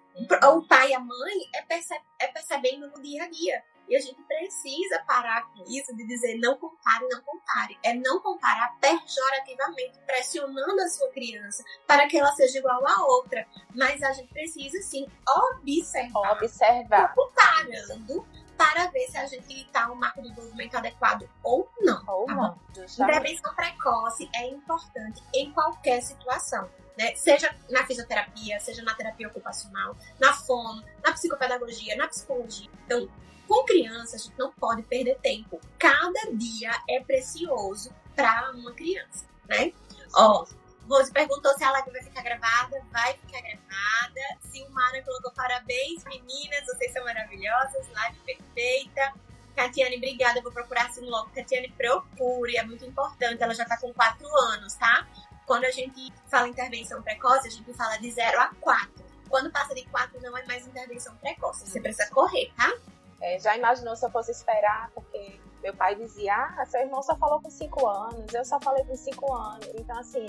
O 0.57 0.63
pai 0.63 0.93
e 0.93 0.95
a 0.95 1.01
mãe 1.01 1.35
é, 1.55 2.25
é 2.25 2.29
percebendo 2.29 2.89
no 2.89 3.03
dia 3.03 3.25
a 3.25 3.29
dia 3.29 3.63
E 3.89 3.97
a 3.97 4.01
gente 4.01 4.21
precisa 4.23 5.03
parar 5.07 5.51
com 5.53 5.63
isso 5.69 5.95
de 5.97 6.07
dizer 6.07 6.39
não 6.39 6.57
compare, 6.57 7.07
não 7.09 7.21
compare. 7.23 7.79
É 7.83 7.95
não 7.95 8.21
comparar 8.21 8.77
pejorativamente, 8.81 9.99
pressionando 10.07 10.81
a 10.81 10.89
sua 10.89 11.11
criança 11.11 11.63
para 11.87 12.07
que 12.09 12.19
ela 12.19 12.33
seja 12.33 12.59
igual 12.59 12.87
a 12.87 13.07
outra. 13.07 13.47
Mas 13.75 14.03
a 14.03 14.13
gente 14.13 14.33
precisa 14.33 14.81
sim 14.83 15.07
observar. 15.29 16.33
Observar. 16.33 17.15
Comparando 17.15 18.27
para 18.57 18.87
ver 18.87 19.07
se 19.09 19.19
a 19.19 19.27
gente 19.27 19.53
está 19.63 19.91
um 19.91 19.95
marco 19.95 20.23
de 20.23 20.31
desenvolvimento 20.31 20.77
adequado 20.77 21.29
ou 21.43 21.69
não. 21.81 22.03
Ou 22.07 22.27
tá 22.27 22.35
não. 22.35 22.59
Intervenção 22.99 23.55
precoce 23.55 24.29
é 24.35 24.49
importante 24.49 25.23
em 25.35 25.53
qualquer 25.53 26.01
situação. 26.03 26.69
Né? 26.99 27.15
Seja 27.15 27.55
na 27.69 27.87
fisioterapia, 27.87 28.59
seja 28.59 28.83
na 28.83 28.95
terapia 28.95 29.29
ocupacional, 29.29 29.95
na 30.19 30.33
fono, 30.33 30.83
na 31.05 31.13
psicopedagogia, 31.13 31.95
na 31.97 32.09
psicologia. 32.09 32.71
Então, 32.87 33.07
com 33.47 33.65
criança, 33.65 34.17
a 34.17 34.19
gente 34.19 34.39
não 34.39 34.53
pode 34.53 34.83
perder 34.83 35.19
tempo. 35.21 35.61
Cada 35.79 36.33
dia 36.33 36.71
é 36.89 37.01
precioso 37.01 37.95
para 38.15 38.51
uma 38.53 38.73
criança, 38.73 39.27
né? 39.49 39.73
Ó, 40.15 40.47
Rose 40.89 41.13
perguntou 41.13 41.53
se 41.59 41.65
a 41.65 41.71
live 41.73 41.91
vai 41.91 42.03
ficar 42.03 42.23
gravada. 42.23 42.83
Vai 42.93 43.15
ficar 43.15 43.41
gravada. 43.41 44.41
Silmara 44.51 45.03
colocou 45.03 45.33
parabéns, 45.33 46.05
meninas. 46.05 46.65
Vocês 46.67 46.93
são 46.93 47.05
maravilhosas. 47.05 47.89
Live 47.93 48.19
perfeita. 48.21 49.15
Catiane, 49.55 49.97
obrigada. 49.97 50.41
Vou 50.43 50.53
procurar 50.53 50.87
assim 50.87 51.05
logo. 51.05 51.31
Catiane, 51.31 51.73
procure. 51.73 52.57
É 52.57 52.63
muito 52.63 52.85
importante. 52.85 53.43
Ela 53.43 53.55
já 53.55 53.65
tá 53.65 53.77
com 53.79 53.93
4 53.93 54.27
anos, 54.53 54.75
tá? 54.75 55.07
Quando 55.45 55.65
a 55.65 55.71
gente 55.71 56.13
fala 56.29 56.49
intervenção 56.49 57.03
precoce, 57.03 57.49
a 57.49 57.51
gente 57.51 57.73
fala 57.75 57.97
de 57.97 58.11
0 58.11 58.41
a 58.41 58.49
4. 58.61 59.05
Quando 59.29 59.51
passa 59.51 59.75
de 59.75 59.85
4, 59.87 60.21
não 60.21 60.37
é 60.37 60.45
mais 60.47 60.67
intervenção 60.67 61.17
precoce. 61.17 61.69
Você 61.69 61.81
precisa 61.81 62.09
correr, 62.11 62.53
tá? 62.57 62.73
É, 63.21 63.39
já 63.39 63.57
imaginou 63.57 63.97
se 63.97 64.05
eu 64.05 64.11
fosse 64.11 64.31
esperar, 64.31 64.91
porque 64.95 65.41
meu 65.67 65.75
pai 65.75 65.97
dizia, 65.97 66.33
ah, 66.35 66.65
seu 66.67 66.81
irmão 66.81 67.03
só 67.03 67.17
falou 67.17 67.41
com 67.41 67.51
5 67.51 67.89
anos, 67.89 68.33
eu 68.33 68.45
só 68.45 68.61
falei 68.61 68.85
com 68.85 68.95
5 68.95 69.35
anos. 69.35 69.69
Então, 69.75 69.99
assim, 69.99 70.27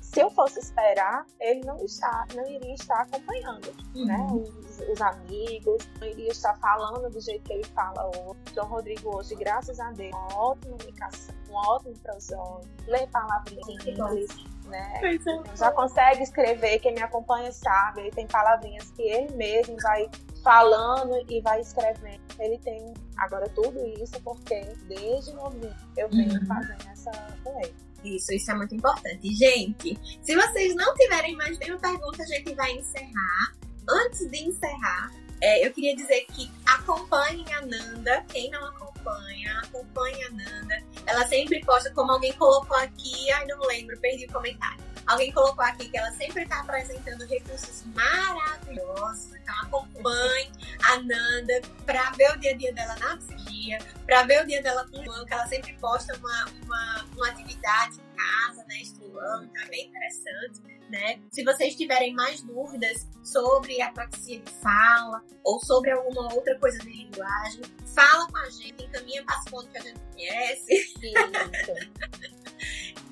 se 0.00 0.20
eu 0.20 0.30
fosse 0.30 0.58
esperar, 0.58 1.24
ele 1.40 1.64
não, 1.64 1.82
está, 1.84 2.26
não 2.34 2.46
iria 2.46 2.74
estar 2.74 3.00
acompanhando, 3.00 3.74
uhum. 3.94 4.04
né? 4.04 4.26
Os, 4.30 4.80
os, 4.80 5.00
amigos, 5.00 5.88
não 5.98 6.06
iria 6.08 6.30
estar 6.30 6.54
falando 6.58 7.08
do 7.08 7.18
jeito 7.18 7.42
que 7.44 7.52
ele 7.54 7.64
fala 7.64 8.08
hoje. 8.08 8.38
João 8.54 8.68
Rodrigo 8.68 9.16
hoje, 9.16 9.34
graças 9.36 9.80
a 9.80 9.90
Deus, 9.92 10.12
uma 10.12 10.36
ótima 10.36 10.76
comunicação, 10.76 11.34
um 11.48 11.54
ótimo 11.54 11.98
prosônio, 12.00 12.68
lê 12.86 13.06
palavrinhas 13.06 13.68
em 13.68 13.90
inglês, 13.90 14.28
né? 14.66 15.00
É. 15.02 15.56
Já 15.56 15.70
consegue 15.72 16.22
escrever, 16.22 16.78
quem 16.80 16.94
me 16.94 17.02
acompanha 17.02 17.50
sabe, 17.52 18.02
ele 18.02 18.10
tem 18.10 18.26
palavrinhas 18.26 18.90
que 18.90 19.02
ele 19.02 19.34
mesmo 19.34 19.76
vai 19.82 20.10
falando 20.44 21.24
e 21.28 21.40
vai 21.40 21.60
escrevendo. 21.60 22.20
Ele 22.38 22.58
tem 22.58 22.92
agora 23.16 23.48
tudo 23.48 23.84
isso 24.00 24.20
porque 24.22 24.60
desde 24.86 25.32
novinho 25.32 25.74
eu 25.96 26.08
venho 26.10 26.38
uhum. 26.38 26.46
fazendo 26.46 26.88
essa 26.92 27.10
com 27.42 27.58
ele. 27.60 27.74
Isso, 28.04 28.32
isso 28.34 28.50
é 28.50 28.54
muito 28.54 28.74
importante. 28.74 29.34
Gente, 29.34 29.98
se 30.22 30.36
vocês 30.36 30.76
não 30.76 30.94
tiverem 30.94 31.34
mais 31.36 31.58
nenhuma 31.58 31.80
pergunta, 31.80 32.22
a 32.22 32.26
gente 32.26 32.54
vai 32.54 32.72
encerrar. 32.72 33.56
Antes 33.88 34.30
de 34.30 34.44
encerrar, 34.44 35.10
é, 35.40 35.66
eu 35.66 35.72
queria 35.72 35.96
dizer 35.96 36.26
que 36.26 36.50
acompanhem 36.66 37.46
a 37.54 37.62
Nanda. 37.62 38.22
Quem 38.28 38.50
não 38.50 38.62
acompanha, 38.66 39.58
acompanhe 39.64 40.22
a 40.24 40.30
Nanda. 40.30 40.82
Ela 41.06 41.26
sempre 41.26 41.64
posta, 41.64 41.90
como 41.92 42.12
alguém 42.12 42.34
colocou 42.34 42.76
aqui, 42.76 43.30
ai 43.32 43.46
não 43.46 43.58
lembro, 43.60 43.98
perdi 43.98 44.26
o 44.26 44.32
comentário 44.32 44.93
Alguém 45.06 45.32
colocou 45.32 45.64
aqui 45.64 45.88
que 45.88 45.96
ela 45.96 46.10
sempre 46.12 46.44
está 46.44 46.60
apresentando 46.60 47.26
recursos 47.26 47.84
maravilhosos. 47.94 49.34
Então 49.34 49.54
acompanhe 49.62 50.50
a 50.84 50.96
Nanda 50.98 51.62
para 51.84 52.10
ver 52.12 52.32
o 52.32 52.40
dia 52.40 52.52
a 52.52 52.56
dia 52.56 52.72
dela 52.72 52.96
na 52.96 53.16
psiquia, 53.16 53.78
para 54.06 54.22
ver 54.24 54.42
o 54.42 54.46
dia 54.46 54.62
dela 54.62 54.86
com 54.90 54.98
o 54.98 55.26
que 55.26 55.32
ela 55.32 55.46
sempre 55.46 55.74
posta 55.74 56.16
uma, 56.16 56.46
uma, 56.62 57.04
uma 57.14 57.28
atividade 57.28 58.00
em 58.00 58.16
casa, 58.16 58.64
né? 58.66 58.76
Estudando, 58.76 59.48
tá 59.52 59.66
bem 59.68 59.88
interessante, 59.88 60.62
né? 60.88 61.20
Se 61.30 61.44
vocês 61.44 61.76
tiverem 61.76 62.14
mais 62.14 62.42
dúvidas 62.42 63.06
sobre 63.22 63.80
apraxia 63.82 64.40
de 64.40 64.50
fala 64.52 65.22
ou 65.42 65.60
sobre 65.60 65.90
alguma 65.90 66.32
outra 66.32 66.58
coisa 66.58 66.78
de 66.78 66.90
linguagem, 66.90 67.62
fala 67.94 68.26
com 68.28 68.38
a 68.38 68.50
gente, 68.50 68.84
encaminha 68.84 69.24
para 69.24 69.36
as 69.36 69.44
fontes 69.48 69.70
que 69.72 69.78
a 69.78 69.82
gente 69.82 70.00
conhece. 70.12 70.74
Isso. 70.74 72.43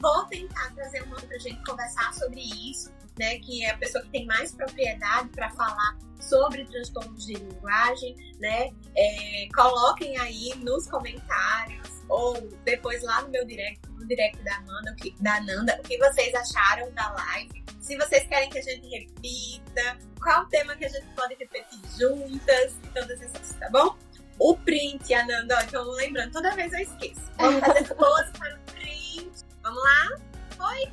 Vou 0.01 0.25
tentar 0.27 0.75
trazer 0.75 1.03
uma 1.05 1.17
outra 1.17 1.39
gente 1.39 1.63
conversar 1.65 2.13
sobre 2.15 2.41
isso, 2.41 2.93
né? 3.19 3.39
Que 3.39 3.65
é 3.65 3.71
a 3.71 3.79
pessoa 3.79 4.03
que 4.05 4.11
tem 4.11 4.27
mais 4.27 4.53
propriedade 4.53 5.29
para 5.31 5.51
falar 5.51 5.99
sobre 6.21 6.65
transtornos 6.67 7.27
de 7.27 7.35
linguagem, 7.35 8.17
né? 8.41 8.71
É, 8.97 9.49
coloquem 9.55 10.17
aí 10.19 10.55
nos 10.57 10.87
comentários 10.89 12.03
ou 12.09 12.35
depois 12.65 13.03
lá 13.03 13.23
no 13.23 13.31
meu 13.31 13.45
direct, 13.45 13.81
no 13.91 14.07
direct 14.07 14.43
da 14.45 14.57
Amanda, 14.57 14.95
da 15.21 15.41
Nanda, 15.41 15.81
o 15.81 15.83
que 15.83 15.99
vocês 15.99 16.35
acharam 16.35 16.91
da 16.93 17.11
live. 17.13 17.65
Se 17.81 17.97
vocês 17.97 18.27
querem 18.29 18.51
que 18.51 18.59
a 18.59 18.63
gente 18.63 18.87
repita, 18.89 19.99
qual 20.21 20.47
tema 20.47 20.77
que 20.77 20.85
a 20.85 20.89
gente 20.89 21.07
pode 21.17 21.35
repetir 21.35 21.81
juntas 21.99 22.75
todas 22.95 23.21
essas 23.21 23.33
coisas, 23.33 23.57
tá 23.57 23.71
bom? 23.71 23.97
O 24.39 24.57
print, 24.57 25.13
Ananda, 25.15 25.57
ó, 25.59 25.63
então 25.63 25.91
lembrando, 25.93 26.33
toda 26.33 26.55
vez 26.55 26.73
eu 26.73 26.81
esqueço. 26.81 27.21
Vamos 27.39 27.61
fazer 27.61 27.89
pose 27.95 28.33
para 28.33 28.59
Vamos 29.63 29.83
lá? 29.83 30.19
Foi? 30.57 30.93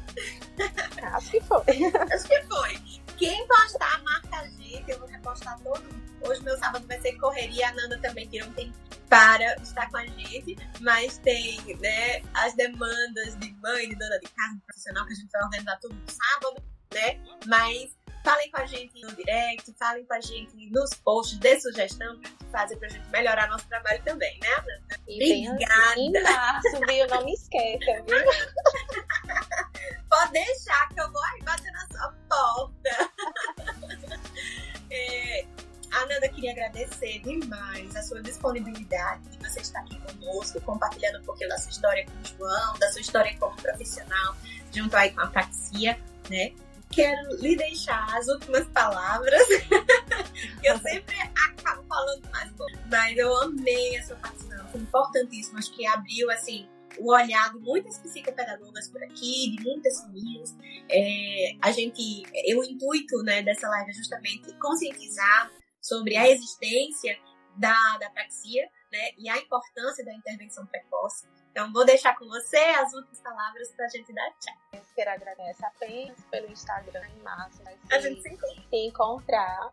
Acho 1.04 1.32
que 1.32 1.42
foi. 1.42 1.64
Acho 2.14 2.28
que 2.28 2.44
foi. 2.44 3.00
Quem 3.18 3.48
postar, 3.48 4.02
marca 4.04 4.38
a 4.38 4.48
gente. 4.48 4.86
Eu 4.88 5.00
vou 5.00 5.08
repostar 5.08 5.60
todo 5.60 5.82
mundo. 5.82 6.10
Hoje 6.22 6.42
meu 6.44 6.58
sábado 6.58 6.86
vai 6.88 7.00
ser 7.02 7.18
correria. 7.18 7.70
A 7.70 7.74
Nanda 7.74 8.00
também 8.00 8.28
tirou 8.28 8.48
um 8.50 8.54
tempo 8.54 8.74
para 9.10 9.56
estar 9.62 9.90
com 9.90 9.98
a 9.98 10.06
gente. 10.06 10.56
Mas 10.82 11.18
tem, 11.18 11.60
né, 11.78 12.22
as 12.34 12.56
demandas 12.56 13.36
de 13.38 13.52
mãe, 13.54 13.90
de 13.90 13.96
dona 13.96 14.20
de 14.20 14.28
casa, 14.28 14.56
de 14.56 14.62
profissional, 14.62 15.06
que 15.06 15.14
a 15.14 15.16
gente 15.16 15.32
vai 15.32 15.44
organizar 15.44 15.80
tudo 15.80 15.96
no 15.96 16.08
sábado, 16.08 16.64
né? 16.94 17.20
Mas 17.46 17.98
Falem 18.24 18.52
com 18.52 18.58
a 18.58 18.66
gente 18.66 19.02
no 19.02 19.16
direct, 19.16 19.74
falem 19.78 20.06
com 20.06 20.14
a 20.14 20.22
gente 20.22 20.70
nos 20.72 20.94
posts 20.96 21.38
de 21.40 21.60
sugestão 21.62 22.20
pra 22.20 22.62
fazer 22.62 22.76
pra 22.78 22.90
gente 22.90 23.08
melhorar 23.10 23.48
nosso 23.48 23.68
trabalho 23.68 24.02
também, 24.04 24.38
né, 24.40 24.48
Amanda? 24.54 25.00
Obrigada. 25.02 26.00
Em 26.00 26.12
março, 26.12 26.80
viu? 26.88 27.08
Não 27.08 27.26
me 27.26 27.34
esqueça, 27.34 28.04
viu? 28.08 28.26
Pode 30.10 30.32
deixar 30.34 30.90
que 30.90 31.00
eu 31.00 31.12
vou 31.12 31.24
aí 31.24 31.42
bater 31.44 31.72
na 31.72 31.88
sua 31.88 32.14
porta. 32.30 33.12
é, 34.92 35.46
Ananda, 35.92 36.30
queria 36.30 36.52
agradecer 36.52 37.20
demais 37.20 37.96
a 37.96 38.04
sua 38.04 38.22
disponibilidade 38.22 39.24
de 39.30 39.38
você 39.38 39.62
estar 39.62 39.80
aqui 39.80 40.00
conosco, 40.00 40.62
compartilhando 40.62 41.20
um 41.20 41.24
pouquinho 41.24 41.50
da 41.50 41.58
sua 41.58 41.72
história 41.72 42.06
com 42.06 42.12
o 42.12 42.26
João, 42.26 42.80
da 42.80 42.92
sua 42.92 43.02
história 43.02 43.36
como 43.40 43.56
profissional, 43.56 44.36
junto 44.72 44.96
aí 44.96 45.12
com 45.12 45.22
a 45.22 45.28
Praxia, 45.28 46.00
né? 46.30 46.54
Quero 46.92 47.36
lhe 47.38 47.56
deixar 47.56 48.06
as 48.18 48.28
últimas 48.28 48.68
palavras. 48.68 49.42
eu 50.64 50.78
sempre 50.80 51.16
acabo 51.20 51.84
falando 51.88 52.30
mais 52.32 52.52
pouco, 52.54 52.78
mas 52.90 53.18
eu 53.18 53.36
amei 53.42 53.98
a 53.98 54.04
sua 54.04 54.16
participação, 54.18 54.68
foi 54.70 54.82
importantíssimo. 54.82 55.58
Acho 55.58 55.74
que 55.74 55.86
abriu 55.86 56.30
assim 56.32 56.68
o 56.98 57.14
olhar 57.14 57.52
de 57.54 57.60
muitas 57.60 57.98
psicopedagogas 58.00 58.90
por 58.90 59.02
aqui, 59.04 59.56
de 59.56 59.64
muitas 59.64 60.02
famílias. 60.02 60.56
É, 60.90 61.56
a 61.62 61.72
gente, 61.72 62.24
o 62.56 62.64
intuito 62.64 63.24
né, 63.24 63.42
dessa 63.42 63.68
live 63.70 63.90
é 63.90 63.94
justamente 63.94 64.54
conscientizar 64.60 65.52
sobre 65.82 66.18
a 66.18 66.30
existência 66.30 67.18
da, 67.56 67.98
da 68.00 68.10
praxia 68.10 68.70
né, 68.92 69.12
e 69.18 69.30
a 69.30 69.38
importância 69.38 70.04
da 70.04 70.14
intervenção 70.14 70.66
precoce. 70.66 71.28
Então, 71.52 71.72
vou 71.72 71.86
deixar 71.86 72.18
com 72.18 72.26
você 72.28 72.58
as 72.58 72.94
últimas 72.94 73.20
palavras 73.22 73.72
para 73.76 73.86
a 73.86 73.90
gente 73.90 74.14
dar 74.14 74.30
tchau. 74.40 74.82
Eu 75.00 75.06
quero 75.06 75.12
agradecer 75.12 75.66
apenas 75.66 76.18
pelo 76.30 76.52
Instagram 76.52 77.08
em 77.08 77.24
março. 77.24 77.62
A 77.90 78.00
gente 78.00 78.22
se, 78.22 78.28
encontra. 78.28 78.64
se 78.70 78.76
encontrar. 78.76 79.72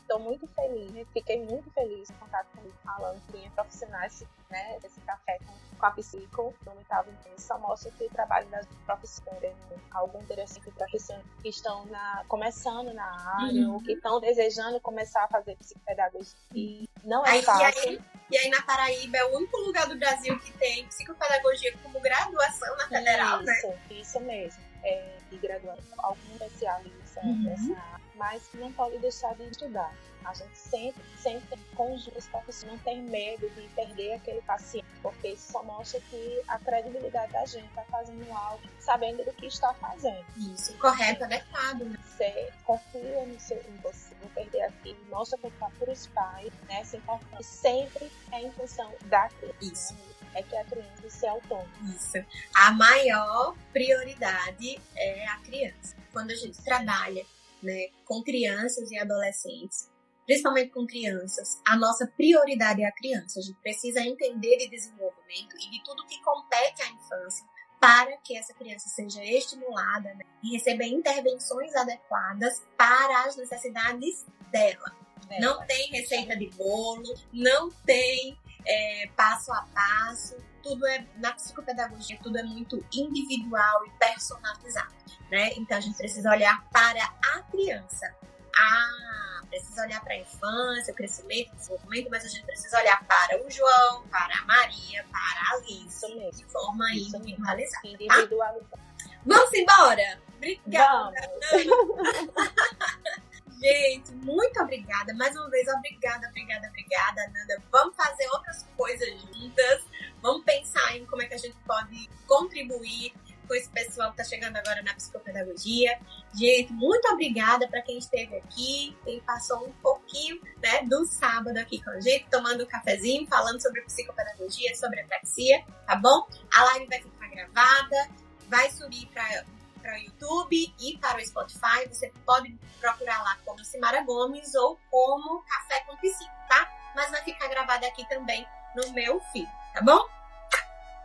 Estou 0.00 0.18
é, 0.18 0.20
muito 0.20 0.48
feliz, 0.48 1.06
fiquei 1.12 1.44
muito 1.44 1.70
feliz 1.70 2.10
em 2.10 2.14
contato 2.14 2.48
com 2.52 2.62
ele, 2.62 2.74
falando 2.84 3.22
que 3.30 3.48
profissionais 3.50 4.24
né, 4.50 4.80
desse 4.82 5.00
café 5.02 5.38
com, 5.46 5.54
com 5.78 5.86
a 5.86 5.90
psico, 5.92 6.52
no 6.66 6.72
oitavo 6.76 7.12
mês, 7.24 7.40
só 7.40 7.56
mostra 7.56 7.92
que 7.92 8.04
o 8.04 8.10
trabalho 8.10 8.48
das 8.48 8.66
profissionais, 8.84 9.54
algum 9.92 10.20
interessante 10.20 10.72
profissionais 10.72 11.24
que 11.40 11.50
estão 11.50 11.86
na, 11.86 12.24
começando 12.26 12.92
na 12.92 13.38
área, 13.44 13.68
uhum. 13.68 13.74
ou 13.74 13.80
que 13.80 13.92
estão 13.92 14.18
desejando 14.20 14.80
começar 14.80 15.22
a 15.22 15.28
fazer 15.28 15.56
psicopedagogia. 15.56 16.34
E 16.52 16.90
não 17.04 17.24
é 17.24 17.30
aí, 17.30 17.42
fácil. 17.42 17.84
E 17.84 17.88
aí, 17.88 18.02
e 18.30 18.38
aí, 18.38 18.48
na 18.48 18.62
Paraíba 18.62 19.18
é 19.18 19.24
o 19.24 19.36
único 19.36 19.56
lugar 19.58 19.88
do 19.88 19.96
Brasil 19.96 20.38
que 20.38 20.52
tem 20.52 20.86
psicopedagogia 20.86 21.76
como 21.82 22.00
graduação 22.00 22.39
na 22.76 22.88
federal, 22.88 23.42
isso, 23.42 23.66
né? 23.68 23.78
Isso 23.90 24.20
mesmo. 24.20 24.70
É, 24.82 25.18
de 25.30 25.36
graduação, 25.36 25.94
algum 25.98 26.32
especialista 26.32 27.20
uhum. 27.22 27.42
nessa 27.42 27.78
área, 27.78 28.00
mas 28.14 28.48
não 28.54 28.72
pode 28.72 28.98
deixar 28.98 29.34
de 29.34 29.44
estudar. 29.44 29.92
A 30.24 30.34
gente 30.34 30.58
sempre, 30.58 31.02
sempre 31.18 31.58
conjura 31.74 32.18
os 32.18 32.26
profissionais, 32.28 32.78
não 32.78 32.84
tem 32.84 33.02
medo 33.02 33.48
de 33.50 33.68
perder 33.68 34.14
aquele 34.14 34.40
paciente, 34.42 34.86
porque 35.02 35.28
isso 35.28 35.52
só 35.52 35.62
mostra 35.62 36.00
que 36.00 36.42
a 36.46 36.58
credibilidade 36.58 37.32
da 37.32 37.44
gente 37.46 37.66
está 37.66 37.82
fazendo 37.84 38.30
algo, 38.32 38.62
sabendo 38.78 39.24
do 39.24 39.32
que 39.32 39.46
está 39.46 39.72
fazendo. 39.74 40.24
Isso, 40.36 40.76
correto, 40.78 41.24
adequado. 41.24 41.84
Né? 41.84 41.98
Você 42.04 42.52
confia 42.64 43.26
no 43.26 43.40
seu, 43.40 43.58
em 43.58 43.76
você, 43.82 44.14
não 44.22 44.28
perder 44.30 44.62
aquilo, 44.62 44.98
nossa 45.08 45.38
quanto 45.38 45.56
para 45.58 45.90
os 45.90 46.06
pais, 46.08 46.52
né, 46.68 46.82
importância 46.94 47.42
sempre 47.42 48.10
é 48.32 48.42
em 48.42 48.52
função 48.52 48.92
da 49.06 49.28
criança. 49.28 49.56
Isso. 49.62 50.19
É 50.34 50.42
que 50.42 50.56
a 50.56 50.64
criança 50.64 51.10
se 51.10 51.26
autônoma. 51.26 51.68
Isso. 51.94 52.24
A 52.54 52.70
maior 52.72 53.56
prioridade 53.72 54.80
é 54.96 55.26
a 55.26 55.36
criança. 55.38 55.96
Quando 56.12 56.30
a 56.30 56.36
gente 56.36 56.62
trabalha 56.62 57.24
né, 57.62 57.88
com 58.04 58.22
crianças 58.22 58.90
e 58.90 58.98
adolescentes, 58.98 59.88
principalmente 60.24 60.70
com 60.70 60.86
crianças, 60.86 61.60
a 61.66 61.76
nossa 61.76 62.06
prioridade 62.06 62.82
é 62.82 62.86
a 62.86 62.92
criança. 62.92 63.40
A 63.40 63.42
gente 63.42 63.58
precisa 63.60 64.00
entender 64.00 64.56
de 64.58 64.68
desenvolvimento 64.68 65.56
e 65.56 65.70
de 65.70 65.82
tudo 65.84 66.06
que 66.06 66.20
compete 66.22 66.82
à 66.82 66.88
infância 66.88 67.44
para 67.80 68.16
que 68.18 68.36
essa 68.36 68.52
criança 68.52 68.88
seja 68.88 69.24
estimulada 69.24 70.14
né, 70.14 70.24
e 70.44 70.52
receba 70.52 70.84
intervenções 70.84 71.74
adequadas 71.74 72.62
para 72.76 73.24
as 73.24 73.36
necessidades 73.36 74.26
dela. 74.52 74.94
Não 75.38 75.64
tem 75.66 75.90
receita 75.90 76.36
de 76.36 76.48
bolo, 76.50 77.14
não 77.32 77.70
tem 77.70 78.36
é, 78.66 79.10
passo 79.16 79.52
a 79.52 79.66
passo, 79.74 80.36
tudo 80.62 80.86
é 80.86 81.06
na 81.16 81.32
psicopedagogia, 81.32 82.18
tudo 82.22 82.38
é 82.38 82.42
muito 82.42 82.84
individual 82.92 83.86
e 83.86 83.90
personalizado, 83.98 84.94
né? 85.30 85.50
Então 85.56 85.78
a 85.78 85.80
gente 85.80 85.96
precisa 85.96 86.30
olhar 86.30 86.64
para 86.70 87.02
a 87.34 87.42
criança. 87.50 88.14
Ah, 88.56 89.42
precisa 89.48 89.82
olhar 89.82 90.00
para 90.02 90.14
a 90.14 90.18
infância, 90.18 90.92
o 90.92 90.96
crescimento, 90.96 91.52
o 91.52 91.56
desenvolvimento, 91.56 92.08
mas 92.10 92.24
a 92.24 92.28
gente 92.28 92.44
precisa 92.44 92.78
olhar 92.78 93.04
para 93.04 93.44
o 93.44 93.50
João, 93.50 94.06
para 94.08 94.38
a 94.38 94.44
Maria, 94.44 95.04
para 95.10 95.20
a 95.20 95.56
Alice, 95.56 96.06
de 96.36 96.44
forma 96.44 96.84
Isso 96.94 97.16
individualizada. 97.16 97.88
Individualizada. 97.88 98.60
Tá? 98.70 98.78
Vamos 99.26 99.52
embora? 99.52 100.20
Obrigada! 100.36 101.12
Vamos. 101.50 103.20
Gente, 103.60 104.12
muito 104.12 104.58
obrigada. 104.58 105.12
Mais 105.14 105.36
uma 105.36 105.50
vez, 105.50 105.68
obrigada, 105.68 106.26
obrigada, 106.28 106.66
obrigada, 106.68 107.20
Nanda. 107.28 107.62
Vamos 107.70 107.94
fazer 107.94 108.26
outras 108.32 108.66
coisas 108.74 109.08
juntas. 109.20 109.84
Vamos 110.22 110.44
pensar 110.44 110.96
em 110.96 111.04
como 111.04 111.20
é 111.20 111.26
que 111.26 111.34
a 111.34 111.38
gente 111.38 111.56
pode 111.66 112.08
contribuir 112.26 113.12
com 113.46 113.54
esse 113.54 113.68
pessoal 113.68 114.12
que 114.12 114.22
está 114.22 114.36
chegando 114.36 114.56
agora 114.56 114.80
na 114.82 114.94
psicopedagogia. 114.94 115.98
Gente, 116.32 116.72
muito 116.72 117.06
obrigada 117.12 117.68
para 117.68 117.82
quem 117.82 117.98
esteve 117.98 118.36
aqui, 118.36 118.96
quem 119.04 119.20
passou 119.20 119.66
um 119.66 119.72
pouquinho 119.82 120.40
né, 120.62 120.82
do 120.84 121.04
sábado 121.04 121.58
aqui 121.58 121.82
com 121.82 121.90
a 121.90 122.00
gente, 122.00 122.30
tomando 122.30 122.62
um 122.62 122.66
cafezinho, 122.66 123.26
falando 123.26 123.60
sobre 123.60 123.82
psicopedagogia, 123.82 124.74
sobre 124.74 125.00
apraxia, 125.00 125.64
tá 125.86 125.96
bom? 125.96 126.26
A 126.54 126.64
live 126.64 126.86
vai 126.86 127.02
ficar 127.02 127.28
gravada, 127.28 128.08
vai 128.48 128.70
subir 128.70 129.06
para 129.08 129.44
para 129.80 129.94
o 129.94 129.98
YouTube 129.98 130.74
e 130.78 130.98
para 130.98 131.18
o 131.18 131.26
Spotify. 131.26 131.88
Você 131.88 132.12
pode 132.24 132.56
procurar 132.80 133.22
lá 133.22 133.36
como 133.44 133.64
Simara 133.64 134.02
Gomes 134.02 134.54
ou 134.54 134.78
como 134.90 135.42
Café 135.44 135.80
com 135.80 135.96
Psico, 135.96 136.30
tá? 136.48 136.70
Mas 136.94 137.10
vai 137.10 137.22
ficar 137.22 137.48
gravado 137.48 137.86
aqui 137.86 138.08
também 138.08 138.46
no 138.74 138.92
meu 138.92 139.20
feed, 139.32 139.48
tá 139.74 139.82
bom? 139.82 140.08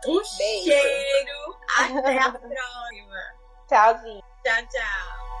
Um 0.06 0.22
Beijo. 0.38 0.64
cheiro. 0.64 1.58
Até 1.78 2.18
a 2.18 2.30
próxima. 2.30 3.16
Tchauzinho. 3.66 4.22
Tchau, 4.44 4.66
tchau. 4.68 5.35